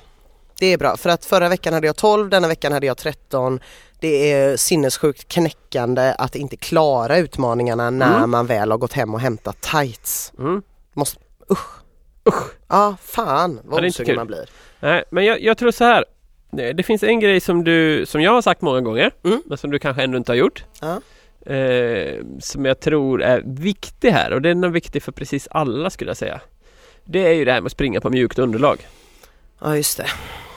Det 0.58 0.66
är 0.66 0.78
bra 0.78 0.96
för 0.96 1.10
att 1.10 1.24
förra 1.24 1.48
veckan 1.48 1.74
hade 1.74 1.86
jag 1.86 1.96
12, 1.96 2.28
denna 2.30 2.48
veckan 2.48 2.72
hade 2.72 2.86
jag 2.86 2.96
13. 2.96 3.60
Det 4.00 4.32
är 4.32 4.56
sinnessjukt 4.56 5.28
knäckande 5.28 6.14
att 6.18 6.34
inte 6.36 6.56
klara 6.56 7.18
utmaningarna 7.18 7.90
när 7.90 8.16
Mm. 8.16 8.30
man 8.30 8.46
väl 8.46 8.70
har 8.70 8.78
gått 8.78 8.92
hem 8.92 9.14
och 9.14 9.20
hämtat 9.20 9.60
tights. 9.60 10.32
Mm. 10.38 10.62
Måste, 10.92 11.20
usch. 11.50 11.68
Usch. 12.28 12.50
Ja, 12.68 12.96
fan 13.02 13.60
vad 13.64 13.84
osugen 13.84 14.16
man 14.16 14.26
blir. 14.26 14.48
Nej, 14.80 15.04
men 15.10 15.24
jag, 15.24 15.40
jag 15.42 15.58
tror 15.58 15.70
så 15.70 15.84
här. 15.84 16.04
Det 16.56 16.82
finns 16.86 17.02
en 17.02 17.20
grej 17.20 17.40
som 17.40 17.64
du, 17.64 18.06
som 18.06 18.22
jag 18.22 18.30
har 18.32 18.42
sagt 18.42 18.60
många 18.62 18.80
gånger, 18.80 19.10
Mm. 19.24 19.42
men 19.46 19.58
som 19.58 19.70
du 19.70 19.78
kanske 19.78 20.02
ännu 20.02 20.16
inte 20.16 20.32
har 20.32 20.36
gjort. 20.36 20.64
Ja. 20.80 21.00
Eh, 21.54 22.14
som 22.40 22.64
jag 22.64 22.80
tror 22.80 23.22
är 23.22 23.42
viktig 23.46 24.10
här 24.10 24.32
och 24.32 24.42
den 24.42 24.64
är 24.64 24.68
viktig 24.68 25.02
för 25.02 25.12
precis 25.12 25.48
alla 25.50 25.90
skulle 25.90 26.10
jag 26.10 26.16
säga. 26.16 26.40
Det 27.04 27.26
är 27.26 27.32
ju 27.32 27.44
det 27.44 27.52
här 27.52 27.60
med 27.60 27.66
att 27.66 27.72
springa 27.72 28.00
på 28.00 28.10
mjukt 28.10 28.38
underlag. 28.38 28.86
ja, 29.60 29.76
just 29.76 29.96
det. 29.98 30.06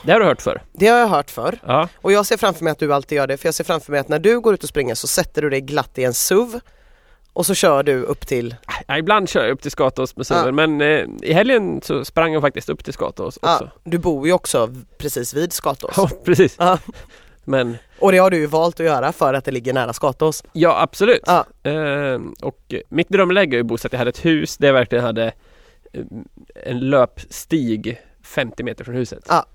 Det 0.04 0.12
har 0.12 0.20
du 0.20 0.26
hört 0.26 0.42
för. 0.42 0.62
Det 0.72 0.86
har 0.86 0.98
jag 0.98 1.08
hört 1.08 1.30
för. 1.30 1.58
Ja, 1.66 1.88
Och 1.96 2.12
jag 2.12 2.26
ser 2.26 2.36
framför 2.36 2.64
mig 2.64 2.70
att 2.70 2.78
du 2.78 2.94
alltid 2.94 3.16
gör 3.16 3.26
det, 3.26 3.36
för 3.36 3.46
jag 3.46 3.54
ser 3.54 3.64
framför 3.64 3.92
mig 3.92 4.00
att 4.00 4.08
när 4.08 4.18
du 4.18 4.40
går 4.40 4.54
ut 4.54 4.62
och 4.62 4.68
springer 4.68 4.94
så 4.94 5.06
sätter 5.06 5.42
du 5.42 5.50
dig 5.50 5.60
glatt 5.60 5.98
i 5.98 6.04
en 6.04 6.14
SUV 6.14 6.60
och 7.32 7.46
så 7.46 7.54
kör 7.54 7.82
du 7.82 8.02
upp 8.02 8.26
till, 8.26 8.54
Ja, 8.90 8.98
ibland 8.98 9.28
kör 9.28 9.42
jag 9.44 9.50
upp 9.50 9.62
till 9.62 9.70
Skatås 9.70 10.16
med 10.16 10.26
suven 10.26 10.54
men 10.54 10.80
eh, 10.80 11.04
i 11.22 11.32
helgen 11.32 11.80
så 11.82 12.04
sprang 12.04 12.32
jag 12.32 12.42
faktiskt 12.42 12.68
upp 12.68 12.84
till 12.84 12.92
Skatås 12.92 13.36
också. 13.36 13.70
ja, 13.74 13.80
du 13.84 13.98
bor 13.98 14.26
ju 14.26 14.32
också 14.32 14.74
precis 14.98 15.34
vid 15.34 15.52
Skatås. 15.52 15.94
Ja, 15.96 16.10
precis. 16.24 16.56
Ja. 16.58 16.78
Men 17.44 17.76
Och 17.98 18.12
det 18.12 18.18
har 18.18 18.30
du 18.30 18.36
ju 18.36 18.46
valt 18.46 18.80
att 18.80 18.86
göra 18.86 19.12
för 19.12 19.34
att 19.34 19.44
det 19.44 19.50
ligger 19.50 19.72
nära 19.72 19.92
Skatås. 19.92 20.44
ja, 20.52 20.80
absolut. 20.82 21.22
Ja. 21.26 21.46
Eh, 21.70 22.20
och 22.42 22.74
mitt 22.88 23.08
drömläge 23.08 23.56
är 23.56 23.58
ju 23.58 23.62
bosatt. 23.62 23.92
Jag 23.92 23.98
hade 23.98 24.08
ett 24.08 24.24
hus 24.24 24.56
där 24.56 24.68
jag 24.68 24.74
verkligen 24.74 25.04
hade 25.04 25.32
eh, 25.92 26.02
en 26.64 26.78
löpstig 26.80 28.00
50 28.22 28.62
meter 28.62 28.84
från 28.84 28.94
huset. 28.94 29.24
Ja. 29.28 29.46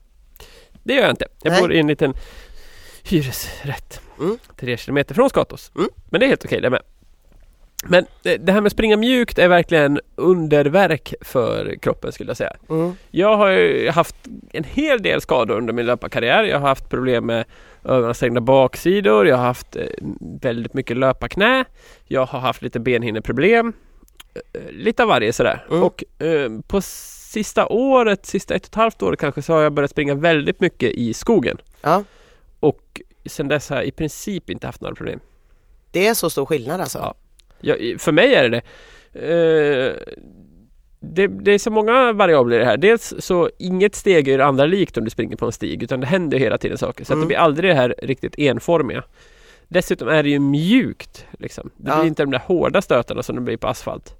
Det 0.83 0.93
gör 0.93 1.01
jag 1.01 1.11
inte. 1.11 1.27
Jag 1.41 1.51
Nej. 1.51 1.61
bor 1.61 1.73
i 1.73 1.79
en 1.79 1.87
liten 1.87 2.13
hyresrätt. 3.03 4.01
Mm. 4.19 4.37
Tre 4.59 4.77
kilometer 4.77 5.15
från 5.15 5.29
Skatås. 5.29 5.71
Mm. 5.75 5.89
Men 6.09 6.19
det 6.19 6.25
är 6.25 6.27
helt 6.27 6.45
okej 6.45 6.61
det 6.61 6.69
med. 6.69 6.81
Men 7.89 8.05
det 8.21 8.37
det 8.37 8.51
här 8.51 8.61
med 8.61 8.71
springa 8.71 8.97
mjukt 8.97 9.39
är 9.39 9.47
verkligen 9.47 9.99
underverk 10.15 11.13
för 11.21 11.75
kroppen 11.81 12.11
skulle 12.11 12.29
jag 12.29 12.37
säga. 12.37 12.53
Mm. 12.69 12.93
Jag 13.11 13.37
har 13.37 13.49
ju 13.49 13.89
haft 13.89 14.15
en 14.53 14.63
hel 14.63 15.01
del 15.01 15.21
skador 15.21 15.57
under 15.57 15.73
min 15.73 15.85
löparkarriär. 15.85 16.43
Jag 16.43 16.59
har 16.59 16.67
haft 16.67 16.89
problem 16.89 17.25
med 17.25 17.45
överansträngda 17.85 18.41
baksidor. 18.41 19.27
Jag 19.27 19.37
har 19.37 19.43
haft 19.45 19.75
eh, 19.75 19.85
väldigt 20.41 20.73
mycket 20.73 20.97
löparknä. 20.97 21.65
Jag 22.05 22.25
har 22.25 22.39
haft 22.39 22.61
lite 22.61 22.79
benhinneproblem. 22.79 23.73
Eh, 24.53 24.71
Lite 24.71 25.03
av 25.03 25.09
varje 25.09 25.33
sådär. 25.33 25.65
Mm. 25.69 25.83
Och 25.83 26.03
eh, 26.23 26.49
på 26.67 26.81
sista 26.81 27.67
året, 27.67 28.25
sista 28.25 28.53
ett 28.55 28.61
och 28.63 28.67
ett 28.69 28.75
halvt 28.75 29.01
år 29.01 29.15
kanske, 29.15 29.41
så 29.41 29.53
har 29.53 29.61
jag 29.61 29.73
börjat 29.73 29.91
springa 29.91 30.15
väldigt 30.15 30.59
mycket 30.59 30.91
i 30.91 31.13
skogen. 31.13 31.57
Ja, 31.81 32.03
Och 32.59 33.01
sen 33.25 33.47
dess 33.47 33.69
har 33.69 33.75
jag 33.77 33.85
i 33.85 33.91
princip 33.91 34.49
inte 34.49 34.67
haft 34.67 34.81
några 34.81 34.95
problem. 34.95 35.19
det 35.91 36.07
är 36.07 36.13
så 36.13 36.29
stor 36.29 36.45
skillnad 36.45 36.81
alltså. 36.81 36.97
Ja. 36.99 37.13
Jag, 37.63 37.95
för 38.01 38.11
mig 38.11 38.33
är 38.35 38.49
det 38.49 38.49
det. 38.49 38.61
Eh, 39.13 39.93
det. 40.99 41.27
Det 41.27 41.51
är 41.51 41.57
så 41.57 41.71
många 41.71 42.13
variabler 42.13 42.55
i 42.55 42.59
det 42.59 42.65
här. 42.65 42.77
Dels 42.77 43.13
så 43.19 43.49
inget 43.59 43.95
steg 43.95 44.27
är 44.27 44.37
det 44.37 44.45
andra 44.45 44.65
likt 44.65 44.97
om 44.97 45.03
du 45.03 45.09
springer 45.09 45.35
på 45.35 45.45
en 45.45 45.51
stig 45.51 45.83
utan 45.83 45.99
det 45.99 46.07
händer 46.07 46.37
hela 46.39 46.57
tiden 46.57 46.77
saker. 46.77 47.05
Så 47.05 47.13
att 47.13 47.15
Mm. 47.15 47.21
det 47.21 47.27
blir 47.27 47.37
aldrig 47.37 47.69
det 47.71 47.75
här 47.75 47.95
riktigt 48.03 48.39
enformiga. 48.39 49.03
Dessutom 49.67 50.07
är 50.07 50.23
det 50.23 50.29
ju 50.29 50.39
mjukt. 50.39 51.25
Liksom. 51.39 51.69
Det 51.77 51.89
Ja. 51.91 51.95
blir 51.99 52.07
inte 52.07 52.23
de 52.23 52.31
där 52.31 52.39
hårda 52.45 52.81
stötarna 52.81 53.23
som 53.23 53.35
det 53.35 53.41
blir 53.41 53.57
på 53.57 53.67
asfalt. 53.67 54.15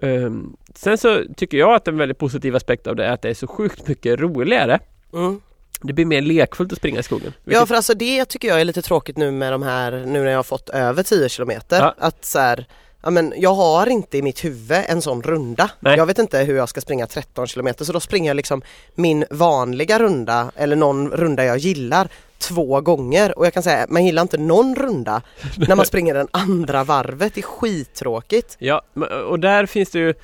Ehm, 0.00 0.56
sen 0.74 0.98
så 0.98 1.18
tycker 1.36 1.58
jag 1.58 1.74
att 1.74 1.88
en 1.88 1.96
väldigt 1.98 2.18
positiv 2.18 2.56
aspekt 2.56 2.86
av 2.86 2.96
det 2.96 3.04
är 3.04 3.12
att 3.12 3.22
det 3.22 3.30
är 3.30 3.34
så 3.34 3.46
sjukt 3.46 3.88
mycket 3.88 4.20
roligare. 4.20 4.78
Mm. 5.12 5.40
Det 5.82 5.92
blir 5.92 6.04
mer 6.04 6.20
lekfullt 6.20 6.72
att 6.72 6.78
springa 6.78 7.00
i 7.00 7.02
skogen. 7.02 7.32
Ja 7.36 7.40
Vilket- 7.44 7.68
för 7.68 7.74
alltså 7.74 7.94
det 7.94 8.24
tycker 8.24 8.48
jag 8.48 8.60
är 8.60 8.64
lite 8.64 8.82
tråkigt 8.82 9.16
nu 9.16 9.30
med 9.30 9.52
de 9.52 9.62
här, 9.62 9.90
nu 9.92 10.22
när 10.24 10.30
jag 10.30 10.38
har 10.38 10.42
fått 10.42 10.68
över 10.70 11.02
10 11.02 11.28
kilometer. 11.28 11.80
Ja. 11.80 11.94
Att 11.98 12.24
så 12.24 12.38
här, 12.38 12.66
ja 13.02 13.10
men 13.10 13.34
jag 13.36 13.54
har 13.54 13.86
inte 13.86 14.18
i 14.18 14.22
mitt 14.22 14.44
huvud 14.44 14.78
en 14.88 15.02
sån 15.02 15.22
runda. 15.22 15.70
Nej. 15.80 15.96
Jag 15.96 16.06
vet 16.06 16.18
inte 16.18 16.38
hur 16.38 16.56
jag 16.56 16.68
ska 16.68 16.80
springa 16.80 17.06
13 17.06 17.46
kilometer 17.46 17.84
så 17.84 17.92
då 17.92 18.00
springer 18.00 18.30
jag 18.30 18.34
liksom 18.36 18.62
min 18.94 19.24
vanliga 19.30 19.98
runda 19.98 20.50
eller 20.56 20.76
någon 20.76 21.10
runda 21.10 21.44
jag 21.44 21.58
gillar 21.58 22.08
två 22.38 22.80
gånger 22.80 23.38
och 23.38 23.46
jag 23.46 23.54
kan 23.54 23.62
säga 23.62 23.86
man 23.88 24.04
gillar 24.06 24.22
inte 24.22 24.38
någon 24.38 24.74
runda 24.76 25.22
när 25.56 25.76
man 25.76 25.86
springer 25.92 26.14
den 26.14 26.28
andra 26.30 26.84
varvet. 26.84 27.34
Det 27.34 27.40
är 27.40 27.42
skittråkigt. 27.42 28.56
Ja, 28.58 28.82
och 29.28 29.40
där 29.40 29.66
finns 29.66 29.90
det 29.90 29.98
ju 29.98 30.14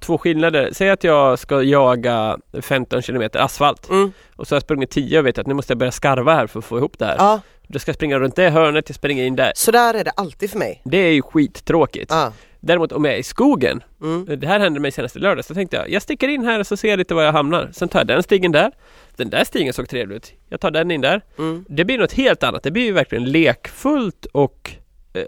två 0.00 0.18
skillnader. 0.18 0.70
Säg 0.72 0.90
att 0.90 1.04
jag 1.04 1.38
ska 1.38 1.62
jaga 1.62 2.38
15 2.62 3.02
kilometer 3.02 3.38
asfalt 3.40 3.88
Mm. 3.90 4.12
och 4.36 4.46
så 4.46 4.54
har 4.54 4.56
jag 4.56 4.62
sprungit 4.62 4.90
10 4.90 5.18
och 5.18 5.26
vet 5.26 5.38
att 5.38 5.46
nu 5.46 5.54
måste 5.54 5.70
jag 5.72 5.78
börja 5.78 5.92
skarva 5.92 6.34
här 6.34 6.46
för 6.46 6.58
att 6.58 6.64
få 6.64 6.78
ihop 6.78 6.98
det 6.98 7.04
här. 7.06 7.16
Ja, 7.18 7.40
Då 7.68 7.78
ska 7.78 7.88
jag 7.88 7.96
springa 7.96 8.18
runt 8.18 8.36
det 8.36 8.50
hörnet, 8.50 8.88
jag 8.88 8.96
springer 8.96 9.24
in 9.24 9.36
där. 9.36 9.52
så 9.54 9.70
där 9.70 9.94
är 9.94 10.04
det 10.04 10.10
alltid 10.10 10.50
för 10.50 10.58
mig. 10.58 10.80
Det 10.84 10.96
är 10.98 11.12
ju 11.12 11.22
skittråkigt. 11.22 12.10
Ja. 12.10 12.32
Däremot 12.62 12.92
om 12.92 13.04
jag 13.04 13.14
är 13.14 13.18
i 13.18 13.22
skogen, 13.22 13.82
Mm. 14.02 14.40
det 14.40 14.46
här 14.46 14.60
hände 14.60 14.80
mig 14.80 14.90
senast 14.92 15.16
i 15.16 15.18
lördags, 15.18 15.48
då 15.48 15.54
tänkte 15.54 15.76
jag 15.76 15.90
jag 15.90 16.02
sticker 16.02 16.28
in 16.28 16.44
här 16.44 16.60
och 16.60 16.66
så 16.66 16.76
ser 16.76 16.88
jag 16.88 16.96
lite 16.98 17.14
var 17.14 17.22
jag 17.22 17.32
hamnar. 17.32 17.70
Sen 17.72 17.88
tar 17.88 18.00
jag 18.00 18.06
den 18.06 18.22
stigen 18.22 18.52
där. 18.52 18.72
Den 19.16 19.30
där 19.30 19.44
stigen 19.44 19.72
såg 19.72 19.88
trevlig 19.88 20.16
ut. 20.16 20.32
Jag 20.48 20.60
tar 20.60 20.70
den 20.70 20.90
in 20.90 21.00
där. 21.00 21.20
Mm. 21.38 21.64
Det 21.68 21.84
blir 21.84 21.98
något 21.98 22.12
helt 22.12 22.42
annat. 22.42 22.62
Det 22.62 22.70
blir 22.70 22.82
ju 22.84 22.92
verkligen 22.92 23.24
lekfullt 23.32 24.26
och 24.32 24.70
eh, 25.12 25.22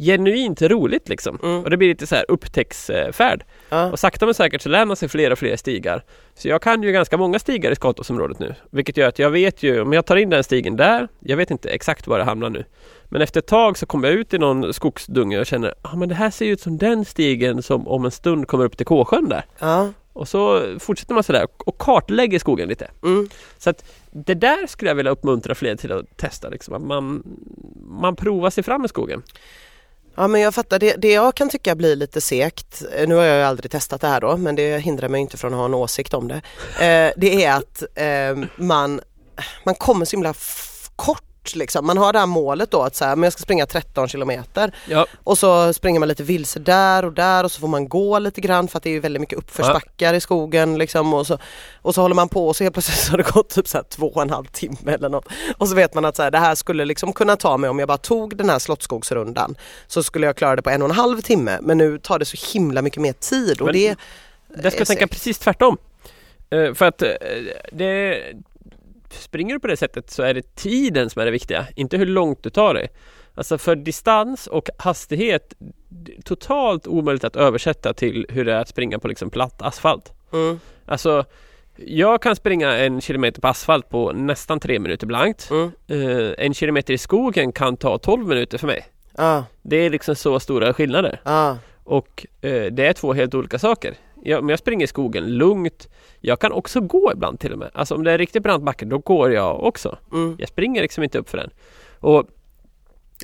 genuint 0.00 0.62
roligt 0.62 1.08
liksom. 1.08 1.38
Mm. 1.42 1.62
Och 1.62 1.70
det 1.70 1.76
blir 1.76 1.88
lite 1.88 2.06
så 2.06 2.14
här 2.14 2.24
upptäcktsfärd. 2.28 3.44
Ja. 3.68 3.92
Och 3.92 3.98
sakta 3.98 4.26
men 4.26 4.34
säkert 4.34 4.62
så 4.62 4.68
lär 4.68 4.84
man 4.84 4.96
sig 4.96 5.08
fler 5.08 5.30
och 5.30 5.38
fler 5.38 5.56
stigar. 5.56 6.04
Så 6.34 6.48
jag 6.48 6.62
kan 6.62 6.82
ju 6.82 6.92
ganska 6.92 7.16
många 7.16 7.38
stigar 7.38 7.70
i 7.70 7.74
Skatåsområdet 7.74 8.38
nu. 8.38 8.54
Vilket 8.70 8.96
gör 8.96 9.08
att 9.08 9.18
jag 9.18 9.30
vet 9.30 9.62
ju, 9.62 9.80
om 9.80 9.92
jag 9.92 10.06
tar 10.06 10.16
in 10.16 10.30
den 10.30 10.44
stigen 10.44 10.76
där, 10.76 11.08
jag 11.20 11.36
vet 11.36 11.50
inte 11.50 11.68
exakt 11.68 12.06
var 12.06 12.18
det 12.18 12.24
hamnar 12.24 12.50
nu. 12.50 12.64
Men 13.04 13.22
efter 13.22 13.40
ett 13.40 13.46
tag 13.46 13.78
så 13.78 13.86
kommer 13.86 14.08
jag 14.08 14.18
ut 14.18 14.34
i 14.34 14.38
någon 14.38 14.74
skogsdunge 14.74 15.40
och 15.40 15.46
känner, 15.46 15.74
ja 15.82 15.90
ah, 15.92 15.96
men 15.96 16.08
det 16.08 16.14
här 16.14 16.30
ser 16.30 16.46
ju 16.46 16.52
ut 16.52 16.60
som 16.60 16.78
den 16.78 17.04
stigen 17.04 17.62
som 17.62 17.88
om 17.88 18.04
en 18.04 18.10
stund 18.10 18.48
kommer 18.48 18.64
upp 18.64 18.76
till 18.76 18.86
Kåsjön 18.86 19.28
där. 19.28 19.44
Ja. 19.58 19.88
Och 20.12 20.28
så 20.28 20.62
fortsätter 20.78 21.14
man 21.14 21.22
sådär 21.22 21.46
och 21.58 21.78
kartlägger 21.78 22.38
skogen 22.38 22.68
lite. 22.68 22.90
Mm. 23.02 23.28
Så 23.58 23.70
att 23.70 23.84
det 24.10 24.34
där 24.34 24.66
skulle 24.66 24.90
jag 24.90 24.94
vilja 24.94 25.12
uppmuntra 25.12 25.54
fler 25.54 25.76
till 25.76 25.92
att 25.92 26.16
testa. 26.16 26.48
Liksom. 26.48 26.74
Att 26.74 26.82
man, 26.82 27.22
man 27.90 28.16
provar 28.16 28.50
sig 28.50 28.64
fram 28.64 28.84
i 28.84 28.88
skogen. 28.88 29.22
Ja 30.20 30.28
men 30.28 30.40
jag 30.40 30.54
fattar, 30.54 30.78
det, 30.78 30.94
det 30.96 31.12
jag 31.12 31.34
kan 31.34 31.48
tycka 31.48 31.74
blir 31.74 31.96
lite 31.96 32.20
segt, 32.20 32.82
eh, 32.92 33.08
nu 33.08 33.14
har 33.14 33.22
jag 33.22 33.36
ju 33.36 33.42
aldrig 33.42 33.70
testat 33.70 34.00
det 34.00 34.08
här 34.08 34.20
då 34.20 34.36
men 34.36 34.54
det 34.54 34.78
hindrar 34.78 35.08
mig 35.08 35.20
inte 35.20 35.36
från 35.36 35.52
att 35.52 35.58
ha 35.58 35.64
en 35.64 35.74
åsikt 35.74 36.14
om 36.14 36.28
det. 36.28 36.34
Eh, 36.86 37.12
det 37.16 37.44
är 37.44 37.52
att 37.52 37.82
eh, 37.94 38.48
man, 38.56 39.00
man 39.64 39.74
kommer 39.74 40.04
så 40.04 40.16
himla 40.16 40.34
kort 40.96 41.29
liksom. 41.56 41.86
Man 41.86 41.98
har 41.98 42.12
det 42.12 42.18
här 42.18 42.26
målet 42.26 42.70
då 42.70 42.82
att 42.82 42.96
så 42.96 43.04
här, 43.04 43.16
men 43.16 43.22
jag 43.22 43.32
ska 43.32 43.42
springa 43.42 43.66
13 43.66 44.08
kilometer. 44.08 44.74
Ja, 44.88 45.06
och 45.24 45.38
så 45.38 45.72
springer 45.72 46.00
man 46.00 46.08
lite 46.08 46.22
vilse 46.22 46.60
där 46.60 47.04
och 47.04 47.12
där 47.12 47.44
och 47.44 47.52
så 47.52 47.60
får 47.60 47.68
man 47.68 47.88
gå 47.88 48.18
lite 48.18 48.40
grann 48.40 48.68
för 48.68 48.76
att 48.76 48.82
det 48.82 48.90
är 48.90 49.00
väldigt 49.00 49.20
mycket 49.20 49.38
uppförsbackar 49.38 50.14
i 50.14 50.20
skogen 50.20 50.78
liksom. 50.78 51.14
Och 51.14 51.26
så, 51.26 51.38
och 51.82 51.94
så 51.94 52.02
håller 52.02 52.14
man 52.14 52.28
på 52.28 52.48
och 52.48 52.56
så 52.56 52.64
helt 52.64 52.74
plötsligt 52.74 52.98
så 53.06 53.10
har 53.10 53.18
det 53.18 53.32
gått 53.32 53.48
typ 53.48 53.68
så 53.68 53.78
här 53.78 53.84
två 53.84 54.06
och 54.06 54.22
en 54.22 54.30
halv 54.30 54.44
timme 54.44 54.92
eller 54.92 55.08
något. 55.08 55.26
Och 55.58 55.68
så 55.68 55.74
vet 55.74 55.94
man 55.94 56.04
att 56.04 56.16
så 56.16 56.22
här, 56.22 56.30
det 56.30 56.38
här 56.38 56.54
skulle 56.54 56.84
liksom 56.84 57.12
kunna 57.12 57.36
ta 57.36 57.56
mig 57.56 57.70
om 57.70 57.78
jag 57.78 57.88
bara 57.88 57.98
tog 57.98 58.36
den 58.36 58.50
här 58.50 58.58
Slottsskogsrundan 58.58 59.54
så 59.86 60.02
skulle 60.02 60.26
jag 60.26 60.36
klara 60.36 60.56
det 60.56 60.62
på 60.62 60.70
en 60.70 60.82
och 60.82 60.88
en 60.88 60.94
halv 60.94 61.20
timme. 61.20 61.58
Men 61.62 61.78
nu 61.78 61.98
tar 61.98 62.18
det 62.18 62.24
så 62.24 62.52
himla 62.52 62.82
mycket 62.82 63.02
mer 63.02 63.12
tid 63.12 63.60
och 63.60 63.66
Men 63.66 63.74
det 63.74 63.96
där 64.48 64.70
ska 64.70 64.78
jag 64.78 64.88
tänka 64.88 65.06
precis 65.06 65.38
tvärtom. 65.38 65.76
Eh, 66.50 66.74
för 66.74 66.84
att 66.84 67.02
eh, 67.02 67.08
det, 67.72 68.22
springer 69.12 69.54
du 69.54 69.60
på 69.60 69.66
det 69.66 69.76
sättet 69.76 70.10
så 70.10 70.22
är 70.22 70.34
det 70.34 70.54
tiden 70.54 71.10
som 71.10 71.20
är 71.22 71.26
det 71.26 71.30
viktiga, 71.32 71.66
inte 71.76 71.96
hur 71.96 72.06
långt 72.06 72.42
du 72.42 72.50
tar 72.50 72.74
dig. 72.74 72.88
Alltså 73.34 73.58
för 73.58 73.76
distans 73.76 74.46
och 74.46 74.68
hastighet, 74.76 75.54
totalt 76.24 76.86
omöjligt 76.86 77.24
att 77.24 77.36
översätta 77.36 77.94
till 77.94 78.26
hur 78.28 78.44
det 78.44 78.52
är 78.52 78.56
att 78.60 78.68
springa 78.68 78.98
på 78.98 79.08
liksom 79.08 79.30
platt 79.30 79.62
asfalt. 79.62 80.12
Mm, 80.32 80.60
Alltså, 80.86 81.24
jag 81.76 82.22
kan 82.22 82.36
springa 82.36 82.76
en 82.76 83.00
kilometer 83.00 83.40
på 83.40 83.48
asfalt 83.48 83.88
på 83.88 84.12
nästan 84.12 84.60
tre 84.60 84.78
minuter 84.78 85.06
blankt. 85.06 85.50
mm, 85.50 85.70
Eh, 85.88 86.32
en 86.38 86.54
kilometer 86.54 86.94
i 86.94 86.98
skogen 86.98 87.52
kan 87.52 87.76
ta 87.76 87.98
12 87.98 88.26
minuter 88.28 88.58
för 88.58 88.66
mig. 88.66 88.86
ja, 89.16 89.44
Det 89.62 89.76
är 89.76 89.90
liksom 89.90 90.14
så 90.16 90.40
stora 90.40 90.74
skillnader. 90.74 91.20
ja, 91.24 91.58
Och 91.84 92.26
eh, 92.40 92.64
det 92.72 92.86
är 92.86 92.92
två 92.92 93.12
helt 93.12 93.34
olika 93.34 93.58
saker. 93.58 93.94
Jag, 94.22 94.38
om 94.38 94.48
jag 94.48 94.58
springer 94.58 94.84
i 94.84 94.86
skogen 94.86 95.26
lugnt, 95.38 95.88
jag 96.20 96.38
kan 96.40 96.52
också 96.52 96.80
gå 96.80 97.12
ibland 97.12 97.40
till 97.40 97.52
och 97.52 97.58
med. 97.58 97.70
Alltså 97.74 97.94
om 97.94 98.04
det 98.04 98.12
är 98.12 98.18
riktigt 98.18 98.42
brant 98.42 98.64
backe, 98.64 98.84
då 98.84 98.98
går 98.98 99.32
jag 99.32 99.64
också. 99.64 99.98
mm, 100.12 100.36
Jag 100.38 100.48
springer 100.48 100.82
liksom 100.82 101.04
inte 101.04 101.18
upp 101.18 101.28
för 101.30 101.38
den. 101.38 101.50
Och 102.00 102.26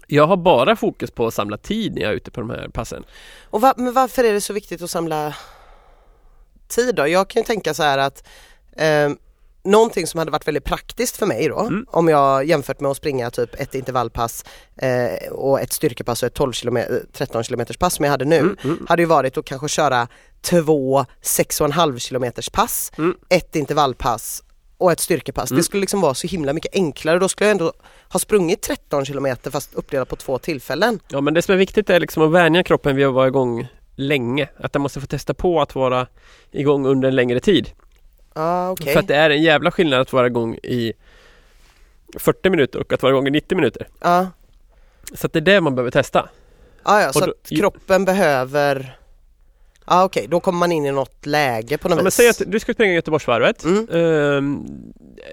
jag 0.07 0.27
har 0.27 0.37
bara 0.37 0.77
fokus 0.77 1.11
på 1.11 1.27
att 1.27 1.35
samla 1.35 1.57
tid 1.57 1.95
när 1.95 2.03
jag 2.03 2.11
är 2.11 2.17
ute 2.17 2.31
på 2.31 2.41
de 2.41 2.51
här 2.51 2.69
passen. 2.69 3.05
Och 3.51 3.61
va, 3.61 3.75
men 3.77 3.93
varför 3.93 4.25
är 4.25 4.33
det 4.33 4.41
så 4.41 4.53
viktigt 4.53 4.83
att 4.83 4.91
samla 4.91 5.35
tid 6.69 6.95
då? 6.95 7.09
Jag 7.09 7.29
kan 7.29 7.41
ju 7.43 7.47
tänka 7.47 7.75
så 7.75 7.83
här 7.83 7.99
att 7.99 8.29
eh, 8.77 9.11
någonting 9.67 10.07
som 10.07 10.19
hade 10.19 10.31
varit 10.31 10.49
väldigt 10.49 10.65
praktiskt 10.65 11.17
för 11.17 11.27
mig 11.27 11.49
då 11.49 11.61
Mm. 11.61 11.87
om 11.91 12.09
jag 12.09 12.45
jämfört 12.45 12.81
med 12.81 12.91
att 12.91 12.97
springa 12.97 13.31
typ 13.31 13.61
ett 13.61 13.75
intervallpass 13.75 14.45
eh, 14.77 15.33
och 15.33 15.61
ett 15.61 15.73
styrkepass 15.73 16.23
och 16.23 16.27
ett 16.27 16.35
12 16.35 16.53
km, 16.53 16.79
13 17.13 17.43
km 17.45 17.67
pass 17.79 17.95
som 17.95 18.05
jag 18.05 18.11
hade 18.13 18.25
nu 18.25 18.39
Mm, 18.39 18.57
mm. 18.65 18.87
hade 18.89 19.03
ju 19.03 19.07
varit 19.07 19.39
att 19.39 19.45
kanske 19.45 19.69
köra 19.69 20.09
två 20.41 21.05
6,5 21.23 22.09
km 22.09 22.33
pass, 22.53 22.93
Mm. 22.99 23.15
ett 23.29 23.57
intervallpass 23.57 24.43
och 24.79 24.93
ett 24.93 25.01
styrkepass. 25.01 25.51
Mm. 25.51 25.59
Det 25.59 25.65
skulle 25.65 25.81
liksom 25.81 26.01
vara 26.01 26.15
så 26.15 26.27
himla 26.27 26.53
mycket 26.53 26.75
enklare. 26.75 27.19
Då 27.19 27.29
skulle 27.29 27.49
jag 27.49 27.53
ändå 27.53 27.73
ha 28.13 28.21
sprungit 28.21 28.63
13 28.63 29.05
km 29.05 29.37
fast 29.51 29.75
uppdelat 29.75 30.09
på 30.09 30.17
två 30.17 30.39
tillfällen. 30.39 31.01
Ja 31.09 31.21
men 31.21 31.35
det 31.35 31.43
som 31.43 31.53
är 31.55 31.59
viktigt 31.59 31.91
är 31.91 32.01
liksom 32.01 32.23
att 32.23 32.31
vänja 32.33 32.63
kroppen 32.63 32.97
vid 32.97 33.07
att 33.07 33.15
vara 33.15 33.27
igång 33.29 33.69
länge. 33.97 34.49
Att 34.59 34.73
den 34.73 34.83
måste 34.83 35.01
få 35.01 35.07
testa 35.07 35.35
på 35.35 35.61
att 35.61 35.75
vara 35.75 36.07
igång 36.51 36.87
under 36.87 37.09
en 37.09 37.15
längre 37.17 37.41
tid. 37.41 37.71
Ah, 38.37 38.71
okej. 38.71 38.93
För 38.93 39.01
att 39.01 39.09
det 39.09 39.17
är 39.17 39.31
en 39.31 39.43
jävla 39.43 39.71
skillnad 39.71 40.01
att 40.01 40.13
vara 40.13 40.27
igång 40.27 40.55
i 40.55 40.93
40 42.19 42.51
minuter 42.51 42.81
och 42.81 42.93
att 42.93 43.03
vara 43.03 43.13
igång 43.13 43.27
i 43.27 43.31
90 43.31 43.57
minuter. 43.57 43.89
Ja. 44.01 44.27
Så 45.15 45.27
att 45.27 45.33
det 45.33 45.39
är 45.39 45.41
det 45.41 45.61
man 45.61 45.75
behöver 45.75 45.91
testa. 45.91 46.29
Ah, 46.83 47.01
ja, 47.01 47.13
så 47.13 47.21
Och 47.21 47.27
då- 47.27 47.33
att 47.43 47.49
kroppen 47.59 48.05
behöver 48.05 48.97
Ja 49.89 50.01
ah, 50.01 50.05
okej, 50.05 50.27
då 50.29 50.41
kommer 50.41 50.59
man 50.59 50.73
in 50.73 50.87
i 50.87 50.91
något 50.93 51.27
läge 51.27 51.79
på 51.79 51.89
något 51.89 51.97
Ja, 51.97 52.03
men 52.03 52.05
vis. 52.05 52.15
säg 52.15 52.29
att 52.29 52.43
du 52.47 52.61
ska 52.61 52.73
springa 52.73 52.93
Göteborgsvarvet. 52.95 53.65
Mm. 53.65 53.89
Ehm, 53.93 54.67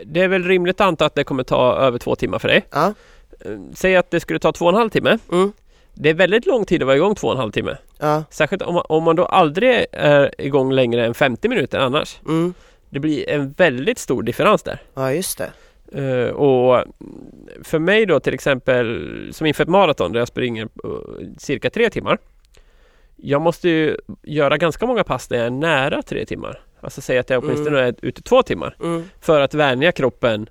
det 0.06 0.22
är 0.22 0.28
väl 0.28 0.44
rimligt 0.44 0.82
att 0.82 0.88
anta 0.88 1.06
att 1.06 1.16
det 1.16 1.24
kommer 1.24 1.44
ta 1.44 1.76
över 1.76 2.00
två 2.00 2.16
timmar 2.16 2.40
för 2.40 2.48
dig. 2.48 2.66
Ja, 2.72 2.94
Ehm, 3.46 3.76
säg 3.76 3.96
att 3.96 4.12
det 4.12 4.20
skulle 4.20 4.40
ta 4.40 4.52
två 4.52 4.66
och 4.66 4.72
en 4.72 4.78
halv 4.78 4.90
timme. 4.90 5.18
mm, 5.32 5.52
Det 5.94 6.10
är 6.10 6.14
väldigt 6.14 6.46
lång 6.46 6.66
tid 6.66 6.82
att 6.82 6.86
vara 6.86 6.96
igång 6.98 7.16
två 7.16 7.28
och 7.28 7.34
en 7.34 7.40
halv 7.40 7.52
timme. 7.52 7.78
ja, 8.00 8.24
Särskilt 8.30 8.62
om 8.62 8.74
man, 8.74 8.84
om 8.90 9.04
man 9.04 9.16
då 9.16 9.26
aldrig 9.26 9.86
är 9.92 10.42
igång 10.42 10.72
längre 10.72 11.06
än 11.06 11.14
50 11.14 11.50
minuter 11.50 11.80
annars. 11.80 12.20
mm, 12.26 12.54
Det 12.94 13.00
blir 13.00 13.30
en 13.30 13.52
väldigt 13.52 14.00
stor 14.00 14.24
differens 14.24 14.64
där. 14.64 14.80
ja 14.94 15.14
just 15.14 15.38
det. 15.38 15.52
Eh, 16.02 16.30
och 16.30 16.84
för 17.64 17.80
mig 17.80 18.06
då 18.06 18.20
till 18.20 18.34
exempel 18.34 19.30
som 19.32 19.48
inför 19.48 19.64
ett 19.64 19.70
maraton 19.70 20.12
där 20.12 20.20
jag 20.20 20.28
springer 20.28 20.64
eh, 20.64 20.70
cirka 21.38 21.70
tre 21.70 21.90
timmar. 21.90 22.18
Jag 23.16 23.42
måste 23.42 23.70
ju 23.70 23.98
göra 24.24 24.58
ganska 24.58 24.86
många 24.86 25.04
pass 25.04 25.28
där 25.28 25.38
jag 25.38 25.46
är 25.46 25.50
nära 25.50 26.02
tre 26.02 26.26
timmar. 26.26 26.62
Alltså 26.82 27.02
säga 27.02 27.20
att 27.20 27.30
jag 27.30 27.44
åtminstone 27.44 27.80
är 27.80 27.96
ute 28.02 28.22
två 28.22 28.44
timmar. 28.44 28.76
Mm, 28.84 29.04
För 29.22 29.42
att 29.42 29.54
vänja 29.54 29.92
kroppen 29.92 30.50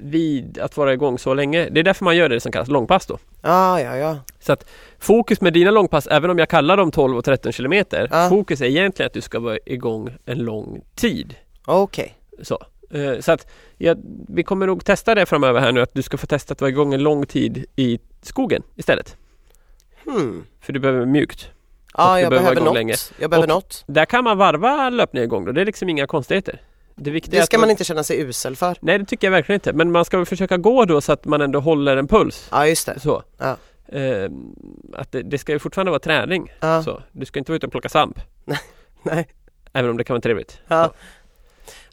vid 0.00 0.58
att 0.58 0.76
vara 0.76 0.92
igång 0.92 1.18
så 1.18 1.34
länge. 1.34 1.68
Det 1.70 1.80
är 1.80 1.84
därför 1.84 2.04
man 2.04 2.16
gör 2.16 2.28
det 2.28 2.40
som 2.40 2.52
kallas 2.52 2.68
långpass 2.68 3.06
då. 3.06 3.18
ja, 3.42 3.80
ja, 3.80 3.96
ja. 3.96 4.18
Så 4.40 4.52
att 4.52 4.70
fokus 4.98 5.40
med 5.40 5.52
dina 5.52 5.70
långpass, 5.70 6.06
även 6.06 6.30
om 6.30 6.38
jag 6.38 6.48
kallar 6.48 6.76
dem 6.76 6.90
12 6.90 7.16
och 7.18 7.24
13 7.24 7.52
kilometer. 7.52 8.08
Ja. 8.10 8.28
Fokus 8.28 8.60
är 8.60 8.64
egentligen 8.64 9.06
att 9.06 9.12
du 9.12 9.20
ska 9.20 9.40
vara 9.40 9.58
igång 9.66 10.10
en 10.24 10.38
lång 10.38 10.80
tid. 10.94 11.34
Okej. 11.70 12.16
Så, 12.42 12.58
Eh, 12.94 13.20
så 13.20 13.32
att 13.32 13.46
ja, 13.78 13.94
vi 14.28 14.42
kommer 14.42 14.66
nog 14.66 14.84
testa 14.84 15.14
det 15.14 15.26
framöver 15.26 15.60
här 15.60 15.72
nu 15.72 15.80
att 15.80 15.94
du 15.94 16.02
ska 16.02 16.16
få 16.16 16.26
testa 16.26 16.52
att 16.52 16.60
vara 16.60 16.68
igång 16.68 16.94
en 16.94 17.02
lång 17.02 17.26
tid 17.26 17.64
i 17.76 17.98
skogen 18.22 18.62
istället. 18.76 19.16
Hmm. 20.04 20.44
För 20.60 20.72
du 20.72 20.80
behöver 20.80 21.06
mjukt. 21.06 21.48
Ja, 21.94 22.14
du 22.16 22.20
jag 22.22 22.30
behöver 22.30 22.60
något. 22.60 22.74
länge. 22.74 22.94
Jag 23.20 23.30
behöver 23.30 23.46
Och- 23.48 23.54
något. 23.54 23.84
Där 23.86 24.04
kan 24.04 24.24
man 24.24 24.38
varva 24.38 24.90
löpning 24.90 25.22
igång 25.22 25.44
då. 25.44 25.52
Det 25.52 25.60
är 25.60 25.64
liksom 25.64 25.88
inga 25.88 26.06
konstigheter. 26.06 26.60
Det, 26.94 27.10
Det 27.30 27.42
ska 27.42 27.58
man 27.58 27.70
inte 27.70 27.84
känna 27.84 28.04
sig 28.04 28.20
usel 28.20 28.56
för. 28.56 28.76
Nej 28.80 28.98
det 28.98 29.04
tycker 29.04 29.26
jag 29.26 29.32
verkligen 29.32 29.56
inte. 29.56 29.72
Men 29.72 29.92
man 29.92 30.04
ska 30.04 30.16
väl 30.16 30.26
försöka 30.26 30.56
gå 30.56 30.84
då 30.84 31.00
så 31.00 31.12
att 31.12 31.24
man 31.24 31.40
ändå 31.40 31.60
håller 31.60 31.96
en 31.96 32.08
puls. 32.08 32.48
Ja, 32.50 32.66
just 32.66 32.86
det. 32.86 33.00
Så. 33.00 33.22
Ja. 33.38 33.56
Eh, 33.98 34.30
att 34.94 35.12
det, 35.12 35.22
det 35.22 35.38
ska 35.38 35.52
ju 35.52 35.58
fortfarande 35.58 35.90
vara 35.90 36.00
träning. 36.00 36.52
Ja. 36.60 36.82
Så. 36.82 37.02
Du 37.12 37.26
ska 37.26 37.38
inte 37.38 37.52
vara 37.52 37.56
ute 37.56 37.66
och 37.66 37.72
plocka 37.72 37.88
svamp. 37.88 38.20
Nej. 39.02 39.28
Även 39.72 39.90
om 39.90 39.96
det 39.96 40.04
kan 40.04 40.14
vara 40.14 40.20
trevligt. 40.22 40.58
Ja. 40.68 40.92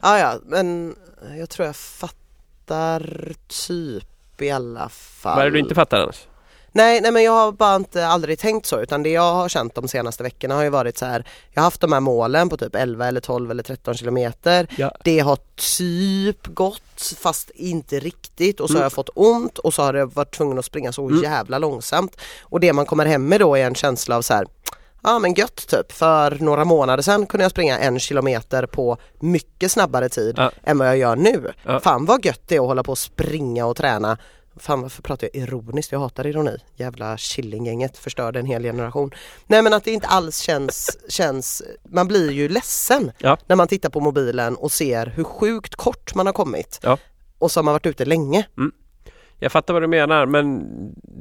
Ja, 0.02 0.18
ja, 0.18 0.34
men 0.46 0.96
jag 1.38 1.50
tror 1.50 1.66
jag 1.66 1.76
fattar 1.76 3.32
typ 3.48 4.42
i 4.42 4.50
alla 4.50 4.88
fall. 4.88 5.36
Vad 5.36 5.46
är 5.46 5.50
det 5.50 5.56
du 5.56 5.58
inte 5.60 5.74
fattar 5.74 5.98
annars? 6.00 6.26
Nej, 6.72 7.00
nej 7.00 7.12
men 7.12 7.22
jag 7.22 7.32
har 7.32 7.52
bara 7.52 7.76
inte 7.76 8.06
aldrig 8.06 8.38
tänkt 8.38 8.66
så 8.66 8.80
utan 8.80 9.02
det 9.02 9.10
jag 9.10 9.34
har 9.34 9.48
känt 9.48 9.74
de 9.74 9.88
senaste 9.88 10.22
veckorna 10.22 10.54
har 10.54 10.62
ju 10.62 10.68
varit 10.70 10.98
så 10.98 11.06
här 11.06 11.26
Jag 11.52 11.60
har 11.62 11.64
haft 11.66 11.80
de 11.80 11.92
här 11.92 12.00
målen 12.00 12.48
på 12.48 12.56
typ 12.56 12.74
11 12.74 13.06
eller 13.06 13.20
12 13.20 13.50
eller 13.50 13.62
13 13.62 13.94
kilometer 13.94 14.66
Ja. 14.76 14.92
Det 15.04 15.18
har 15.18 15.38
typ 15.56 16.46
gått 16.46 17.14
fast 17.18 17.50
inte 17.50 17.98
riktigt 18.00 18.60
och 18.60 18.68
så 18.68 18.72
Mm. 18.72 18.80
har 18.80 18.84
jag 18.84 18.92
fått 18.92 19.10
ont 19.14 19.58
och 19.58 19.74
så 19.74 19.82
har 19.82 19.94
jag 19.94 20.14
varit 20.14 20.34
tvungen 20.34 20.58
att 20.58 20.64
springa 20.64 20.92
så 20.92 21.08
Mm. 21.08 21.22
jävla 21.22 21.58
långsamt 21.58 22.16
Och 22.42 22.60
det 22.60 22.72
man 22.72 22.86
kommer 22.86 23.06
hem 23.06 23.26
med 23.28 23.40
då 23.40 23.56
är 23.56 23.66
en 23.66 23.74
känsla 23.74 24.16
av 24.16 24.22
så 24.22 24.34
här 24.34 24.46
Ja 25.02 25.18
men 25.18 25.34
gött 25.34 25.68
typ, 25.68 25.92
för 25.92 26.30
några 26.40 26.64
månader 26.64 27.02
sedan 27.02 27.26
kunde 27.26 27.44
jag 27.44 27.50
springa 27.50 27.78
en 27.78 27.98
kilometer 27.98 28.66
på 28.66 28.96
mycket 29.20 29.72
snabbare 29.72 30.08
tid 30.08 30.34
Ja. 30.36 30.50
än 30.64 30.78
vad 30.78 30.88
jag 30.88 30.96
gör 30.98 31.16
nu. 31.16 31.52
Ja. 31.64 31.80
Fan 31.80 32.04
vad 32.04 32.24
gött 32.24 32.40
det 32.46 32.56
är 32.56 32.60
att 32.60 32.66
hålla 32.66 32.82
på 32.82 32.90
och 32.92 32.98
springa 32.98 33.66
och 33.66 33.76
träna 33.76 34.18
fan 34.60 34.82
varför 34.82 35.02
pratar 35.02 35.28
jag 35.32 35.42
ironiskt? 35.42 35.92
Jag 35.92 35.98
hatar 35.98 36.26
ironi. 36.26 36.56
Jävla 36.76 37.16
Killinggänget 37.16 37.98
förstörde 37.98 38.38
en 38.38 38.46
hel 38.46 38.62
generation. 38.62 39.10
Nej 39.46 39.62
men 39.62 39.72
att 39.72 39.84
det 39.84 39.90
inte 39.90 40.06
alls 40.06 40.38
känns, 40.38 40.98
känns 41.08 41.62
man 41.88 42.08
blir 42.08 42.30
ju 42.30 42.48
ledsen 42.48 43.12
Ja. 43.18 43.38
när 43.46 43.56
man 43.56 43.68
tittar 43.68 43.90
på 43.90 44.00
mobilen 44.00 44.56
och 44.56 44.72
ser 44.72 45.06
hur 45.06 45.24
sjukt 45.24 45.74
kort 45.76 46.14
man 46.14 46.26
har 46.26 46.32
kommit. 46.32 46.80
Och 47.38 47.50
så 47.50 47.58
har 47.60 47.64
man 47.64 47.74
varit 47.74 47.86
ute 47.86 48.04
länge. 48.04 48.46
Jag 49.38 49.52
fattar 49.52 49.74
vad 49.74 49.82
du 49.82 49.86
menar 49.86 50.26
men 50.26 50.62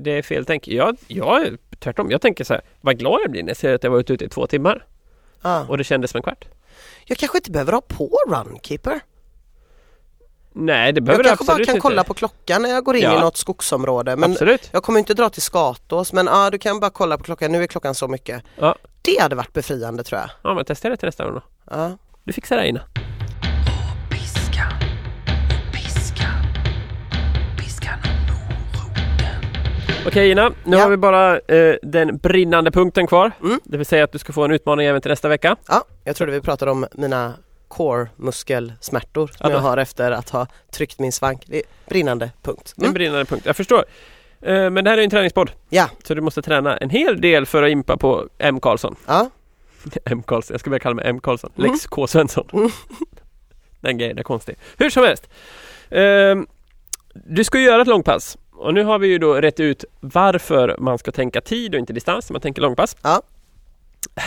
det 0.04 0.12
är 0.12 0.22
fel 0.22 0.46
tänk. 0.46 0.68
Jag, 0.68 0.98
jag 1.08 1.58
tvärtom, 1.80 2.12
jag 2.12 2.22
tänker 2.22 2.44
så 2.44 2.54
här, 2.54 2.62
vad 2.82 3.00
glad 3.00 3.20
jag 3.24 3.32
blir 3.32 3.44
när 3.44 3.50
jag 3.50 3.58
ser 3.58 3.74
att 3.76 3.84
jag 3.84 3.92
varit 3.92 4.10
ute 4.10 4.26
i 4.26 4.30
två 4.30 4.48
timmar 4.48 4.86
Ja. 5.42 5.66
och 5.70 5.78
det 5.78 5.84
kändes 5.84 6.12
som 6.12 6.18
en 6.18 6.24
kvart. 6.24 6.46
Jag 7.06 7.18
kanske 7.18 7.38
inte 7.38 7.52
behöver 7.52 7.72
ha 7.74 7.82
på 7.82 8.10
Runkeeper. 8.28 9.00
Nej 10.54 10.94
det 10.94 10.98
Jag 10.98 11.04
behöver 11.04 11.24
du 11.24 11.28
kanske 11.30 11.46
bara 11.46 11.58
kan 11.58 11.76
inte. 11.76 11.80
kolla 11.80 12.04
på 12.04 12.14
klockan 12.14 12.62
när 12.62 12.70
jag 12.70 12.84
går 12.84 12.96
in 12.96 13.04
Ja. 13.04 13.18
i 13.18 13.22
något 13.22 13.38
skogsområde. 13.38 14.16
Men 14.16 14.32
Absolut. 14.32 14.70
jag 14.74 14.84
kommer 14.84 15.00
inte 15.00 15.14
dra 15.14 15.30
till 15.30 15.42
Skatås 15.42 16.14
men 16.14 16.26
ja, 16.26 16.50
du 16.50 16.58
kan 16.58 16.80
bara 16.80 16.92
kolla 16.92 17.18
på 17.18 17.24
klockan, 17.24 17.52
nu 17.52 17.64
är 17.64 17.68
klockan 17.68 17.96
så 17.96 18.08
mycket. 18.08 18.44
Ja. 18.56 18.76
Det 19.02 19.22
hade 19.22 19.36
varit 19.36 19.54
befriande 19.54 20.04
tror 20.04 20.22
jag. 20.22 20.30
Ja 20.42 20.54
men 20.54 20.66
testa 20.66 20.90
det 20.90 20.98
till 20.98 21.08
nästa 21.08 21.26
gång 21.26 21.34
då. 21.34 21.42
Ja. 21.72 21.98
Du 22.24 22.34
fixar 22.34 22.58
det 22.58 22.68
Ina. 22.68 22.82
Okej 30.08 30.32
Ina, 30.32 30.52
nu 30.64 30.78
Ja. 30.78 30.84
har 30.84 30.90
vi 30.90 30.98
bara 30.98 31.40
eh, 31.40 31.76
den 31.82 32.18
brinnande 32.18 32.72
punkten 32.72 33.08
kvar. 33.08 33.32
Mm. 33.44 33.60
Det 33.64 33.78
vill 33.78 33.86
säga 33.86 34.04
att 34.04 34.12
du 34.12 34.18
ska 34.20 34.34
få 34.34 34.44
en 34.46 34.52
utmaning 34.52 34.88
även 34.88 35.02
till 35.02 35.10
nästa 35.12 35.28
vecka. 35.28 35.56
Ja, 35.68 35.84
jag 36.04 36.16
trodde 36.16 36.32
vi 36.32 36.42
pratade 36.42 36.72
om 36.72 36.86
mina 36.94 37.34
core 37.68 38.08
muskelsmärtor 38.16 39.28
som 39.28 39.36
Ja, 39.40 39.52
jag 39.52 39.60
har 39.60 39.78
efter 39.78 40.12
att 40.12 40.30
ha 40.30 40.48
tryckt 40.72 41.00
min 41.00 41.12
svank. 41.12 41.44
Det 41.46 41.58
är 41.58 41.64
brinnande 41.90 42.32
punkt. 42.42 42.74
En 42.78 42.84
Mm. 42.84 42.94
brinnande 42.94 43.26
punkt, 43.26 43.46
jag 43.46 43.56
förstår. 43.56 43.86
Eh, 44.42 44.70
men 44.70 44.84
det 44.84 44.90
här 44.90 44.98
är 44.98 45.04
en 45.04 45.10
träningspodd. 45.10 45.52
Ja. 45.70 45.90
Så 46.04 46.14
du 46.14 46.22
måste 46.22 46.42
träna 46.42 46.78
en 46.78 46.90
hel 46.90 47.22
del 47.22 47.46
för 47.46 47.64
att 47.64 47.70
impa 47.70 47.98
på 47.98 48.28
M. 48.38 48.60
Karlsson. 48.60 48.96
Ja, 49.08 49.30
M. 50.06 50.24
Karlsson, 50.24 50.54
jag 50.54 50.60
ska 50.60 50.70
börja 50.70 50.80
kalla 50.80 50.96
mig 50.96 51.06
M. 51.08 51.20
Karlsson. 51.20 51.52
Mm. 51.58 51.72
Lex 51.72 51.88
K. 51.88 52.08
Svensson. 52.08 52.48
Mm. 52.54 52.70
Den 53.82 53.98
grejen 53.98 54.18
är 54.18 54.24
konstig. 54.24 54.56
Hur 54.78 54.90
som 54.90 55.04
helst. 55.04 55.30
Ehm, 55.90 56.48
du 57.14 57.44
ska 57.44 57.60
ju 57.60 57.66
göra 57.66 57.82
ett 57.82 57.88
långpass. 57.88 58.38
Och 58.58 58.74
nu 58.74 58.84
har 58.84 59.00
vi 59.00 59.08
ju 59.08 59.18
då 59.18 59.34
rätt 59.34 59.60
ut 59.60 59.86
varför 60.00 60.76
man 60.80 60.98
ska 60.98 61.12
tänka 61.12 61.42
tid 61.42 61.74
och 61.76 61.80
inte 61.80 61.94
distans 61.94 62.30
när 62.30 62.34
man 62.34 62.42
tänker 62.42 62.62
långpass. 62.62 62.96
Ja. 63.02 63.22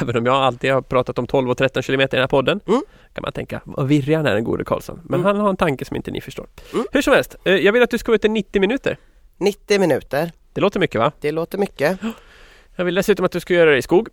Även 0.02 0.16
om 0.16 0.26
jag 0.26 0.34
alltid 0.34 0.72
har 0.72 0.82
pratat 0.82 1.18
om 1.18 1.26
12 1.26 1.50
och 1.50 1.58
13 1.58 1.82
kilometer 1.82 2.16
i 2.16 2.18
den 2.18 2.22
här 2.22 2.28
podden. 2.28 2.60
Mm. 2.66 2.82
Kan 3.14 3.22
man 3.22 3.32
tänka, 3.32 3.60
vad 3.64 3.88
virrig 3.88 4.16
han 4.16 4.26
är 4.26 4.34
den 4.34 4.44
gode 4.44 4.64
Karlsson. 4.64 5.00
Men 5.04 5.20
Mm. 5.20 5.26
han 5.26 5.40
har 5.44 5.50
en 5.50 5.56
tanke 5.56 5.84
som 5.84 5.96
inte 5.96 6.10
ni 6.10 6.20
förstår. 6.20 6.46
Mm. 6.72 6.86
Hur 6.92 7.02
som 7.02 7.12
helst, 7.14 7.36
eh, 7.44 7.54
jag 7.54 7.72
vill 7.72 7.82
att 7.82 7.90
du 7.90 7.98
ska 7.98 8.10
vara 8.12 8.16
ute 8.16 8.28
90 8.28 8.60
minuter. 8.60 8.96
90 9.38 9.78
minuter. 9.80 10.32
Det 10.52 10.60
låter 10.60 10.80
mycket 10.80 11.00
va? 11.00 11.12
Det 11.20 11.32
låter 11.32 11.58
mycket. 11.58 11.98
Jag 12.76 12.84
vill 12.84 12.94
dessutom 12.94 13.24
att 13.24 13.32
du 13.32 13.40
ska 13.40 13.54
göra 13.54 13.70
det 13.70 13.76
i 13.76 13.82
skog. 13.82 14.08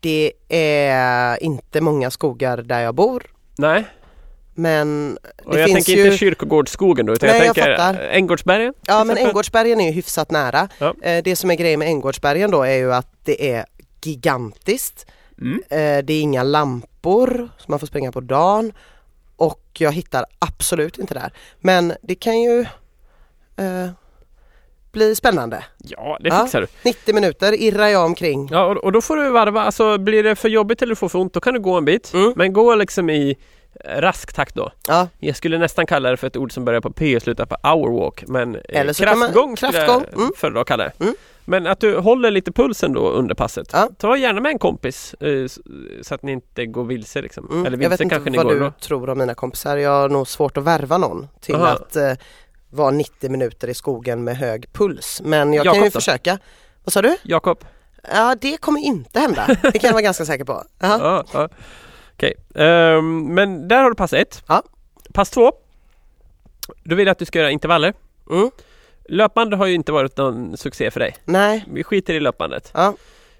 Det 0.00 0.32
är 0.48 1.42
inte 1.42 1.80
många 1.80 2.10
skogar 2.10 2.56
där 2.56 2.80
jag 2.80 2.94
bor. 2.94 3.22
Nej, 3.58 3.84
Men 4.58 5.18
och 5.44 5.54
det 5.54 5.60
jag 5.60 5.68
finns 5.70 5.86
tänker 5.86 6.00
ju... 6.02 6.04
inte 6.06 6.18
kyrkogårdsskogen 6.18 7.06
då 7.06 7.12
utan 7.12 7.28
Nej, 7.28 7.38
jag 7.38 7.46
jag 7.46 7.54
tänker 7.54 8.00
Änggårdsbergen. 8.08 8.74
Ja 8.86 9.04
men. 9.04 9.16
Änggårdsbergen 9.18 9.80
är 9.80 9.84
ju 9.86 9.90
hyfsat 9.92 10.30
nära. 10.30 10.68
Ja. 10.78 10.94
Eh, 11.02 11.22
Det 11.24 11.36
som 11.36 11.50
är 11.50 11.54
grejen 11.54 11.78
med 11.78 11.88
Änggårdsbergen 11.88 12.50
då 12.50 12.62
är 12.62 12.76
ju 12.76 12.92
att 12.94 13.06
det 13.24 13.50
är 13.52 13.64
gigantiskt. 14.04 15.06
Mm. 15.40 15.62
Eh, 15.70 16.04
Det 16.04 16.12
är 16.12 16.20
inga 16.20 16.42
lampor 16.42 17.48
så 17.58 17.64
man 17.70 17.78
får 17.78 17.86
springa 17.86 18.12
på 18.12 18.20
dagen 18.20 18.72
och 19.36 19.62
jag 19.78 19.92
hittar 19.92 20.24
absolut 20.38 20.98
inte 20.98 21.14
där. 21.14 21.32
Men 21.60 21.92
det 22.02 22.14
kan 22.14 22.40
ju 22.42 22.60
eh, 23.56 23.88
bli 24.92 25.14
spännande. 25.14 25.64
Ja, 25.78 26.18
det 26.20 26.28
Ja. 26.28 26.42
fixar 26.44 26.60
du. 26.60 26.66
90 26.84 27.14
minuter 27.14 27.52
irrar 27.60 27.86
jag 27.88 28.04
omkring. 28.04 28.48
Ja, 28.52 28.64
och, 28.64 28.76
och 28.76 28.92
då 28.92 29.00
får 29.00 29.16
du 29.16 29.30
varva, 29.30 29.60
alltså 29.62 29.98
blir 29.98 30.22
det 30.22 30.36
för 30.36 30.48
jobbigt 30.48 30.82
eller 30.82 30.90
du 30.90 30.96
får 30.96 31.08
för 31.08 31.18
ont, 31.18 31.32
då 31.32 31.40
kan 31.40 31.54
du 31.54 31.60
gå 31.60 31.74
en 31.76 31.84
bit. 31.84 32.14
Mm. 32.14 32.32
Men 32.36 32.52
gå 32.52 32.74
liksom 32.74 33.10
i 33.10 33.36
rask 33.84 34.32
takt 34.32 34.54
då. 34.54 34.70
Ja, 34.88 35.08
Jag 35.18 35.36
skulle 35.36 35.58
nästan 35.58 35.86
kalla 35.86 36.10
det 36.10 36.16
för 36.16 36.26
ett 36.26 36.36
ord 36.36 36.52
som 36.52 36.64
börjar 36.64 36.80
på 36.80 36.90
P 36.92 37.16
och 37.16 37.22
slutar 37.22 37.46
på 37.46 37.56
hour 37.68 38.00
walk. 38.00 38.24
Men 38.26 38.54
eh, 38.54 38.60
Eller 38.68 38.92
så 38.92 39.04
kan 39.04 39.18
man- 39.18 39.28
kraftgång 39.28 39.56
skulle 39.56 39.72
kraftgång, 39.72 40.04
jag 40.10 40.20
mm. 40.20 40.32
föredra 40.36 40.60
att 40.60 40.66
kalla 40.66 40.84
det. 40.84 40.92
Mm. 41.04 41.14
Men 41.44 41.66
att 41.66 41.80
du 41.80 41.98
håller 41.98 42.30
lite 42.30 42.52
pulsen 42.52 42.92
då 42.92 43.10
under 43.10 43.34
passet. 43.34 43.68
Ja. 43.72 43.88
Ta 43.98 44.16
gärna 44.16 44.40
med 44.40 44.52
en 44.52 44.58
kompis 44.58 45.14
eh, 45.14 45.46
så 46.02 46.14
att 46.14 46.22
ni 46.22 46.32
inte 46.32 46.66
går 46.66 46.84
vilse 46.84 47.22
liksom. 47.22 47.48
mm. 47.50 47.66
Eller 47.66 47.70
jag 47.70 47.78
vet 47.78 47.90
vilse 47.90 48.02
inte 48.02 48.14
kanske 48.14 48.30
ni 48.30 48.36
vad 48.36 48.48
du 48.48 48.58
då. 48.60 48.72
tror 48.80 49.08
om 49.10 49.18
mina 49.18 49.34
kompisar. 49.34 49.76
Jag 49.76 49.90
har 49.90 50.08
nog 50.08 50.28
svårt 50.28 50.56
att 50.56 50.64
värva 50.64 50.98
någon 50.98 51.28
till 51.40 51.54
Aha. 51.54 51.66
att 51.66 51.96
eh, 51.96 52.12
vara 52.70 52.90
90 52.90 53.30
minuter 53.30 53.68
i 53.68 53.74
skogen 53.74 54.24
med 54.24 54.36
hög 54.36 54.72
puls. 54.72 55.20
Men 55.24 55.52
jag 55.52 55.64
kan 55.64 55.74
Jakob 55.74 55.84
ju 55.84 55.90
då? 55.90 56.00
försöka. 56.00 56.38
Vad 56.84 56.92
sa 56.92 57.02
du? 57.02 57.16
Jakob? 57.22 57.64
Ja 58.12 58.36
det 58.40 58.56
kommer 58.56 58.80
inte 58.80 59.20
hända. 59.20 59.46
Det 59.62 59.78
kan 59.78 59.88
jag 59.88 59.92
vara 59.92 60.02
ganska 60.02 60.24
säker 60.24 60.44
på. 60.44 60.64
Ja, 60.78 61.24
ja. 61.32 61.48
Okej, 62.18 62.34
Ehm, 62.54 63.34
men 63.34 63.68
där 63.68 63.82
har 63.82 63.90
du 63.90 63.96
pass 63.96 64.12
ett. 64.12 64.42
Ja. 64.48 64.62
Pass 65.14 65.30
två. 65.30 65.52
Då 66.84 66.94
vill 66.96 67.08
att 67.08 67.18
du 67.18 67.24
ska 67.24 67.38
göra 67.38 67.50
intervaller. 67.50 67.94
Mm. 68.30 68.50
Löpband 69.08 69.54
har 69.54 69.66
ju 69.66 69.74
inte 69.74 69.92
varit 69.92 70.16
någon 70.16 70.56
succé 70.56 70.90
för 70.90 71.00
dig. 71.00 71.16
Nej, 71.24 71.64
Vi 71.72 71.84
skiter 71.84 72.14
i 72.14 72.20
löpbandet. 72.20 72.70
ja, 72.74 72.94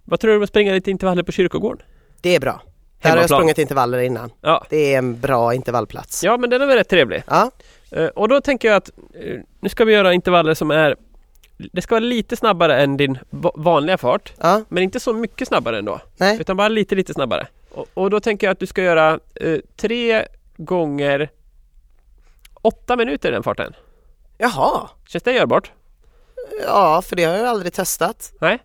Vad 0.05 0.21
tror 0.21 0.31
du 0.31 0.37
om 0.37 0.43
att 0.43 0.49
springa 0.49 0.73
lite 0.73 0.91
intervaller 0.91 1.23
på 1.23 1.33
kyrkogården? 1.33 1.83
det 2.21 2.35
är 2.35 2.41
bra. 2.41 2.63
Där 3.03 3.11
har 3.11 3.17
jag 3.17 3.29
sprungit 3.31 3.59
intervaller 3.59 3.99
innan. 3.99 4.31
Ja. 4.41 4.67
Det 4.71 4.95
är 4.95 4.99
en 4.99 5.21
bra 5.21 5.55
intervallplats. 5.55 6.25
Ja, 6.25 6.37
men 6.37 6.51
den 6.51 6.63
är 6.63 6.67
väl 6.67 6.77
rätt 6.77 6.89
trevlig. 6.89 7.23
Ja, 7.27 7.51
Eh, 7.91 8.07
och 8.07 8.29
då 8.29 8.41
tänker 8.41 8.69
jag 8.69 8.77
att 8.77 8.91
eh, 9.15 9.37
nu 9.61 9.69
ska 9.69 9.85
vi 9.85 9.93
göra 9.93 10.13
intervaller 10.13 10.55
som 10.55 10.71
är 10.71 10.97
det 11.73 11.83
ska 11.83 11.95
vara 11.95 12.05
lite 12.05 12.37
snabbare 12.37 12.81
än 12.83 12.97
din 12.97 13.19
va- 13.31 13.53
vanliga 13.57 13.99
fart, 13.99 14.33
ja, 14.41 14.63
men 14.69 14.83
inte 14.83 15.01
så 15.01 15.13
mycket 15.13 15.49
snabbare 15.49 15.79
ändå. 15.79 16.01
nej, 16.17 16.41
Utan 16.41 16.57
bara 16.57 16.69
lite, 16.69 16.95
lite 16.95 17.15
snabbare. 17.15 17.47
Och, 17.79 17.87
och 17.95 18.11
då 18.11 18.21
tänker 18.21 18.47
jag 18.47 18.53
att 18.53 18.61
du 18.61 18.67
ska 18.67 18.83
göra 18.83 19.21
eh, 19.35 19.59
tre 19.77 20.27
gånger 20.57 21.31
åtta 22.63 22.97
minuter 22.97 23.29
i 23.29 23.33
den 23.33 23.43
farten. 23.43 23.73
jaha. 24.39 24.89
Känns 25.09 25.23
det 25.25 25.33
görbart? 25.33 25.73
Ja, 26.65 27.03
för 27.03 27.17
det 27.17 27.25
har 27.25 27.35
jag 27.35 27.47
aldrig 27.47 27.73
testat. 27.73 28.33
Nej. 28.41 28.59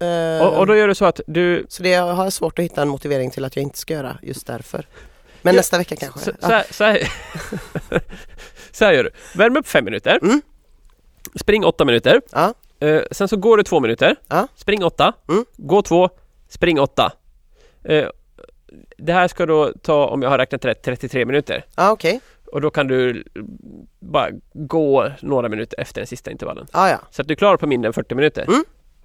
Eh, 0.00 0.46
Och, 0.46 0.58
och 0.58 0.66
då 0.66 0.76
gör 0.76 0.88
du 0.88 0.94
så 0.94 1.04
att 1.04 1.20
du... 1.26 1.66
Så 1.68 1.82
det 1.82 1.94
har 1.94 2.24
jag 2.24 2.32
svårt 2.32 2.58
att 2.58 2.64
hitta 2.64 2.82
en 2.82 2.88
motivering 2.88 3.30
till 3.30 3.44
att 3.44 3.56
jag 3.56 3.62
inte 3.62 3.78
ska 3.78 3.94
göra 3.94 4.18
just 4.22 4.46
därför. 4.46 4.86
Men 5.42 5.54
Ja, 5.54 5.58
nästa 5.58 5.78
vecka 5.78 5.96
kanske. 5.96 6.20
Så, 6.20 6.32
så, 6.40 6.46
här, 6.46 6.66
så, 6.70 6.84
här, 6.84 7.12
så 8.72 8.84
här 8.84 8.92
gör 8.92 9.04
du. 9.04 9.10
Värm 9.34 9.56
upp 9.56 9.68
fem 9.68 9.84
minuter. 9.84 10.18
Mm. 10.22 10.42
Spring 11.34 11.64
åtta 11.64 11.84
minuter. 11.84 12.20
Ja. 12.32 12.54
Eh, 12.80 13.02
sen 13.10 13.28
så 13.28 13.36
går 13.36 13.56
du 13.56 13.62
två 13.62 13.80
minuter. 13.80 14.16
Ja. 14.28 14.48
Spring 14.54 14.84
åtta. 14.84 15.12
Mm. 15.28 15.44
Gå 15.56 15.82
två. 15.82 16.08
Spring 16.48 16.80
åtta. 16.80 17.12
Eh, 17.84 18.08
det 18.96 19.12
här 19.12 19.28
ska 19.28 19.46
då 19.46 19.72
ta, 19.82 20.06
om 20.06 20.22
jag 20.22 20.30
har 20.30 20.38
räknat 20.38 20.64
rätt, 20.64 20.82
33 20.82 21.24
minuter. 21.24 21.64
Ja, 21.76 21.90
okej. 21.90 22.20
Och 22.52 22.60
då 22.60 22.70
kan 22.70 22.86
du 22.88 23.24
bara 24.00 24.28
gå 24.52 25.08
några 25.20 25.48
minuter 25.48 25.80
efter 25.80 26.00
den 26.00 26.06
sista 26.06 26.30
intervallen. 26.30 26.66
Ja, 26.72 26.88
ja. 26.90 26.98
Så 27.10 27.22
att 27.22 27.28
du 27.28 27.32
är 27.34 27.36
klar 27.36 27.56
på 27.56 27.66
mindre 27.66 27.86
än 27.88 27.92
40 27.92 28.14
minuter. 28.14 28.42
Mm. 28.48 28.64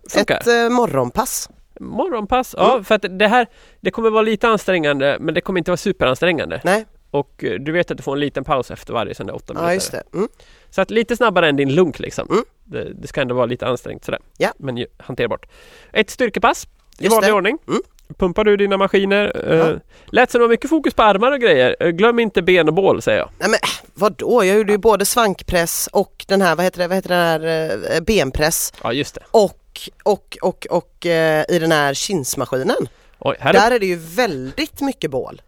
Funkar. 0.09 0.37
Ett 0.39 0.47
eh, 0.47 0.69
morgonpass. 0.69 1.49
Morgonpass, 1.79 2.55
ja 2.57 2.71
Mm. 2.71 2.83
för 2.83 2.95
att 2.95 3.05
det 3.19 3.27
här 3.27 3.47
Det 3.79 3.91
kommer 3.91 4.09
vara 4.09 4.21
lite 4.21 4.47
ansträngande 4.47 5.17
men 5.19 5.33
det 5.33 5.41
kommer 5.41 5.57
inte 5.59 5.71
vara 5.71 5.77
superansträngande. 5.77 6.61
Nej, 6.63 6.85
Och 7.11 7.43
eh, 7.43 7.59
du 7.59 7.71
vet 7.71 7.91
att 7.91 7.97
du 7.97 8.03
får 8.03 8.13
en 8.13 8.19
liten 8.19 8.43
paus 8.43 8.71
efter 8.71 8.93
varje 8.93 9.15
sån 9.15 9.27
där 9.27 9.35
åtta 9.35 9.53
minuter. 9.53 9.67
ja 9.69 9.73
just 9.73 9.91
det. 9.91 10.03
Mm. 10.13 10.27
Så 10.69 10.81
att 10.81 10.91
lite 10.91 11.15
snabbare 11.17 11.49
än 11.49 11.55
din 11.55 11.75
lunk 11.75 11.99
liksom. 11.99 12.27
Mm. 12.31 12.43
Det, 12.63 12.93
det 12.93 13.07
ska 13.07 13.21
ändå 13.21 13.35
vara 13.35 13.45
lite 13.45 13.67
ansträngt 13.67 14.05
sådär. 14.05 14.19
Ja. 14.37 14.49
Men 14.57 14.85
hanterbart. 14.97 15.45
Ett 15.93 16.09
styrkepass 16.09 16.67
i 16.99 17.03
Just 17.03 17.15
vanlig 17.15 17.29
det. 17.29 17.33
ordning. 17.33 17.57
Mm. 17.67 17.81
Pumpar 18.17 18.43
du 18.43 18.57
dina 18.57 18.77
maskiner. 18.77 19.31
Ja. 19.35 19.69
Eh, 19.69 19.77
lät 20.05 20.31
som 20.31 20.39
det 20.39 20.47
var 20.47 20.49
mycket 20.49 20.69
fokus 20.69 20.93
på 20.93 21.03
armar 21.03 21.31
och 21.31 21.39
grejer. 21.39 21.75
Eh, 21.79 21.89
glöm 21.89 22.19
inte 22.19 22.41
ben 22.41 22.67
och 22.67 22.73
bål 22.73 23.01
säger 23.01 23.19
jag. 23.19 23.29
Nej 23.37 23.49
men 23.49 23.59
äh, 23.63 23.85
vadå, 23.93 24.43
jag 24.45 24.57
gjorde 24.57 24.71
ju 24.71 24.77
både 24.77 25.05
svankpress 25.05 25.89
och 25.91 26.25
den 26.27 26.41
här, 26.41 26.55
vad 26.55 26.65
heter 26.65 26.79
det, 26.79 26.87
vad 26.87 26.97
heter 26.97 27.09
den 27.09 27.19
här 27.19 27.71
eh, 27.95 28.01
benpress 28.01 28.73
Ja 28.83 28.93
just 28.93 29.15
det. 29.15 29.21
och 29.31 29.57
och 30.03 30.37
och 30.41 30.67
och 30.69 31.05
i 31.49 31.59
den 31.59 31.71
här 31.71 31.93
kinsmaskinen. 31.93 32.87
Oj, 33.19 33.35
här 33.39 33.53
Där 33.53 33.71
är 33.71 33.79
det 33.79 33.85
ju 33.85 33.95
väldigt 33.95 34.81
mycket 34.81 35.11
bål. 35.11 35.41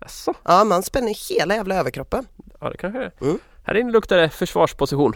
Jaså? 0.00 0.34
Ja, 0.44 0.64
man 0.64 0.82
spänner 0.82 1.30
hela 1.30 1.54
jävla 1.54 1.74
överkroppen. 1.74 2.26
Ja 2.60 2.70
det 2.70 2.76
kanske 2.76 2.98
är. 3.00 3.10
Mm. 3.20 3.38
Här 3.64 3.76
inne 3.76 3.92
luktar 3.92 4.16
det 4.16 4.28
försvarsposition. 4.28 5.14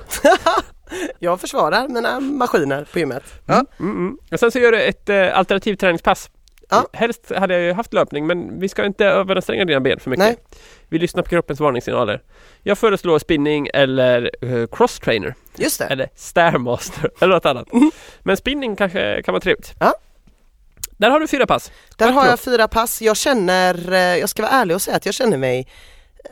Jag 1.19 1.41
försvarar 1.41 1.89
mina 1.89 2.21
maskiner 2.21 2.87
på 2.93 2.99
gymmet. 2.99 3.23
Ja. 3.47 3.65
Mm, 3.81 3.97
mm. 3.97 4.19
Och 4.33 4.41
sen 4.41 4.51
så 4.51 4.59
gör 4.59 4.73
du 4.73 4.83
ett 4.83 5.09
eh, 5.09 5.39
alternativt 5.39 5.81
träningspass. 5.81 6.31
Ja. 6.71 6.89
Helst 6.93 7.33
hade 7.37 7.55
jag 7.55 7.63
ju 7.63 7.73
haft 7.73 7.93
löpning 7.93 8.27
men 8.27 8.61
vi 8.61 8.69
ska 8.69 8.85
inte 8.85 9.07
överanstränga 9.07 9.65
dina 9.65 9.81
ben 9.81 10.01
för 10.01 10.11
mycket. 10.11 10.25
Nej. 10.25 10.37
Vi 10.89 10.99
lyssnar 10.99 11.23
på 11.23 11.29
kroppens 11.29 11.61
varningssignaler. 11.61 12.23
Jag 12.63 12.79
föreslår 12.79 13.19
spinning 13.19 13.69
eller 13.75 14.31
uh, 14.45 14.67
cross 14.67 14.99
trainer 14.99 15.35
Just 15.57 15.79
det. 15.79 15.85
eller 15.85 16.09
stairmaster 16.15 17.11
eller 17.21 17.35
något 17.35 17.47
annat. 17.47 17.69
Men 18.23 18.37
spinning 18.37 18.77
kanske 18.77 19.23
kan 19.23 19.33
vara 19.33 19.41
trevligt. 19.41 19.75
Mm. 19.81 19.93
Ja. 19.93 19.95
Där 20.97 21.11
har 21.11 21.21
du 21.21 21.29
fyra 21.29 21.47
pass. 21.47 21.73
Där 21.97 22.07
Tack 22.07 22.15
har 22.15 22.27
jag 22.27 22.41
fyra 22.41 22.69
pass. 22.69 23.03
Jag 23.03 23.17
känner, 23.17 23.93
eh, 23.93 23.99
jag 23.99 24.29
ska 24.29 24.43
vara 24.43 24.53
ärlig 24.53 24.75
och 24.75 24.83
säga 24.83 24.97
att 24.97 25.07
jag 25.07 25.15
känner 25.15 25.37
mig 25.37 25.69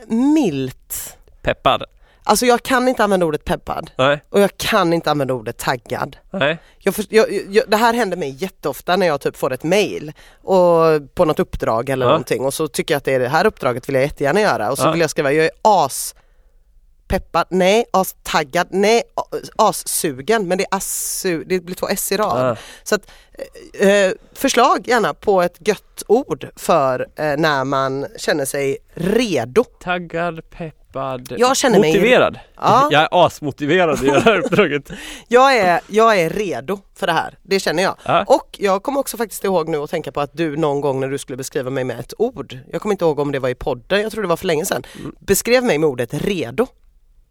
milt. 0.07 1.17
Peppad. 1.41 1.83
Alltså 2.25 2.45
jag 2.45 2.63
kan 2.63 2.87
inte 2.87 3.03
använda 3.03 3.25
ordet 3.25 3.45
peppad 3.45 3.91
Nej, 3.97 4.23
och 4.29 4.39
jag 4.39 4.57
kan 4.57 4.93
inte 4.93 5.11
använda 5.11 5.33
ordet 5.33 5.57
taggad. 5.57 6.17
nej. 6.33 6.57
Jag, 6.79 6.95
för, 6.95 7.05
jag, 7.09 7.27
jag, 7.49 7.63
det 7.69 7.77
här 7.77 7.93
händer 7.93 8.17
mig 8.17 8.29
jätteofta 8.39 8.95
när 8.95 9.07
jag 9.07 9.21
typ 9.21 9.37
får 9.37 9.53
ett 9.53 9.63
mail 9.63 10.13
och, 10.41 11.15
på 11.15 11.25
något 11.25 11.39
uppdrag 11.39 11.89
eller 11.89 12.05
Ja. 12.05 12.09
någonting 12.09 12.45
och 12.45 12.53
så 12.53 12.67
tycker 12.67 12.93
jag 12.93 12.97
att 12.97 13.03
det 13.05 13.13
är 13.13 13.19
det 13.19 13.27
här 13.29 13.45
uppdraget 13.45 13.89
vill 13.89 13.95
jag 13.95 14.03
jättegärna 14.03 14.41
göra 14.41 14.71
och 14.71 14.77
så 14.77 14.87
Ja. 14.87 14.91
vill 14.91 15.01
jag 15.01 15.09
skriva 15.09 15.31
jag 15.31 15.45
är 15.45 15.51
as 15.61 16.15
peppad, 17.07 17.45
nej, 17.49 17.85
astaggad, 17.93 18.67
nej, 18.71 19.03
a- 19.15 19.37
assugen 19.55 20.47
men 20.47 20.57
det 20.57 20.63
är 20.71 20.77
assu, 20.77 21.43
det 21.43 21.59
blir 21.59 21.75
två 21.75 21.87
s 21.89 22.11
i 22.11 22.17
rad. 22.17 22.49
Ja. 22.49 22.55
Så 22.83 22.95
att, 22.95 23.11
eh, 23.79 23.89
eh, 23.89 24.11
förslag 24.33 24.87
gärna 24.87 25.13
på 25.13 25.41
ett 25.41 25.67
gött 25.67 26.03
ord 26.07 26.49
för 26.55 26.99
eh, 27.15 27.37
när 27.37 27.63
man 27.63 28.05
känner 28.17 28.45
sig 28.45 28.77
redo. 28.93 29.63
Taggad, 29.63 30.49
peppad, 30.93 31.33
Jag 31.37 31.57
känner 31.57 31.79
mig- 31.79 31.93
motiverad. 31.93 32.39
Ja. 32.55 32.87
Jag 32.91 33.01
är 33.01 33.25
asmotiverad 33.25 34.03
i 34.03 34.07
det 34.07 34.19
här 34.19 34.39
uppdraget. 34.45 34.91
Jag 35.27 35.57
är, 35.57 35.79
jag 35.87 36.19
är 36.19 36.29
redo 36.29 36.79
för 36.95 37.07
det 37.07 37.13
här, 37.13 37.37
det 37.43 37.59
känner 37.59 37.83
jag. 37.83 37.95
Ja. 38.05 38.23
Och 38.27 38.55
jag 38.59 38.83
kommer 38.83 38.99
också 38.99 39.17
faktiskt 39.17 39.43
ihåg 39.43 39.69
nu 39.69 39.77
att 39.77 39.89
tänka 39.89 40.11
på 40.11 40.21
att 40.21 40.31
du 40.33 40.57
någon 40.57 40.81
gång 40.81 40.99
när 40.99 41.07
du 41.07 41.17
skulle 41.17 41.37
beskriva 41.37 41.69
mig 41.69 41.83
med 41.83 41.99
ett 41.99 42.13
ord, 42.17 42.57
jag 42.71 42.81
kommer 42.81 42.93
inte 42.93 43.05
ihåg 43.05 43.19
om 43.19 43.31
det 43.31 43.39
var 43.39 43.49
i 43.49 43.55
podden, 43.55 44.01
jag 44.01 44.11
tror 44.11 44.21
det 44.21 44.27
var 44.27 44.37
för 44.37 44.47
länge 44.47 44.65
sedan, 44.65 44.83
Mm. 44.99 45.15
beskrev 45.19 45.63
mig 45.63 45.77
med 45.77 45.89
ordet 45.89 46.13
redo. 46.13 46.67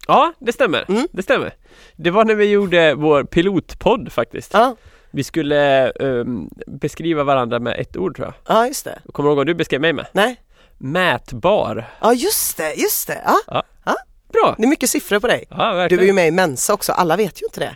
Ja, 0.07 0.33
det 0.39 0.53
stämmer. 0.53 0.85
Mm. 0.89 1.07
Det 1.11 1.23
stämmer. 1.23 1.53
Det 1.95 2.11
var 2.11 2.25
när 2.25 2.35
vi 2.35 2.45
gjorde 2.45 2.93
vår 2.95 3.23
pilotpodd 3.23 4.11
faktiskt. 4.11 4.53
Ja, 4.53 4.75
Vi 5.11 5.23
skulle 5.23 5.89
ehm, 5.91 6.49
beskriva 6.67 7.23
varandra 7.23 7.59
med 7.59 7.79
ett 7.79 7.97
ord 7.97 8.15
tror 8.15 8.27
jag. 8.27 8.57
ja 8.57 8.67
just 8.67 8.85
det. 8.85 8.99
Kommer 9.11 9.29
du 9.29 9.31
ihåg 9.31 9.37
vad 9.37 9.47
du 9.47 9.53
beskrev 9.53 9.81
mig 9.81 9.93
med? 9.93 10.05
Nej, 10.11 10.35
Mätbar. 10.83 11.89
ja 12.01 12.13
just 12.13 12.57
det, 12.57 12.73
just 12.73 13.07
det. 13.07 13.21
Ja, 13.25 13.63
Bra! 14.33 14.55
det 14.57 14.63
är 14.63 14.67
mycket 14.67 14.89
siffror 14.89 15.19
på 15.19 15.27
dig. 15.27 15.45
Ja, 15.49 15.87
Du 15.89 15.99
är 15.99 16.03
ju 16.03 16.13
med 16.13 16.27
i 16.27 16.31
Mensa 16.31 16.73
också, 16.73 16.91
alla 16.91 17.15
vet 17.15 17.41
ju 17.41 17.45
inte 17.45 17.59
det. 17.59 17.75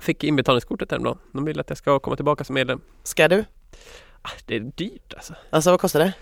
Fick 0.00 0.24
inbetalningskortet 0.24 0.90
häromdagen. 0.90 1.18
De 1.32 1.44
vill 1.44 1.60
att 1.60 1.68
jag 1.68 1.78
ska 1.78 1.98
komma 1.98 2.16
tillbaka 2.16 2.44
som 2.44 2.54
medlem. 2.54 2.80
Ska 3.02 3.28
du? 3.28 3.44
Ah, 4.22 4.30
det 4.46 4.56
är 4.56 4.60
dyrt 4.60 5.14
alltså. 5.14 5.34
Alltså 5.50 5.70
vad 5.70 5.80
kostar 5.80 6.00
det? 6.00 6.12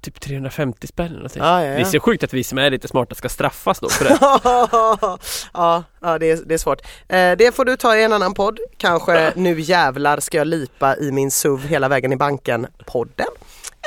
Typ 0.00 0.20
350 0.20 0.86
spänn 0.86 1.06
eller 1.06 1.16
någonting. 1.16 1.42
Ja, 1.42 1.62
ja, 1.64 1.68
Det 1.70 1.74
är 1.74 1.78
ja. 1.78 1.84
så 1.84 2.00
sjukt 2.00 2.24
att 2.24 2.32
vi 2.32 2.44
som 2.44 2.58
är 2.58 2.70
lite 2.70 2.88
smarta 2.88 3.14
ska 3.14 3.28
straffas 3.28 3.80
då 3.80 3.88
för 3.88 4.04
det. 4.04 4.18
ja, 5.54 5.84
ja 6.00 6.18
det, 6.18 6.30
är, 6.30 6.36
det 6.46 6.54
är 6.54 6.58
svårt. 6.58 6.80
Eh, 7.08 7.32
det 7.32 7.54
får 7.54 7.64
du 7.64 7.76
ta 7.76 7.96
i 7.96 8.04
en 8.04 8.12
annan 8.12 8.34
podd. 8.34 8.58
Kanske 8.76 9.32
Nu 9.36 9.60
jävlar 9.60 10.20
ska 10.20 10.36
jag 10.38 10.46
lipa 10.46 10.96
i 10.96 11.12
min 11.12 11.30
SUV 11.30 11.66
hela 11.66 11.88
vägen 11.88 12.12
i 12.12 12.16
banken 12.16 12.66
podden. 12.86 13.26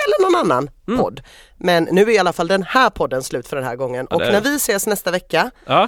Eller 0.06 0.32
någon 0.32 0.52
annan 0.52 0.70
Mm. 0.88 1.00
podd. 1.00 1.22
Men 1.58 1.84
nu 1.91 2.02
är 2.02 2.10
i 2.10 2.18
alla 2.18 2.34
fall 2.34 2.48
den 2.48 2.64
här 2.64 2.89
podden 2.89 3.24
slut 3.24 3.48
för 3.48 3.56
den 3.56 3.66
här 3.66 3.76
gången. 3.76 4.08
Ja, 4.10 4.16
Och 4.16 4.22
när 4.22 4.41
vi 4.41 4.56
ses 4.56 4.88
nästa 4.88 5.12
vecka, 5.12 5.52
Ja, 5.66 5.88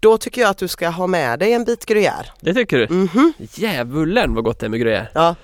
då 0.00 0.18
tycker 0.18 0.40
jag 0.40 0.50
att 0.50 0.58
du 0.58 0.68
ska 0.68 0.88
ha 0.88 1.06
med 1.06 1.38
dig 1.38 1.52
en 1.52 1.64
bit 1.64 1.84
gruyère. 1.86 2.26
det 2.40 2.54
tycker 2.54 2.78
du? 2.78 2.94
Mhm. 2.94 3.32
Djävulen 3.38 4.34
vad 4.34 4.44
gott 4.44 4.60
det 4.60 4.66
är 4.66 4.70
med 4.70 4.80
grejer. 4.80 5.10
Ja, 5.14 5.34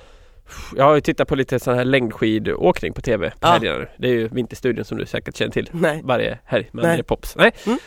Jag 0.76 0.84
har 0.84 0.94
ju 0.94 1.00
tittat 1.00 1.28
på 1.28 1.34
lite 1.34 1.60
sån 1.60 1.74
här 1.74 1.84
längdskidåkning 1.84 2.92
på 2.92 3.00
TV 3.00 3.30
på 3.30 3.36
Ja. 3.40 3.48
helgerna 3.52 3.78
nu. 3.78 3.88
Det 3.98 4.08
är 4.08 4.12
ju 4.12 4.28
Vinterstudion 4.28 4.84
som 4.84 4.98
du 4.98 5.06
säkert 5.06 5.36
känner 5.36 5.52
till. 5.52 5.70
nej. 5.72 6.00
Varje 6.04 6.38
helg 6.44 6.68
med 6.72 6.84
Nej. 6.84 7.02
Pops. 7.02 7.36
Nej. 7.36 7.52
Mm. 7.66 7.78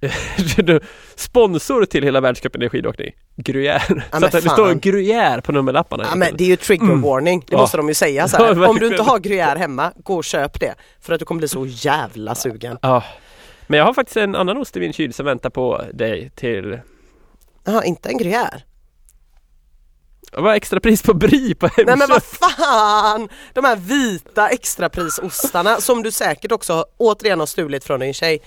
Sponsor 1.16 1.84
till 1.84 2.04
hela 2.04 2.20
världscupen 2.20 2.62
i 2.62 2.68
skidåkning. 2.68 3.12
Gruyère. 3.36 3.80
så 3.88 3.94
men 4.12 4.24
att 4.24 4.32
det 4.32 4.40
fan. 4.42 4.52
står 4.52 4.74
Gruyère 4.74 5.40
på 5.40 5.52
nummerlapparna. 5.52 6.04
Ja, 6.10 6.16
men 6.16 6.36
det 6.36 6.44
är 6.44 6.48
ju 6.48 6.56
trigger 6.56 6.84
Mm. 6.84 7.02
warning, 7.02 7.40
det 7.40 7.52
Ja. 7.52 7.58
måste 7.58 7.76
de 7.76 7.88
ju 7.88 7.94
säga 7.94 8.28
så 8.28 8.36
Ja, 8.40 8.44
här. 8.54 8.68
Om 8.68 8.76
du 8.76 8.86
inte 8.86 9.02
har 9.02 9.18
gruyère 9.18 9.56
hemma, 9.58 9.92
gå 10.04 10.14
och 10.16 10.24
köp 10.24 10.60
det. 10.60 10.74
För 11.00 11.12
att 11.12 11.18
du 11.18 11.24
kommer 11.24 11.38
bli 11.38 11.48
så 11.48 11.66
jävla 11.66 12.34
sugen. 12.34 12.78
Ja. 12.82 13.04
Men 13.66 13.78
jag 13.78 13.86
har 13.86 13.94
faktiskt 13.94 14.16
en 14.16 14.34
annan 14.34 14.56
ost 14.56 14.76
i 14.76 14.80
min 14.80 14.92
kyl 14.92 15.12
som 15.12 15.26
väntar 15.26 15.50
på 15.50 15.82
dig 15.94 16.30
till 16.36 16.80
Jaha, 17.64 17.84
inte 17.84 18.08
en 18.08 18.18
gruyère? 18.18 18.60
Vad 20.32 20.44
var 20.44 20.54
extra 20.54 20.80
pris 20.80 21.02
på 21.02 21.14
Brie 21.14 21.54
på 21.54 21.66
Hemköp? 21.66 21.86
Nej 21.86 21.96
men 21.96 22.08
vad 22.08 22.22
fan! 22.22 23.28
De 23.54 23.64
här 23.64 23.76
vita 23.76 24.48
extraprisostarna 24.48 25.76
som 25.80 26.02
du 26.02 26.10
säkert 26.12 26.52
också 26.52 26.84
återigen 26.96 27.38
har 27.40 27.46
stulit 27.46 27.84
från 27.84 28.00
din 28.00 28.14
tjej. 28.14 28.38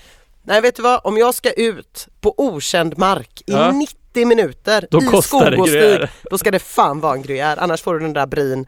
Nej 0.46 0.60
vet 0.60 0.76
du 0.76 0.82
vad, 0.82 1.00
om 1.04 1.16
jag 1.16 1.34
ska 1.34 1.52
ut 1.52 2.08
på 2.20 2.34
okänd 2.36 2.98
mark 2.98 3.42
Ja. 3.46 3.70
i 3.70 3.72
90 3.72 4.26
minuter 4.26 4.86
Då 4.90 4.98
i 4.98 5.22
skog 5.22 5.58
och 5.58 5.68
stig, 5.68 6.08
då 6.30 6.38
ska 6.38 6.50
det 6.50 6.58
fan 6.58 7.00
vara 7.00 7.14
en 7.14 7.22
gruyère, 7.24 7.56
annars 7.58 7.82
får 7.82 7.94
du 7.94 8.00
den 8.00 8.12
där 8.12 8.26
brin. 8.26 8.66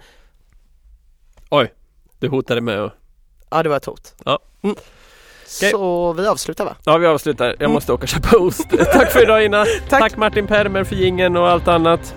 Oj, 1.51 1.73
du 2.19 2.29
hotade 2.29 2.61
med 2.61 2.85
att... 2.85 2.93
Ja 3.51 3.63
det 3.63 3.69
var 3.69 3.77
ett 3.77 3.85
hot. 3.85 4.15
Ja. 4.25 4.39
Mm. 4.63 4.77
Okej. 5.59 5.71
Så 5.71 6.13
vi 6.13 6.27
avslutar 6.27 6.65
va? 6.65 6.77
Ja, 6.85 6.97
vi 6.99 7.07
avslutar. 7.07 7.57
Jag 7.59 7.71
måste 7.71 7.93
åka 7.93 8.03
och 8.03 8.09
köpa 8.09 8.37
ost. 8.37 8.71
Tack 8.93 9.13
för 9.13 9.23
idag 9.23 9.45
Ina. 9.45 9.65
Tack. 9.65 10.01
Tack 10.01 10.17
Martin 10.17 10.47
Permer 10.47 10.85
för 10.85 10.97
gingen 10.97 11.37
och 11.37 11.49
allt 11.49 11.69
annat. 11.69 12.15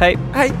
Hej! 0.00 0.18
Hej! 0.32 0.52